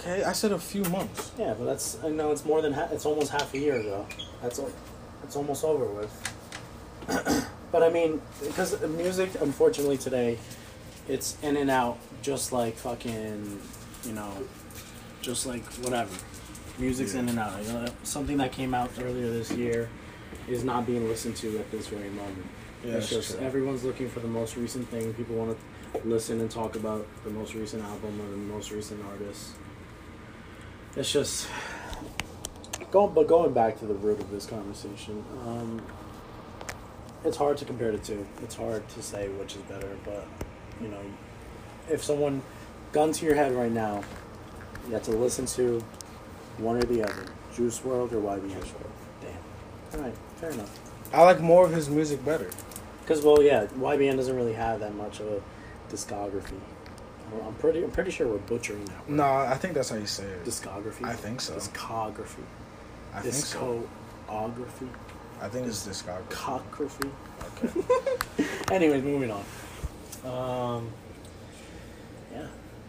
okay. 0.00 0.24
I 0.24 0.32
said 0.32 0.50
a 0.52 0.58
few 0.58 0.82
months. 0.84 1.30
Yeah, 1.38 1.54
but 1.56 1.66
that's 1.66 1.98
I 2.02 2.08
know 2.08 2.32
it's 2.32 2.44
more 2.44 2.60
than 2.62 2.72
ha- 2.72 2.88
it's 2.90 3.04
almost 3.06 3.30
half 3.30 3.52
a 3.54 3.58
year 3.58 3.76
ago. 3.76 4.06
That's 4.42 4.58
al- 4.58 4.72
it's 5.22 5.36
almost 5.36 5.62
over 5.64 5.84
with. 5.86 6.10
but 7.74 7.82
I 7.82 7.90
mean, 7.90 8.22
because 8.40 8.80
music, 8.82 9.30
unfortunately, 9.40 9.98
today, 9.98 10.38
it's 11.08 11.36
in 11.42 11.56
and 11.56 11.68
out, 11.68 11.98
just 12.22 12.52
like 12.52 12.76
fucking, 12.76 13.60
you 14.06 14.12
know, 14.12 14.30
just 15.20 15.44
like 15.44 15.64
whatever. 15.82 16.14
Music's 16.78 17.14
in 17.14 17.28
and 17.28 17.36
out. 17.36 17.60
You 17.64 17.72
know, 17.72 17.86
something 18.04 18.36
that 18.36 18.52
came 18.52 18.74
out 18.74 18.92
earlier 19.00 19.28
this 19.28 19.50
year 19.50 19.88
is 20.46 20.62
not 20.62 20.86
being 20.86 21.08
listened 21.08 21.34
to 21.38 21.58
at 21.58 21.68
this 21.72 21.88
very 21.88 22.10
moment. 22.10 22.46
Yeah, 22.84 22.92
it's 22.92 23.10
just 23.10 23.38
true. 23.38 23.44
everyone's 23.44 23.82
looking 23.82 24.08
for 24.08 24.20
the 24.20 24.28
most 24.28 24.56
recent 24.56 24.88
thing. 24.88 25.12
People 25.14 25.34
want 25.34 25.58
to 25.58 26.08
listen 26.08 26.40
and 26.40 26.48
talk 26.48 26.76
about 26.76 27.04
the 27.24 27.30
most 27.30 27.54
recent 27.54 27.82
album 27.82 28.20
or 28.20 28.30
the 28.30 28.36
most 28.36 28.70
recent 28.70 29.04
artist. 29.04 29.50
It's 30.94 31.10
just 31.10 31.48
going, 32.92 33.12
but 33.14 33.26
going 33.26 33.52
back 33.52 33.80
to 33.80 33.86
the 33.86 33.94
root 33.94 34.20
of 34.20 34.30
this 34.30 34.46
conversation, 34.46 35.24
um, 35.44 35.82
it's 37.24 37.36
hard 37.36 37.56
to 37.58 37.64
compare 37.64 37.92
the 37.92 37.98
two. 37.98 38.26
It's 38.42 38.54
hard 38.54 38.86
to 38.90 39.02
say 39.02 39.28
which 39.28 39.56
is 39.56 39.62
better, 39.62 39.96
but 40.04 40.26
you 40.80 40.88
know, 40.88 41.00
if 41.90 42.02
someone, 42.02 42.42
gun 42.92 43.12
to 43.12 43.26
your 43.26 43.34
head 43.34 43.52
right 43.52 43.72
now, 43.72 44.02
you 44.86 44.94
have 44.94 45.02
to 45.04 45.12
listen 45.12 45.46
to 45.46 45.82
one 46.58 46.76
or 46.76 46.82
the 46.82 47.02
other, 47.02 47.24
Juice 47.54 47.80
WRLD 47.80 48.12
or 48.12 48.20
YBN 48.20 48.54
World. 48.54 48.92
Damn. 49.20 50.00
All 50.00 50.06
right, 50.06 50.14
fair 50.36 50.50
enough. 50.50 50.78
I 51.12 51.22
like 51.22 51.40
more 51.40 51.64
of 51.64 51.72
his 51.72 51.88
music 51.88 52.24
better. 52.24 52.50
Because 53.02 53.22
well, 53.22 53.42
yeah, 53.42 53.66
YBN 53.78 54.16
doesn't 54.16 54.34
really 54.34 54.54
have 54.54 54.80
that 54.80 54.94
much 54.94 55.20
of 55.20 55.26
a 55.28 55.42
discography. 55.90 56.58
Well, 57.32 57.48
I'm 57.48 57.54
pretty, 57.54 57.82
I'm 57.82 57.90
pretty 57.90 58.10
sure 58.10 58.28
we're 58.28 58.38
butchering 58.38 58.84
that. 58.86 59.08
word. 59.08 59.16
No, 59.16 59.24
I 59.24 59.54
think 59.54 59.74
that's 59.74 59.90
how 59.90 59.96
you 59.96 60.06
say 60.06 60.24
it. 60.24 60.44
Discography. 60.44 61.04
I 61.04 61.14
think 61.14 61.40
so. 61.40 61.54
Discography. 61.54 62.44
I 63.14 63.20
think 63.20 63.34
so. 63.34 63.86
Discography. 64.28 64.88
I 65.44 65.48
think 65.48 65.66
it's 65.66 65.86
discography. 65.86 66.30
Cockgraphy. 66.30 67.10
Okay. 67.62 68.46
Anyways, 68.74 69.02
moving 69.02 69.30
on. 69.30 69.44
Um, 70.24 70.90
yeah. 72.32 72.46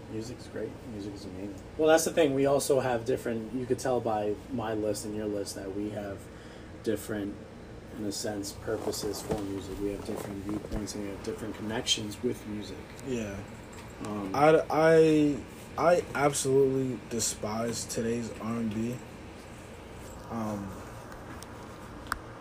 music's 0.10 0.48
great. 0.48 0.70
Music 0.94 1.14
is 1.16 1.26
amazing. 1.26 1.62
Well, 1.78 1.90
that's 1.90 2.06
the 2.06 2.12
thing. 2.12 2.34
We 2.34 2.46
also 2.46 2.80
have 2.80 3.04
different. 3.04 3.54
You 3.54 3.66
could 3.66 3.78
tell 3.78 4.00
by 4.00 4.36
my 4.54 4.74
list 4.74 5.04
and 5.04 5.14
your 5.14 5.26
list 5.26 5.56
that 5.56 5.76
we 5.76 5.90
have 5.90 6.18
different, 6.84 7.36
in 8.00 8.06
a 8.06 8.12
sense, 8.14 8.54
purposes 8.54 9.22
for 9.22 9.38
music. 9.42 9.78
We 9.82 9.92
have 9.92 10.06
different 10.06 10.46
viewpoints 10.46 10.96
and 10.96 11.04
we 11.04 11.10
have 11.10 11.22
different 11.24 11.58
connections 11.58 12.16
with 12.24 12.48
music. 12.48 12.78
Yeah. 13.06 13.36
Um, 14.06 14.32
I, 14.34 14.62
I, 14.70 15.36
I 15.78 16.04
absolutely 16.16 17.00
despise 17.10 17.84
today's 17.84 18.32
R 18.42 18.48
and 18.48 18.74
B. 18.74 18.96
Um, 20.32 20.70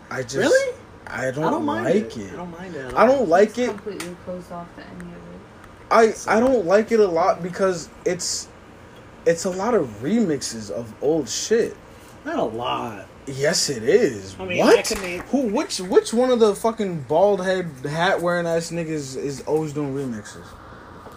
I 0.09 0.21
just 0.21 0.35
Really? 0.37 0.75
I 1.07 1.31
don't, 1.31 1.43
I 1.43 1.49
don't 1.51 1.65
mind 1.65 1.85
like 1.85 2.17
it. 2.17 2.17
it. 2.17 2.33
I 2.33 2.35
don't 2.35 2.51
mind 2.51 2.75
it. 2.75 2.85
at 2.85 2.97
I 2.97 3.05
don't 3.05 3.29
like 3.29 3.57
it. 3.57 3.69
Completely 3.69 4.15
closed 4.25 4.51
off 4.51 4.67
to 4.75 4.81
any 4.85 5.11
of 5.11 6.13
it. 6.13 6.27
I 6.27 6.37
I 6.37 6.39
don't 6.39 6.65
like 6.65 6.91
it 6.91 6.99
a 6.99 7.07
lot 7.07 7.43
because 7.43 7.89
it's 8.05 8.47
it's 9.25 9.45
a 9.45 9.49
lot 9.49 9.73
of 9.73 9.87
remixes 10.01 10.69
of 10.71 10.93
old 11.01 11.29
shit. 11.29 11.75
Not 12.25 12.37
a 12.39 12.43
lot. 12.43 13.05
Yes, 13.27 13.69
it 13.69 13.83
is. 13.83 14.35
I 14.39 14.45
mean, 14.45 14.61
I 14.61 14.65
what? 14.65 14.85
can 14.85 15.01
name- 15.01 15.21
Who? 15.31 15.47
Which? 15.47 15.79
Which 15.79 16.13
one 16.13 16.29
of 16.31 16.39
the 16.39 16.55
fucking 16.55 17.01
bald 17.07 17.43
head 17.43 17.69
hat 17.83 18.21
wearing 18.21 18.45
ass 18.45 18.69
niggas 18.71 19.15
is 19.17 19.41
always 19.47 19.73
doing 19.73 19.95
remixes? 19.95 20.45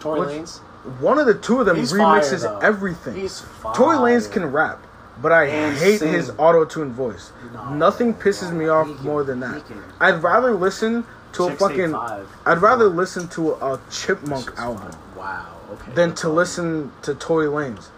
Tory 0.01 0.20
Which- 0.20 0.28
Lanez. 0.30 0.59
One 1.01 1.18
of 1.18 1.26
the 1.26 1.34
two 1.34 1.61
of 1.61 1.66
them 1.66 1.76
He's 1.76 1.93
remixes 1.93 2.43
though. 2.43 2.59
everything. 2.61 3.14
He's 3.16 3.41
fire. 3.41 3.74
Tory 3.74 3.97
Lanez 3.97 4.30
can 4.30 4.47
rap, 4.47 4.82
but 5.23 5.33
I 5.33 5.45
And 5.47 5.77
hate 5.77 5.99
sing. 6.01 6.12
his 6.12 6.31
auto 6.39 6.64
tune 6.64 6.93
voice. 6.93 7.33
No. 7.53 7.75
Nothing 7.75 8.14
pisses 8.14 8.53
me 8.53 8.69
off 8.69 8.87
can- 8.87 9.05
more 9.05 9.25
than 9.25 9.41
that. 9.41 9.66
can. 9.66 9.83
I'd 10.01 10.23
rather 10.23 10.53
listen 10.55 11.05
to 11.33 11.45
a 11.49 11.55
fucking. 11.57 11.93
Five. 11.93 12.29
I'd 12.47 12.59
rather 12.62 12.87
listen 12.89 13.29
to 13.29 13.53
a, 13.53 13.75
a 13.75 13.81
Chipmunk 13.91 14.53
album 14.59 14.91
fire. 14.93 15.01
Wow. 15.16 15.47
Okay. 15.73 15.93
than 15.93 16.14
to 16.16 16.29
listen 16.31 16.91
to 17.03 17.14
Tory 17.14 17.47
Lanez. 17.47 17.89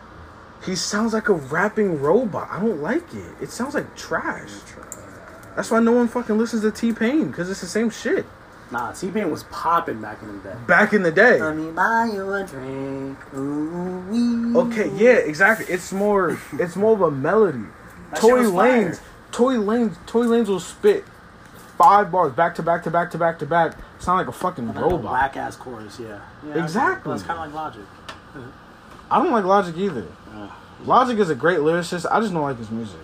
He 0.67 0.75
sounds 0.75 1.13
like 1.13 1.29
a 1.29 1.35
rapping 1.35 2.01
robot. 2.03 2.49
I 2.51 2.59
don't 2.61 2.83
like 2.83 3.15
it. 3.15 3.33
It 3.41 3.51
sounds 3.51 3.75
like 3.75 3.97
trash. 3.97 4.51
That's 5.57 5.71
why 5.71 5.81
no 5.81 5.93
one 5.93 6.09
fucking 6.09 6.37
listens 6.37 6.63
to 6.63 6.71
T 6.71 6.93
Pain 6.93 7.29
because 7.29 7.49
it's 7.51 7.61
the 7.61 7.67
same 7.67 7.91
shit. 7.91 8.27
Nah, 8.71 8.93
T 8.93 9.11
Pain 9.11 9.31
was 9.31 9.43
popping 9.45 10.01
back 10.01 10.23
in 10.23 10.29
the 10.29 10.49
day. 10.49 10.57
Back 10.67 10.93
in 10.93 11.03
the 11.03 11.11
day. 11.11 11.41
Let 11.41 11.57
me 11.57 11.73
buy 11.73 12.11
you 12.13 12.33
a 12.33 12.47
drink. 12.47 13.19
Ooh, 13.35 14.59
Okay, 14.61 14.91
yeah, 14.97 15.19
exactly. 15.19 15.67
It's 15.67 15.93
more. 15.93 16.39
It's 16.53 16.77
more 16.77 16.93
of 16.93 17.01
a 17.01 17.11
melody. 17.11 17.65
Tory. 18.17 18.45
Lanez, 18.45 19.01
Tory 19.33 19.57
Lanez, 19.57 19.97
Tory 20.07 20.27
Lanez 20.27 20.49
will 20.49 20.61
spit 20.61 21.05
five 21.79 22.13
bars 22.13 22.33
back 22.33 22.55
to 22.57 22.63
back 22.63 22.83
to 22.85 22.91
back 22.91 23.11
to 23.13 23.19
back 23.19 23.39
to 23.39 23.47
back. 23.47 23.77
Sound 23.99 24.19
like 24.19 24.29
a 24.29 24.33
fucking 24.33 24.73
robot. 24.73 25.13
Whack 25.13 25.37
ass 25.37 25.57
chorus, 25.57 25.99
yeah. 25.99 26.21
yeah 26.47 26.63
Exactly. 26.63 27.15
It's 27.15 27.23
kind 27.23 27.39
of 27.39 27.47
like 27.47 27.55
Logic. 27.55 27.85
I 29.11 29.23
don't 29.23 29.33
like 29.33 29.45
Logic 29.45 29.77
either. 29.77 30.07
Logic 30.85 31.19
is 31.19 31.31
a 31.31 31.35
great 31.35 31.59
lyricist. 31.59 32.07
I 32.11 32.21
just 32.21 32.33
don't 32.33 32.43
like 32.43 32.59
his 32.59 32.71
music. 32.71 33.01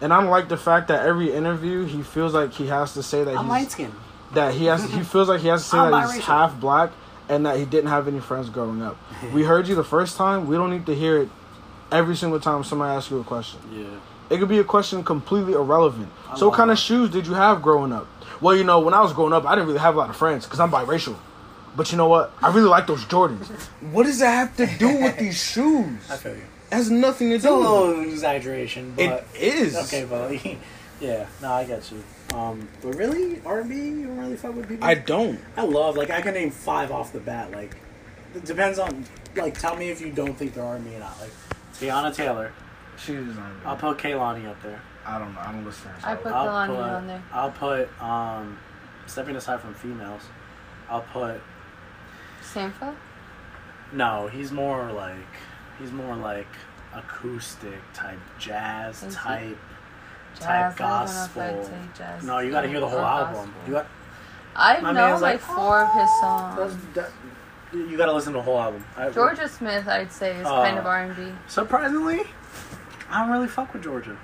And 0.00 0.12
I 0.12 0.20
don't 0.20 0.30
like 0.30 0.48
the 0.48 0.56
fact 0.56 0.88
that 0.88 1.04
every 1.04 1.32
interview 1.32 1.84
he 1.86 2.02
feels 2.02 2.34
like 2.34 2.52
he 2.52 2.68
has 2.68 2.94
to 2.94 3.02
say 3.02 3.24
that 3.24 3.36
I'm 3.36 3.44
he's 3.44 3.50
light 3.50 3.70
skinned. 3.70 3.94
That 4.34 4.54
he 4.54 4.66
has 4.66 4.84
he 4.92 5.02
feels 5.02 5.28
like 5.28 5.40
he 5.40 5.48
has 5.48 5.62
to 5.64 5.68
say 5.70 5.78
I'm 5.78 5.90
that 5.92 6.12
he's 6.14 6.24
half 6.24 6.58
black 6.60 6.90
and 7.28 7.44
that 7.46 7.58
he 7.58 7.64
didn't 7.64 7.90
have 7.90 8.08
any 8.08 8.20
friends 8.20 8.48
growing 8.50 8.82
up. 8.82 8.96
we 9.34 9.42
heard 9.44 9.68
you 9.68 9.74
the 9.74 9.84
first 9.84 10.16
time. 10.16 10.46
We 10.46 10.56
don't 10.56 10.70
need 10.70 10.86
to 10.86 10.94
hear 10.94 11.18
it 11.22 11.28
every 11.92 12.16
single 12.16 12.40
time 12.40 12.64
somebody 12.64 12.94
asks 12.96 13.10
you 13.10 13.18
a 13.20 13.24
question. 13.24 13.60
Yeah. 13.72 13.84
It 14.30 14.38
could 14.38 14.48
be 14.48 14.58
a 14.58 14.64
question 14.64 15.02
completely 15.02 15.54
irrelevant. 15.54 16.10
I 16.28 16.36
So, 16.36 16.48
what 16.48 16.56
kind 16.56 16.70
of 16.70 16.78
shoes 16.78 17.08
did 17.10 17.26
you 17.26 17.32
have 17.34 17.62
growing 17.62 17.92
up? 17.92 18.06
Well, 18.42 18.54
you 18.54 18.62
know, 18.64 18.80
when 18.80 18.92
I 18.94 19.00
was 19.00 19.12
growing 19.14 19.32
up, 19.32 19.46
I 19.46 19.54
didn't 19.54 19.68
really 19.68 19.78
have 19.80 19.94
a 19.94 19.98
lot 19.98 20.10
of 20.10 20.16
friends 20.16 20.44
because 20.44 20.60
I'm 20.60 20.70
biracial. 20.70 21.16
But 21.74 21.90
you 21.92 21.96
know 21.96 22.08
what? 22.08 22.32
I 22.42 22.48
really 22.52 22.68
like 22.68 22.86
those 22.86 23.04
Jordans. 23.06 23.48
What 23.92 24.04
does 24.04 24.18
that 24.18 24.32
have 24.32 24.56
to 24.58 24.66
do 24.78 24.88
with 25.02 25.16
these 25.24 25.42
shoes? 25.42 26.10
I 26.10 26.16
feel 26.16 26.34
you. 26.36 26.42
It 26.70 26.74
has 26.74 26.90
nothing 26.90 27.30
to 27.30 27.36
It's 27.36 27.44
a 27.44 27.48
do. 27.48 27.54
with 27.58 27.66
little 27.68 28.00
exaggeration, 28.02 28.92
but 28.96 29.26
It 29.34 29.42
is. 29.54 29.76
okay, 29.86 30.04
but 30.04 30.32
yeah, 31.00 31.26
no, 31.40 31.52
I 31.52 31.64
get 31.64 31.90
you. 31.92 32.02
Um, 32.36 32.68
but 32.82 32.94
really, 32.96 33.40
R&B, 33.44 33.74
you 33.74 34.06
don't 34.06 34.18
really 34.18 34.36
fuck 34.36 34.54
with 34.54 34.68
people. 34.68 34.86
I 34.86 34.94
don't. 34.94 35.40
I 35.56 35.62
love 35.64 35.96
like 35.96 36.10
I 36.10 36.20
can 36.20 36.34
name 36.34 36.50
five 36.50 36.90
off 36.90 37.12
the 37.12 37.20
bat. 37.20 37.50
Like, 37.52 37.76
it 38.34 38.44
depends 38.44 38.78
on 38.78 39.04
like 39.36 39.58
tell 39.58 39.76
me 39.76 39.90
if 39.90 40.00
you 40.00 40.10
don't 40.10 40.34
think 40.34 40.54
they're 40.54 40.64
R&B 40.64 40.94
or 40.94 40.98
not. 40.98 41.18
Like, 41.20 41.30
Teyana 41.74 42.14
Taylor. 42.14 42.52
Shoes 42.98 43.36
I'll 43.64 43.76
put 43.76 43.98
Kehlani 43.98 44.48
up 44.48 44.60
there. 44.60 44.80
I 45.06 45.18
don't 45.18 45.32
know. 45.32 45.40
I 45.40 45.52
don't 45.52 45.64
listen. 45.64 45.90
I 46.02 46.16
put 46.16 46.32
I'll 46.32 46.46
Kehlani 46.46 46.66
put, 46.66 46.78
on 46.78 47.06
there. 47.06 47.22
I'll 47.32 47.50
put 47.50 48.02
um, 48.02 48.58
stepping 49.06 49.36
aside 49.36 49.60
from 49.60 49.74
females. 49.74 50.22
I'll 50.90 51.02
put 51.02 51.40
Sampha? 52.42 52.94
no. 53.92 54.26
He's 54.26 54.50
more 54.50 54.90
like 54.90 55.14
he's 55.78 55.92
more 55.92 56.16
like 56.16 56.48
acoustic 56.94 57.80
type 57.94 58.18
jazz 58.38 59.02
Is 59.02 59.14
type 59.14 59.50
Jazz. 59.50 59.56
Type 60.36 60.48
I 60.50 60.60
don't 60.68 60.78
know 60.78 60.86
gospel. 61.06 61.70
Jazz. 61.96 62.24
No, 62.24 62.38
you 62.38 62.50
got 62.50 62.60
to 62.62 62.68
hear 62.68 62.80
the 62.80 62.88
whole 62.88 63.00
album. 63.00 63.34
gospel. 63.34 63.52
You 63.66 63.72
got 63.72 63.86
I 64.56 64.80
know 64.92 65.12
like 65.12 65.20
like, 65.20 65.40
four 65.40 65.80
of 65.82 65.88
his 65.92 65.96
that's, 66.02 66.20
songs. 66.20 66.76
that, 66.94 67.10
you 67.72 67.96
got 67.96 68.06
to 68.06 68.12
listen 68.12 68.32
to 68.32 68.38
the 68.38 68.42
whole 68.42 68.58
album. 68.58 68.84
I, 68.96 69.08
Jorja 69.08 69.48
Smith, 69.48 69.86
I'd 69.88 70.10
say, 70.12 70.36
is 70.36 70.46
Uh, 70.46 70.62
kind 70.64 70.78
of 70.78 70.86
R 70.86 71.02
and 71.04 71.16
B. 71.16 71.32
Surprisingly, 71.48 72.22
I 73.10 73.20
don't 73.22 73.30
really 73.32 73.46
fuck 73.48 73.72
with 73.72 73.82
Georgia. 73.84 74.16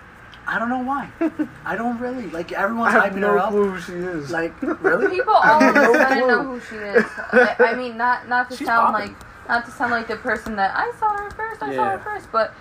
I 0.47 0.59
don't 0.59 0.69
know 0.69 0.83
why. 0.83 1.09
I 1.65 1.75
don't 1.77 1.99
really 1.99 2.27
like 2.31 2.53
I 2.53 2.63
everyone's 2.65 2.93
have 2.93 3.05
hyping 3.13 3.17
no 3.17 3.31
her 3.33 3.39
up. 3.39 3.51
clue 3.51 3.71
who 3.71 3.81
she 3.81 3.93
is. 3.95 4.31
Like 4.31 4.61
really? 4.83 5.09
People 5.17 5.33
all 5.35 5.61
have 5.61 5.75
no 5.75 5.91
want 5.93 6.09
to 6.09 6.15
clue. 6.17 6.27
know 6.27 6.43
who 6.45 6.61
she 6.61 6.77
is. 6.77 7.05
I, 7.33 7.57
I 7.61 7.75
mean, 7.75 7.97
not 7.97 8.29
not 8.29 8.51
to 8.51 8.57
She's 8.57 8.67
sound 8.67 8.95
popping. 8.95 9.13
like 9.15 9.49
not 9.49 9.65
to 9.65 9.71
sound 9.71 9.91
like 9.93 10.07
the 10.09 10.17
person 10.17 10.57
that 10.57 10.77
I 10.77 10.93
saw 10.99 11.17
her 11.17 11.31
first. 11.31 11.63
I 11.63 11.75
saw 11.75 11.91
her 11.91 11.99
first, 11.99 12.31
but 12.31 12.53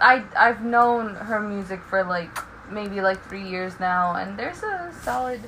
I 0.00 0.24
I've 0.36 0.62
known 0.64 1.14
her 1.14 1.38
music 1.40 1.82
for 1.84 2.02
like 2.02 2.36
maybe 2.70 3.00
like 3.00 3.22
three 3.28 3.46
years 3.48 3.78
now, 3.80 4.14
and 4.14 4.38
there's 4.38 4.62
a 4.62 4.92
solid 5.02 5.40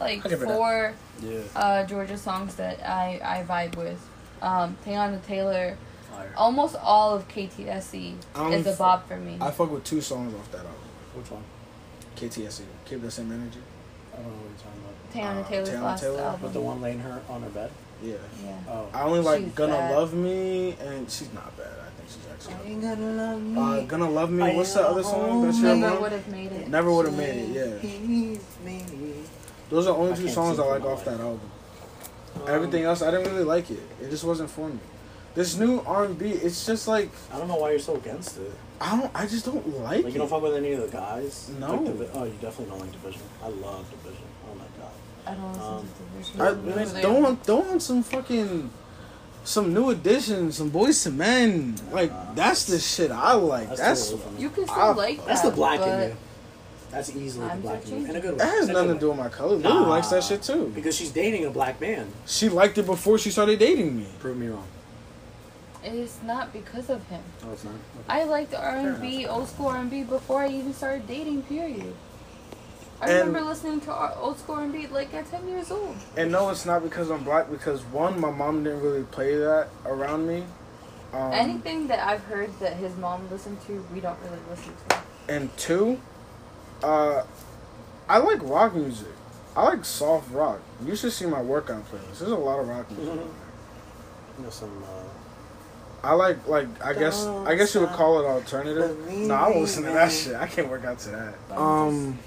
like 0.00 0.24
I'll 0.24 0.30
give 0.30 0.40
her 0.40 0.46
that. 0.46 0.54
four 0.56 0.94
Yeah. 1.22 1.40
uh, 1.54 1.86
Jorja 1.86 2.18
songs 2.18 2.56
that 2.56 2.80
I 2.86 3.20
I 3.24 3.44
vibe 3.44 3.76
with. 3.76 4.00
Um, 4.42 4.76
Teyana 4.84 5.24
Taylor, 5.24 5.76
Fire. 6.10 6.32
almost 6.36 6.76
all 6.76 7.14
of 7.16 7.26
KTSE 7.28 8.14
I 8.34 8.50
is 8.50 8.64
don't 8.64 8.74
a 8.74 8.76
bop 8.76 9.08
for 9.08 9.16
me. 9.16 9.38
I 9.40 9.50
fuck 9.50 9.70
with 9.70 9.84
two 9.84 10.00
songs 10.02 10.34
off 10.34 10.50
that 10.52 10.58
album. 10.58 10.72
Which 11.14 11.30
one? 11.30 11.42
KTSE. 12.16 12.62
Keep 12.84 13.00
the 13.02 13.10
same 13.10 13.32
energy. 13.32 13.60
I 14.12 14.16
don't 14.16 14.26
know 14.26 14.32
what 14.34 14.48
you're 14.50 14.58
talking 14.58 14.80
about. 14.82 15.12
Taylor 15.12 15.40
uh, 15.40 15.48
Taylor's 15.48 15.68
Teyana 15.70 15.82
last 15.82 16.00
Taylor, 16.02 16.20
album. 16.20 16.40
But 16.42 16.52
the 16.52 16.60
one 16.60 16.80
laying 16.82 16.98
her 17.00 17.20
on 17.30 17.42
her 17.42 17.48
bed. 17.48 17.70
Yeah. 18.02 18.14
Yeah. 18.44 18.58
Oh. 18.68 18.88
I 18.92 19.02
only 19.02 19.20
like 19.20 19.42
She's 19.44 19.52
Gonna 19.52 19.72
bad. 19.72 19.96
Love 19.96 20.12
Me, 20.14 20.76
and 20.80 21.10
she's 21.10 21.32
not 21.32 21.56
bad. 21.56 21.85
I 22.06 22.08
think 22.08 22.40
she's 22.40 22.50
actually. 22.50 22.72
ain't 22.72 22.82
gonna 22.82 23.12
love 23.12 23.42
me. 23.42 23.60
Uh, 23.60 23.80
Gonna 23.86 24.10
Love 24.10 24.30
Me. 24.30 24.42
I 24.44 24.54
What's 24.54 24.74
the 24.74 24.86
other 24.88 25.02
song? 25.02 25.44
That's 25.44 25.58
your 25.58 25.74
Never 25.76 25.92
one? 25.94 26.02
would 26.02 26.12
have 26.12 26.28
made 26.28 26.52
it. 26.52 26.68
Never 26.68 26.92
would 26.92 27.06
have 27.06 27.16
made 27.16 27.56
it. 27.56 27.82
Yeah. 27.82 28.38
Those 29.70 29.86
are 29.86 29.94
the 29.94 29.98
only 29.98 30.16
two 30.16 30.28
songs 30.28 30.58
I 30.58 30.64
like 30.64 30.84
off 30.84 31.04
that 31.04 31.18
album. 31.20 31.40
Everything 32.46 32.84
else, 32.84 33.02
I 33.02 33.10
didn't 33.10 33.32
really 33.32 33.44
like 33.44 33.70
it. 33.70 33.80
It 34.00 34.10
just 34.10 34.22
wasn't 34.24 34.50
for 34.50 34.68
me. 34.68 34.78
This 35.34 35.56
new 35.58 35.80
R 35.80 36.04
and 36.04 36.18
B, 36.18 36.30
it's 36.30 36.64
just 36.64 36.86
like 36.88 37.10
I 37.32 37.38
don't 37.38 37.48
know 37.48 37.56
why 37.56 37.70
you're 37.70 37.78
so 37.78 37.96
against 37.96 38.38
it. 38.38 38.52
I 38.80 38.98
don't. 38.98 39.10
I 39.14 39.26
just 39.26 39.44
don't 39.44 39.66
like, 39.82 40.04
Like 40.04 40.12
you 40.12 40.18
don't 40.18 40.28
fuck 40.28 40.42
with 40.42 40.54
any 40.54 40.72
of 40.72 40.80
the 40.82 40.88
guys. 40.96 41.50
No. 41.58 41.74
Like 41.74 41.84
Divi- 41.84 42.08
oh, 42.14 42.24
you 42.24 42.32
definitely 42.40 42.66
don't 42.66 42.80
like 42.80 42.92
Division. 42.92 43.22
I 43.42 43.48
love 43.48 43.90
Division. 43.90 44.24
Oh 44.50 44.54
my 44.54 44.64
god. 44.78 44.92
I 45.26 45.34
don't 45.34 45.52
listen 45.52 45.66
Um, 45.66 45.88
to 45.88 46.02
Division. 46.18 46.40
I, 46.40 46.44
don't 46.46 46.92
man, 46.94 47.02
don't 47.02 47.22
want 47.22 47.44
don't 47.44 47.66
want 47.68 47.82
some 47.82 48.02
fucking 48.02 48.70
some 49.46 49.72
New 49.72 49.90
Editions, 49.90 50.56
some 50.58 50.70
Boyz 50.70 51.06
II 51.06 51.12
Men. 51.12 51.76
Like 51.92 52.12
that's 52.34 52.64
the 52.64 52.78
shit 52.78 53.10
I 53.10 53.32
like. 53.34 53.68
That's 53.76 54.10
That's. 54.10 54.24
You 54.38 54.50
can 54.50 54.64
still 54.64 54.76
I- 54.76 54.90
like 54.92 55.16
that. 55.18 55.26
That's 55.26 55.40
the 55.42 55.50
black 55.50 55.80
in 55.80 55.86
but 55.86 56.08
you. 56.10 56.16
That's 56.90 57.14
easily 57.16 57.48
the 57.48 57.54
black 57.56 57.86
in 57.86 58.00
you. 58.02 58.06
In 58.10 58.16
a 58.16 58.20
good 58.20 58.32
way. 58.32 58.38
that 58.38 58.48
has 58.48 58.68
In 58.68 58.74
nothing 58.74 58.94
to 58.94 59.00
do 59.00 59.08
with 59.08 59.18
my 59.18 59.28
color. 59.28 59.56
Lily 59.56 59.62
Nah. 59.62 59.88
likes 59.88 60.08
that 60.08 60.24
shit 60.24 60.42
too. 60.42 60.70
Because 60.74 60.96
she's 60.96 61.10
dating 61.10 61.44
a 61.44 61.50
black 61.50 61.80
man. 61.80 62.06
She 62.26 62.48
liked 62.48 62.78
it 62.78 62.86
before 62.86 63.18
she 63.18 63.30
started 63.30 63.58
dating 63.58 63.96
me. 63.96 64.06
Prove 64.18 64.36
me 64.36 64.48
wrong. 64.48 64.66
It's 65.84 66.18
not 66.24 66.52
because 66.52 66.90
of 66.90 67.06
him. 67.08 67.22
No, 67.44 67.52
it's 67.52 67.62
not. 67.64 67.74
Okay. 67.74 67.80
I 68.08 68.24
liked 68.24 68.54
R 68.54 68.76
and 68.76 69.00
B, 69.00 69.26
old 69.26 69.48
school 69.48 69.68
R 69.68 69.76
and 69.78 69.90
B 69.90 70.02
before 70.02 70.42
I 70.42 70.48
even 70.48 70.72
started 70.74 71.06
dating. 71.06 71.42
Period. 71.42 71.94
I 73.00 73.10
And- 73.10 73.28
remember 73.28 73.48
listening 73.50 73.80
to 73.82 73.92
R- 73.92 74.14
old 74.18 74.38
school 74.38 74.54
R 74.56 74.62
and 74.62 74.72
B 74.72 74.86
like 74.86 75.12
at 75.12 75.30
ten 75.30 75.46
years 75.48 75.70
old. 75.70 75.96
And 76.16 76.32
no, 76.32 76.48
it's 76.50 76.64
not 76.64 76.82
because 76.82 77.10
I'm 77.10 77.24
black. 77.24 77.50
Because 77.50 77.82
one, 77.84 78.18
my 78.20 78.30
mom 78.30 78.64
didn't 78.64 78.82
really 78.82 79.02
play 79.04 79.36
that 79.36 79.68
around 79.84 80.26
me. 80.26 80.44
Um, 81.12 81.32
Anything 81.32 81.86
that 81.88 82.00
I've 82.06 82.24
heard 82.24 82.50
that 82.60 82.74
his 82.74 82.96
mom 82.96 83.28
listened 83.30 83.58
to, 83.66 83.84
we 83.92 84.00
don't 84.00 84.18
really 84.24 84.38
listen 84.50 84.72
to. 84.88 84.96
And 85.28 85.54
two, 85.56 85.98
uh, 86.82 87.22
I 88.08 88.18
like 88.18 88.38
rock 88.42 88.74
music. 88.74 89.08
I 89.56 89.64
like 89.64 89.84
soft 89.84 90.30
rock. 90.32 90.60
You 90.84 90.96
should 90.96 91.12
see 91.12 91.26
my 91.26 91.40
workout 91.40 91.84
playlist. 91.90 92.18
There's 92.18 92.30
a 92.32 92.36
lot 92.36 92.60
of 92.60 92.68
rock 92.68 92.90
music. 92.90 93.10
on 93.10 93.16
there. 93.18 93.26
You 94.38 94.44
know, 94.44 94.50
some. 94.50 94.82
Uh, 94.84 96.06
I 96.06 96.12
like 96.12 96.46
like 96.46 96.68
I 96.84 96.92
guess 96.92 97.24
I 97.26 97.54
guess 97.56 97.74
you 97.74 97.80
would 97.80 97.90
call 97.90 98.20
it 98.20 98.26
alternative. 98.26 99.10
No, 99.10 99.34
I 99.34 99.48
won't 99.48 99.62
listen 99.62 99.82
to 99.84 99.90
that 99.90 100.12
shit. 100.12 100.34
I 100.36 100.46
can't 100.46 100.68
work 100.68 100.84
out 100.84 100.98
to 101.00 101.10
that. 101.10 101.34
Um, 101.50 101.58
I'm, 101.58 102.18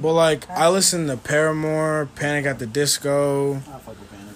but 0.00 0.12
like 0.12 0.48
I 0.50 0.68
listen 0.68 1.06
to 1.08 1.16
Paramore, 1.16 2.08
Panic 2.16 2.46
at 2.46 2.58
the 2.58 2.66
Disco, 2.66 3.56
I 3.56 3.60
fuck 3.60 3.86
with 3.88 4.10
Panic. 4.10 4.34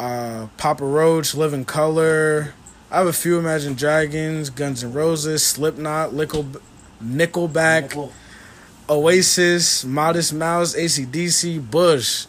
uh, 0.00 0.46
Papa 0.56 0.84
Roach, 0.84 1.34
Living 1.34 1.64
Colour. 1.64 2.54
I 2.90 2.98
have 2.98 3.06
a 3.06 3.12
few 3.12 3.38
Imagine 3.38 3.74
Dragons, 3.74 4.50
Guns 4.50 4.84
N' 4.84 4.92
Roses, 4.92 5.42
Slipknot, 5.44 6.12
Nickel, 6.12 6.46
Nickelback, 7.02 7.82
Nickel. 7.82 8.12
Oasis, 8.90 9.84
Modest 9.84 10.34
Mouse, 10.34 10.74
ACDC, 10.76 11.70
Bush, 11.70 12.26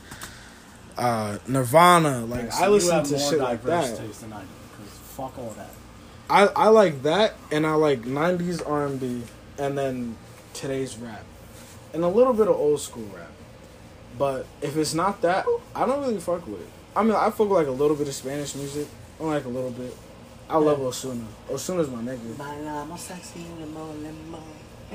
uh, 0.98 1.38
Nirvana. 1.48 2.26
Like 2.26 2.52
So 2.54 2.64
I 2.64 2.68
listen 2.70 3.04
to 3.04 3.12
more 3.18 3.30
shit 3.32 3.40
like 3.40 3.64
that. 3.64 3.98
taste 3.98 4.22
than 4.22 4.32
I 4.34 4.42
do. 4.42 4.48
Fuck 5.18 5.38
all 5.38 5.54
that. 5.58 5.70
I, 6.30 6.46
I 6.56 6.68
like 6.70 7.04
that, 7.04 7.36
and 7.52 7.68
I 7.68 7.74
like 7.76 8.04
'90s 8.04 8.68
R&B, 8.68 9.24
and 9.60 9.78
then 9.78 10.16
today's 10.54 10.98
rap, 10.98 11.24
and 11.94 12.04
a 12.04 12.08
little 12.08 12.34
bit 12.34 12.48
of 12.48 12.56
old 12.56 12.80
school 12.82 13.08
rap. 13.16 13.32
But 14.18 14.46
if 14.62 14.78
it's 14.78 14.94
not 14.94 15.22
that, 15.22 15.46
I 15.76 15.86
don't 15.86 16.02
really 16.02 16.20
fuck 16.20 16.46
with 16.48 16.62
it. 16.62 16.68
I 16.96 17.04
mean, 17.04 17.14
I 17.16 17.30
fuck 17.30 17.50
with 17.50 17.52
like 17.52 17.68
a 17.68 17.72
little 17.72 17.96
bit 17.96 18.08
of 18.08 18.14
Spanish 18.14 18.56
music. 18.56 18.88
I 19.20 19.24
like 19.24 19.46
a 19.46 19.50
little 19.50 19.72
bit. 19.72 19.96
I 20.50 20.58
love 20.58 20.80
Ozuna. 20.80 21.26
Ozuna's 21.50 21.90
my 21.90 22.02
nigga. 22.02 22.38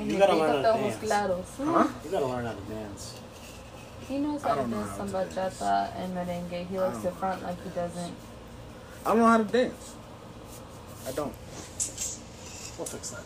You 0.07 0.17
gotta 0.17 0.35
learn 0.35 0.49
how 0.49 0.61
to 0.61 0.69
Ojos 0.69 0.95
dance. 0.95 1.03
claros. 1.03 1.45
Huh? 1.57 1.87
You 2.05 2.11
gotta 2.11 2.25
learn 2.25 2.45
how 2.45 2.53
to 2.53 2.61
dance. 2.61 3.19
He 4.07 4.17
knows 4.19 4.41
how 4.41 4.55
to 4.55 4.61
don't 4.61 4.71
know 4.71 4.83
dance 4.83 4.97
some 4.97 5.09
bachata 5.09 5.91
and 5.97 6.15
merengue. 6.15 6.67
He 6.67 6.79
likes 6.79 6.93
don't 6.93 7.03
to 7.03 7.11
front 7.11 7.43
like 7.43 7.61
he 7.63 7.69
doesn't. 7.71 8.13
I 9.05 9.09
don't 9.09 9.17
know 9.19 9.25
how 9.27 9.37
to 9.37 9.43
dance. 9.43 9.95
I 11.07 11.11
don't. 11.11 11.33
We'll 12.77 12.87
fix 12.87 13.09
that. 13.09 13.23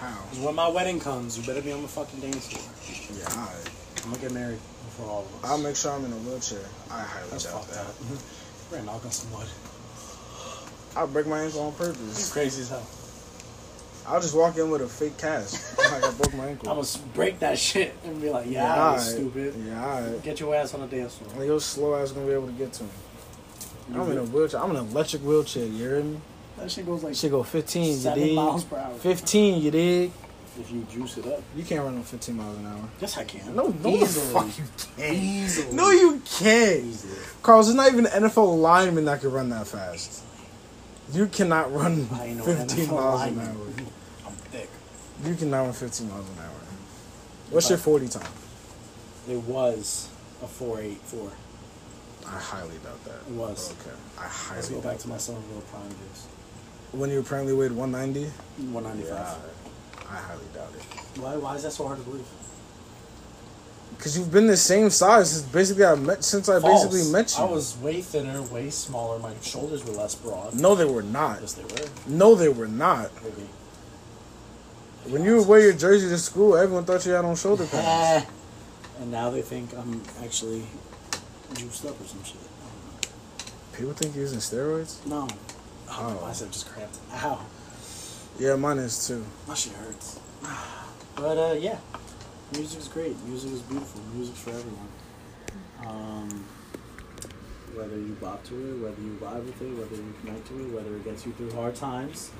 How? 0.00 0.14
when 0.44 0.54
my 0.54 0.68
wedding 0.68 1.00
comes, 1.00 1.36
you 1.36 1.44
better 1.44 1.60
be 1.62 1.72
on 1.72 1.82
the 1.82 1.88
fucking 1.88 2.20
dance 2.20 2.46
floor. 2.46 3.18
Yeah, 3.18 3.40
alright. 3.40 3.70
I'm 4.04 4.10
gonna 4.10 4.22
get 4.22 4.32
married 4.32 4.60
before 4.84 5.06
all 5.10 5.20
of 5.22 5.44
us. 5.44 5.50
I'll 5.50 5.58
make 5.58 5.76
sure 5.76 5.92
I'm 5.92 6.04
in 6.04 6.12
a 6.12 6.16
wheelchair. 6.16 6.60
I 6.90 7.00
highly 7.02 7.30
That's 7.30 7.44
doubt 7.44 7.66
that. 7.68 7.86
We're 8.70 8.78
gonna 8.78 8.92
knock 8.92 9.04
on 9.04 9.10
some 9.10 9.32
wood. 9.32 9.48
I'll 10.96 11.06
break 11.08 11.26
my 11.26 11.42
ankle 11.42 11.62
on 11.62 11.72
He's 11.72 11.78
purpose. 11.78 12.32
crazy 12.32 12.62
as 12.62 12.70
hell. 12.70 12.86
I'll 14.06 14.20
just 14.20 14.34
walk 14.34 14.56
in 14.56 14.70
with 14.70 14.80
a 14.82 14.88
fake 14.88 15.18
cast. 15.18 15.76
like 15.92 16.04
I 16.04 16.10
broke 16.12 16.34
my 16.34 16.46
ankle. 16.46 16.70
I'm 16.70 16.76
gonna 16.76 17.12
break 17.14 17.40
that 17.40 17.58
shit 17.58 17.94
and 18.04 18.20
be 18.20 18.30
like, 18.30 18.46
yeah, 18.46 18.52
Yeah, 18.52 18.74
you 18.76 18.82
alright. 18.82 19.00
stupid. 19.00 19.54
Yeah. 19.66 20.12
Get 20.22 20.40
your 20.40 20.54
ass 20.54 20.74
on 20.74 20.80
the 20.80 20.86
dance 20.86 21.16
floor. 21.16 21.30
Like 21.36 21.46
your 21.46 21.60
slow 21.60 21.94
ass 21.96 22.12
gonna 22.12 22.26
be 22.26 22.32
able 22.32 22.46
to 22.46 22.52
get 22.52 22.72
to 22.74 22.84
him. 22.84 22.90
I'm 23.94 24.00
in 24.12 24.18
a 24.18 24.22
mm-hmm. 24.22 24.32
wheelchair. 24.32 24.60
I'm 24.60 24.70
in 24.70 24.76
an 24.76 24.88
electric 24.88 25.22
wheelchair. 25.22 25.64
You 25.64 25.76
hear 25.76 26.02
me? 26.02 26.20
That 26.58 26.70
shit 26.70 26.86
goes 26.86 27.02
like 27.04 27.14
Shit 27.14 27.30
go 27.30 27.42
15. 27.42 27.84
You 27.84 27.92
seven 27.94 28.22
dig? 28.22 28.34
miles 28.36 28.64
per 28.64 28.76
hour. 28.76 28.94
15. 28.94 29.62
You 29.62 29.70
dig? 29.70 30.10
If 30.60 30.70
you 30.72 30.84
juice 30.90 31.16
it 31.18 31.26
up. 31.26 31.40
You 31.54 31.62
can't 31.64 31.84
run 31.84 31.96
on 31.96 32.02
15 32.02 32.36
miles 32.36 32.58
an 32.58 32.66
hour. 32.66 32.80
Yes, 33.00 33.16
I 33.16 33.24
can. 33.24 33.54
No, 33.54 33.68
no, 33.68 33.70
the 33.70 33.88
Easily. 33.90 34.32
fuck 34.34 34.58
you 34.58 34.64
can't. 34.96 35.14
Easily. 35.14 35.76
No, 35.76 35.90
you 35.90 36.20
can't. 36.24 36.84
Easily. 36.84 37.14
Carlos, 37.42 37.66
there's 37.66 37.76
not 37.76 37.92
even 37.92 38.06
an 38.06 38.24
NFL 38.24 38.60
lineman 38.60 39.04
that 39.04 39.20
can 39.20 39.30
run 39.30 39.50
that 39.50 39.68
fast. 39.68 40.24
You 41.12 41.26
cannot 41.28 41.72
run 41.72 42.08
I 42.12 42.32
know 42.32 42.42
15 42.42 42.86
NFL 42.86 42.90
miles 42.92 43.22
an 43.22 43.36
lineman. 43.36 43.46
hour. 43.56 43.66
I'm 44.26 44.32
thick. 44.32 44.68
You 45.24 45.34
cannot 45.36 45.62
run 45.62 45.72
15 45.72 46.08
miles 46.08 46.26
an 46.28 46.34
hour. 46.42 46.50
What's 47.50 47.68
your 47.70 47.78
40 47.78 48.08
time? 48.08 48.26
It 49.30 49.36
was 49.38 50.08
a 50.42 50.46
484. 50.48 51.30
I 52.26 52.30
highly 52.38 52.76
doubt 52.84 53.04
that. 53.04 53.20
It 53.28 53.32
was. 53.32 53.72
Okay. 53.80 53.96
I 54.18 54.22
Let's 54.24 54.36
highly 54.36 54.68
go 54.68 54.74
doubt 54.82 54.82
back 54.92 54.98
to 54.98 55.08
my 55.08 55.16
Somerville 55.18 55.62
Prime 55.70 55.88
days. 55.88 56.26
When 56.92 57.10
you 57.10 57.20
apparently 57.20 57.52
weighed 57.52 57.72
190? 57.72 58.30
195. 58.72 59.36
I 60.10 60.16
highly 60.16 60.40
doubt 60.54 60.72
it. 60.76 60.82
Why, 61.20 61.36
why 61.36 61.54
is 61.56 61.62
that 61.64 61.72
so 61.72 61.86
hard 61.86 61.98
to 61.98 62.04
believe? 62.04 62.26
Because 63.96 64.16
you've 64.16 64.30
been 64.32 64.46
the 64.46 64.56
same 64.56 64.90
size 64.90 65.32
since 65.32 65.42
basically 65.42 65.84
I 65.84 65.94
met 65.96 66.22
since 66.24 66.48
I 66.48 66.60
False. 66.60 66.84
basically 66.86 67.12
met 67.12 67.34
you. 67.36 67.44
I 67.44 67.46
was 67.50 67.76
way 67.78 68.00
thinner, 68.00 68.42
way 68.42 68.70
smaller. 68.70 69.18
My 69.18 69.32
shoulders 69.42 69.84
were 69.84 69.92
less 69.92 70.14
broad. 70.14 70.54
No, 70.54 70.74
they 70.74 70.84
were 70.84 71.02
not. 71.02 71.40
Yes, 71.40 71.54
they 71.54 71.64
were. 71.64 71.88
No, 72.06 72.34
they 72.34 72.48
were 72.48 72.68
not. 72.68 73.10
Maybe. 73.22 73.48
When 75.08 75.24
you 75.24 75.38
would 75.38 75.48
wear 75.48 75.60
your 75.60 75.72
jersey 75.72 76.08
to 76.08 76.18
school, 76.18 76.56
everyone 76.56 76.84
thought 76.84 77.04
you 77.06 77.12
had 77.12 77.24
on 77.24 77.34
shoulder 77.34 77.66
pads. 77.70 78.26
And 79.00 79.10
now 79.10 79.30
they 79.30 79.42
think 79.42 79.76
I'm 79.76 80.02
actually 80.22 80.62
juiced 81.54 81.84
up 81.86 82.00
or 82.00 82.04
some 82.04 82.22
shit. 82.24 82.36
People 83.72 83.92
think 83.94 84.14
you're 84.14 84.24
using 84.24 84.38
steroids. 84.40 85.04
No. 85.06 85.26
Oh, 85.90 85.96
Oh. 86.00 86.14
my 86.14 86.28
bicep 86.28 86.50
just 86.50 86.68
cramped. 86.68 86.98
Ow. 87.12 87.44
Yeah, 88.38 88.56
mine 88.56 88.78
is 88.78 89.06
too. 89.08 89.24
My 89.46 89.54
shit 89.54 89.72
hurts. 89.72 90.20
But 91.16 91.36
uh, 91.36 91.54
yeah, 91.54 91.78
is 92.52 92.88
great. 92.88 93.16
Music 93.24 93.50
is 93.52 93.62
beautiful. 93.62 94.00
Music's 94.14 94.38
for 94.40 94.50
everyone. 94.50 94.88
Um, 95.86 96.44
whether 97.74 97.96
you 97.96 98.16
bop 98.20 98.44
to 98.44 98.54
it, 98.54 98.78
whether 98.82 99.00
you 99.02 99.18
vibe 99.20 99.44
with 99.46 99.60
it, 99.62 99.76
whether 99.76 99.96
you 99.96 100.14
connect 100.24 100.46
to 100.48 100.54
it, 100.60 100.72
whether 100.72 100.94
it 100.94 101.04
gets 101.04 101.26
you 101.26 101.32
through 101.32 101.52
hard 101.52 101.74
times, 101.74 102.30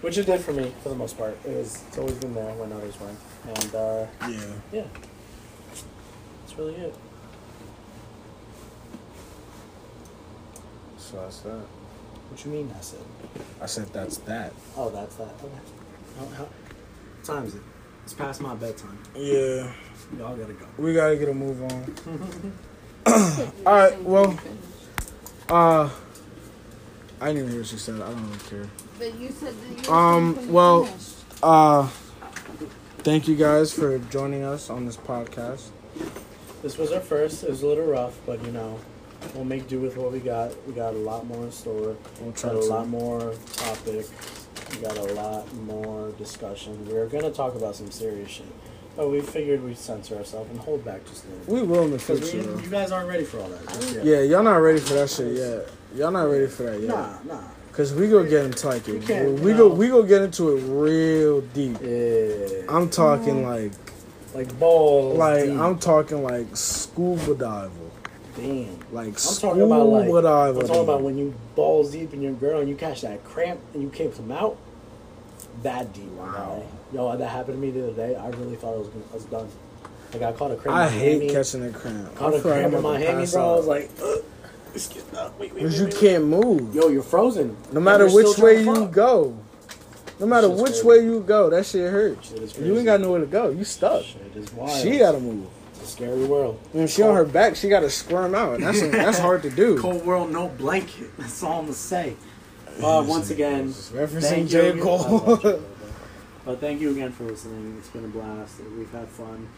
which 0.00 0.16
it 0.18 0.24
did 0.26 0.40
for 0.40 0.52
me 0.52 0.72
for 0.82 0.88
the 0.88 0.94
most 0.94 1.18
part. 1.18 1.36
It 1.44 1.56
was 1.56 1.82
it's 1.88 1.98
always 1.98 2.14
been 2.16 2.34
there 2.34 2.54
when 2.54 2.72
others 2.72 2.98
weren't, 3.00 3.18
and 3.46 3.74
uh, 3.74 4.06
Yeah. 4.28 4.54
yeah, 4.72 4.84
that's 6.40 6.58
really 6.58 6.74
it. 6.76 6.94
So 10.98 11.16
that's 11.20 11.40
that. 11.40 11.60
What 12.32 12.42
you 12.46 12.50
mean? 12.50 12.74
I 12.74 12.80
said. 12.80 12.98
I 13.60 13.66
said 13.66 13.92
that's 13.92 14.16
that. 14.18 14.54
Oh, 14.74 14.88
that's 14.88 15.16
that. 15.16 15.24
Okay. 15.44 15.54
How, 16.18 16.24
how, 16.34 16.44
what 16.44 17.24
time 17.24 17.44
is 17.44 17.54
it? 17.56 17.60
It's 18.04 18.14
past 18.14 18.40
my 18.40 18.54
bedtime. 18.54 18.98
Yeah. 19.14 19.70
Y'all 20.18 20.34
gotta 20.34 20.54
go. 20.54 20.64
We 20.78 20.94
gotta 20.94 21.16
get 21.18 21.28
a 21.28 21.34
move 21.34 21.62
on. 21.62 22.52
All 23.66 23.74
right. 23.74 24.02
Well, 24.02 24.34
uh, 25.50 25.90
I 27.20 27.26
didn't 27.26 27.36
even 27.40 27.50
hear 27.50 27.60
what 27.60 27.66
she 27.66 27.76
said. 27.76 27.96
I 28.00 28.08
don't 28.08 28.24
really 28.26 28.38
care. 28.48 28.70
But 28.98 29.14
you 29.18 29.28
said 29.30 29.52
that 29.54 29.86
you 29.86 29.92
Um, 29.92 30.50
well- 30.50 30.84
finished. 30.86 31.16
Uh, 31.42 31.88
thank 33.00 33.28
you 33.28 33.36
guys 33.36 33.74
for 33.74 33.98
joining 33.98 34.42
us 34.42 34.70
on 34.70 34.86
this 34.86 34.96
podcast. 34.96 35.68
This 36.62 36.78
was 36.78 36.92
our 36.92 37.00
first. 37.00 37.44
It 37.44 37.50
was 37.50 37.62
a 37.62 37.66
little 37.66 37.84
rough, 37.84 38.18
but 38.24 38.42
you 38.42 38.52
know, 38.52 38.78
we'll 39.34 39.44
make 39.44 39.68
do 39.68 39.80
with 39.80 39.96
what 39.96 40.12
we 40.12 40.20
got. 40.20 40.52
We 40.66 40.72
got 40.74 40.94
a 40.94 40.98
lot 40.98 41.26
more 41.26 41.44
in 41.44 41.52
store. 41.52 41.96
We'll 42.20 42.32
try 42.32 42.50
Got 42.50 42.58
a 42.58 42.62
to. 42.62 42.66
lot 42.68 42.88
more 42.88 43.34
topic. 43.54 44.06
We 44.70 44.76
got 44.78 44.96
a 44.96 45.02
lot 45.14 45.52
more 45.64 46.10
discussion. 46.12 46.86
We 46.88 46.94
are 46.96 47.06
gonna 47.06 47.30
talk 47.30 47.54
about 47.54 47.76
some 47.76 47.90
serious 47.90 48.30
shit, 48.30 48.46
but 48.96 49.10
we 49.10 49.20
figured 49.20 49.62
we'd 49.62 49.76
censor 49.76 50.16
ourselves 50.16 50.50
and 50.50 50.58
hold 50.60 50.84
back 50.84 51.04
just 51.06 51.24
a 51.24 51.28
little. 51.28 51.44
bit. 51.44 51.54
We 51.54 51.62
will 51.62 51.84
in 51.84 51.90
the 51.92 51.98
Because 51.98 52.30
future. 52.30 52.52
we- 52.54 52.62
you 52.62 52.68
guys 52.70 52.90
aren't 52.92 53.08
ready 53.08 53.24
for 53.24 53.40
all 53.40 53.48
that. 53.48 53.66
Just 53.68 53.94
yet. 53.96 54.04
Yeah, 54.04 54.20
y'all 54.22 54.42
not 54.42 54.56
ready 54.56 54.80
for 54.80 54.94
that 54.94 55.10
shit 55.10 55.36
yet. 55.36 55.68
Y'all 55.94 56.10
not 56.10 56.24
ready 56.30 56.46
for 56.46 56.62
that 56.64 56.80
yet. 56.80 56.88
Nah, 56.88 57.18
nah. 57.26 57.40
Cause 57.72 57.94
we 57.94 58.08
go 58.08 58.22
get 58.22 58.44
into 58.44 58.66
like 58.68 58.86
We 58.86 58.96
it. 58.98 59.06
can't, 59.06 59.40
We 59.40 59.52
you 59.52 59.56
go 59.56 59.68
know. 59.68 59.74
we 59.74 59.88
go 59.88 60.02
get 60.02 60.20
into 60.22 60.56
it 60.56 60.60
real 60.68 61.40
deep. 61.40 61.78
Yeah. 61.82 62.64
I'm 62.68 62.90
talking 62.90 63.36
mm-hmm. 63.42 63.46
like 63.46 63.72
like 64.34 64.58
balls. 64.58 65.16
like 65.18 65.44
deep. 65.44 65.58
I'm 65.58 65.78
talking 65.78 66.22
like 66.22 66.54
scuba 66.54 67.34
diver. 67.34 67.70
Damn. 68.36 68.78
Like 68.92 69.08
I'm 69.08 69.34
talking 69.40 69.62
about 69.62 69.88
like. 69.88 70.06
diver. 70.22 70.60
I'm 70.60 70.66
talking 70.66 70.82
about 70.82 71.02
when 71.02 71.18
you 71.18 71.34
balls 71.54 71.92
deep 71.92 72.12
in 72.12 72.22
your 72.22 72.32
girl 72.32 72.60
and 72.60 72.68
you 72.68 72.74
catch 72.76 73.02
that 73.02 73.24
cramp 73.24 73.60
and 73.74 73.82
you 73.82 73.88
can't 73.90 74.14
come 74.14 74.32
out. 74.32 74.56
That 75.62 75.92
deep. 75.92 76.04
Wow. 76.12 76.64
Yo, 76.92 77.16
that 77.16 77.28
happened 77.28 77.56
to 77.56 77.60
me 77.60 77.70
the 77.70 77.88
other 77.88 77.96
day. 77.96 78.16
I 78.16 78.28
really 78.30 78.56
thought 78.56 78.74
I 78.74 78.78
was, 78.78 78.88
gonna- 78.88 79.04
I 79.10 79.14
was 79.14 79.24
done. 79.24 79.48
Like 80.12 80.22
I 80.22 80.32
caught 80.32 80.50
a 80.50 80.56
cramp. 80.56 80.76
I 80.76 80.88
hate 80.88 81.20
hammy. 81.22 81.32
catching 81.32 81.64
a 81.64 81.70
cramp. 81.70 82.14
Caught 82.16 82.34
I 82.34 82.36
a 82.36 82.40
cramp 82.40 82.74
in 82.74 82.82
my 82.82 82.98
hammy, 82.98 83.26
bro. 83.26 83.52
I 83.52 83.56
was 83.56 83.66
like, 83.66 83.90
Ugh. 84.02 84.24
Excuse- 84.74 85.04
uh, 85.14 85.30
wait, 85.38 85.52
wait, 85.54 85.64
wait, 85.64 85.72
you 85.74 85.86
can't 85.88 86.24
move. 86.24 86.74
Yo, 86.74 86.88
you're 86.88 87.02
frozen. 87.02 87.56
No 87.72 87.80
matter 87.80 88.10
which 88.10 88.38
way 88.38 88.62
you 88.62 88.86
go. 88.86 89.36
No 90.18 90.26
matter 90.26 90.48
which 90.48 90.72
crazy. 90.72 90.86
way 90.86 91.04
you 91.04 91.20
go, 91.20 91.50
that 91.50 91.66
shit 91.66 91.90
hurts. 91.90 92.28
Shit 92.28 92.58
You 92.58 92.76
ain't 92.76 92.86
got 92.86 93.00
nowhere 93.00 93.20
to 93.20 93.26
go. 93.26 93.50
You 93.50 93.64
stuck. 93.64 94.04
Shit 94.04 94.20
is 94.36 94.52
wild. 94.52 94.80
She 94.80 94.98
gotta 94.98 95.18
move. 95.18 95.48
It's 95.82 95.90
a 95.90 95.96
scary 95.96 96.24
world. 96.24 96.60
When 96.70 96.86
she 96.86 97.02
on 97.02 97.16
her 97.16 97.24
back, 97.24 97.56
she 97.56 97.68
gotta 97.68 97.90
squirm 97.90 98.36
out. 98.36 98.60
That's 98.60 98.80
that's 98.82 99.18
hard 99.18 99.42
to 99.42 99.50
do. 99.50 99.78
Cold 99.80 100.06
world, 100.06 100.30
no 100.30 100.48
blanket. 100.48 101.10
That's 101.18 101.42
all 101.42 101.58
I'm 101.58 101.64
gonna 101.64 101.74
say. 101.74 102.14
Uh, 102.82 103.04
once 103.06 103.30
again, 103.30 103.68
Referencing 103.68 104.22
thank 104.22 104.48
J. 104.48 104.74
you. 104.76 104.82
I 104.82 104.84
love 104.84 105.06
Cole. 105.06 105.18
J. 105.18 105.22
Cole, 105.24 105.36
bro. 105.42 105.62
But 106.44 106.60
thank 106.60 106.80
you 106.80 106.90
again 106.92 107.10
for 107.10 107.24
listening. 107.24 107.76
It's 107.78 107.88
been 107.88 108.04
a 108.04 108.08
blast. 108.08 108.60
We've 108.76 108.90
had 108.92 109.08
fun. 109.08 109.48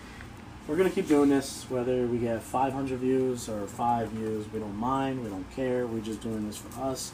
We're 0.67 0.77
gonna 0.77 0.91
keep 0.91 1.09
doing 1.09 1.29
this, 1.29 1.67
whether 1.69 2.07
we 2.07 2.17
get 2.17 2.43
500 2.43 2.99
views 2.99 3.51
or 3.51 3.67
five 3.67 4.09
views. 4.09 4.47
We 4.51 4.61
don't 4.61 4.77
mind. 4.77 5.23
We 5.23 5.29
don't 5.29 5.51
care. 5.55 5.87
We're 5.87 6.01
just 6.01 6.23
doing 6.23 6.47
this 6.47 6.57
for 6.57 6.83
us. 6.85 7.13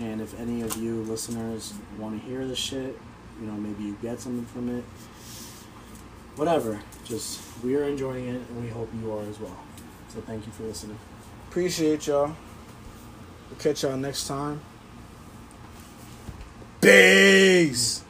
And 0.00 0.20
if 0.20 0.38
any 0.38 0.62
of 0.62 0.76
you 0.76 1.02
listeners 1.02 1.74
want 1.98 2.20
to 2.20 2.28
hear 2.28 2.46
this 2.46 2.58
shit, 2.58 2.96
you 3.40 3.46
know, 3.48 3.54
maybe 3.54 3.82
you 3.82 3.96
get 4.00 4.20
something 4.20 4.46
from 4.46 4.78
it. 4.78 4.84
Whatever. 6.36 6.80
Just 7.04 7.40
we 7.62 7.76
are 7.76 7.84
enjoying 7.84 8.28
it, 8.28 8.42
and 8.48 8.62
we 8.62 8.68
hope 8.68 8.90
you 9.00 9.12
are 9.12 9.22
as 9.22 9.38
well. 9.38 9.56
So 10.08 10.20
thank 10.22 10.46
you 10.46 10.52
for 10.52 10.64
listening. 10.64 10.98
Appreciate 11.48 12.06
y'all. 12.06 12.34
We'll 13.50 13.60
catch 13.60 13.82
y'all 13.82 13.96
next 13.96 14.26
time. 14.26 14.60
Peace. 16.80 18.02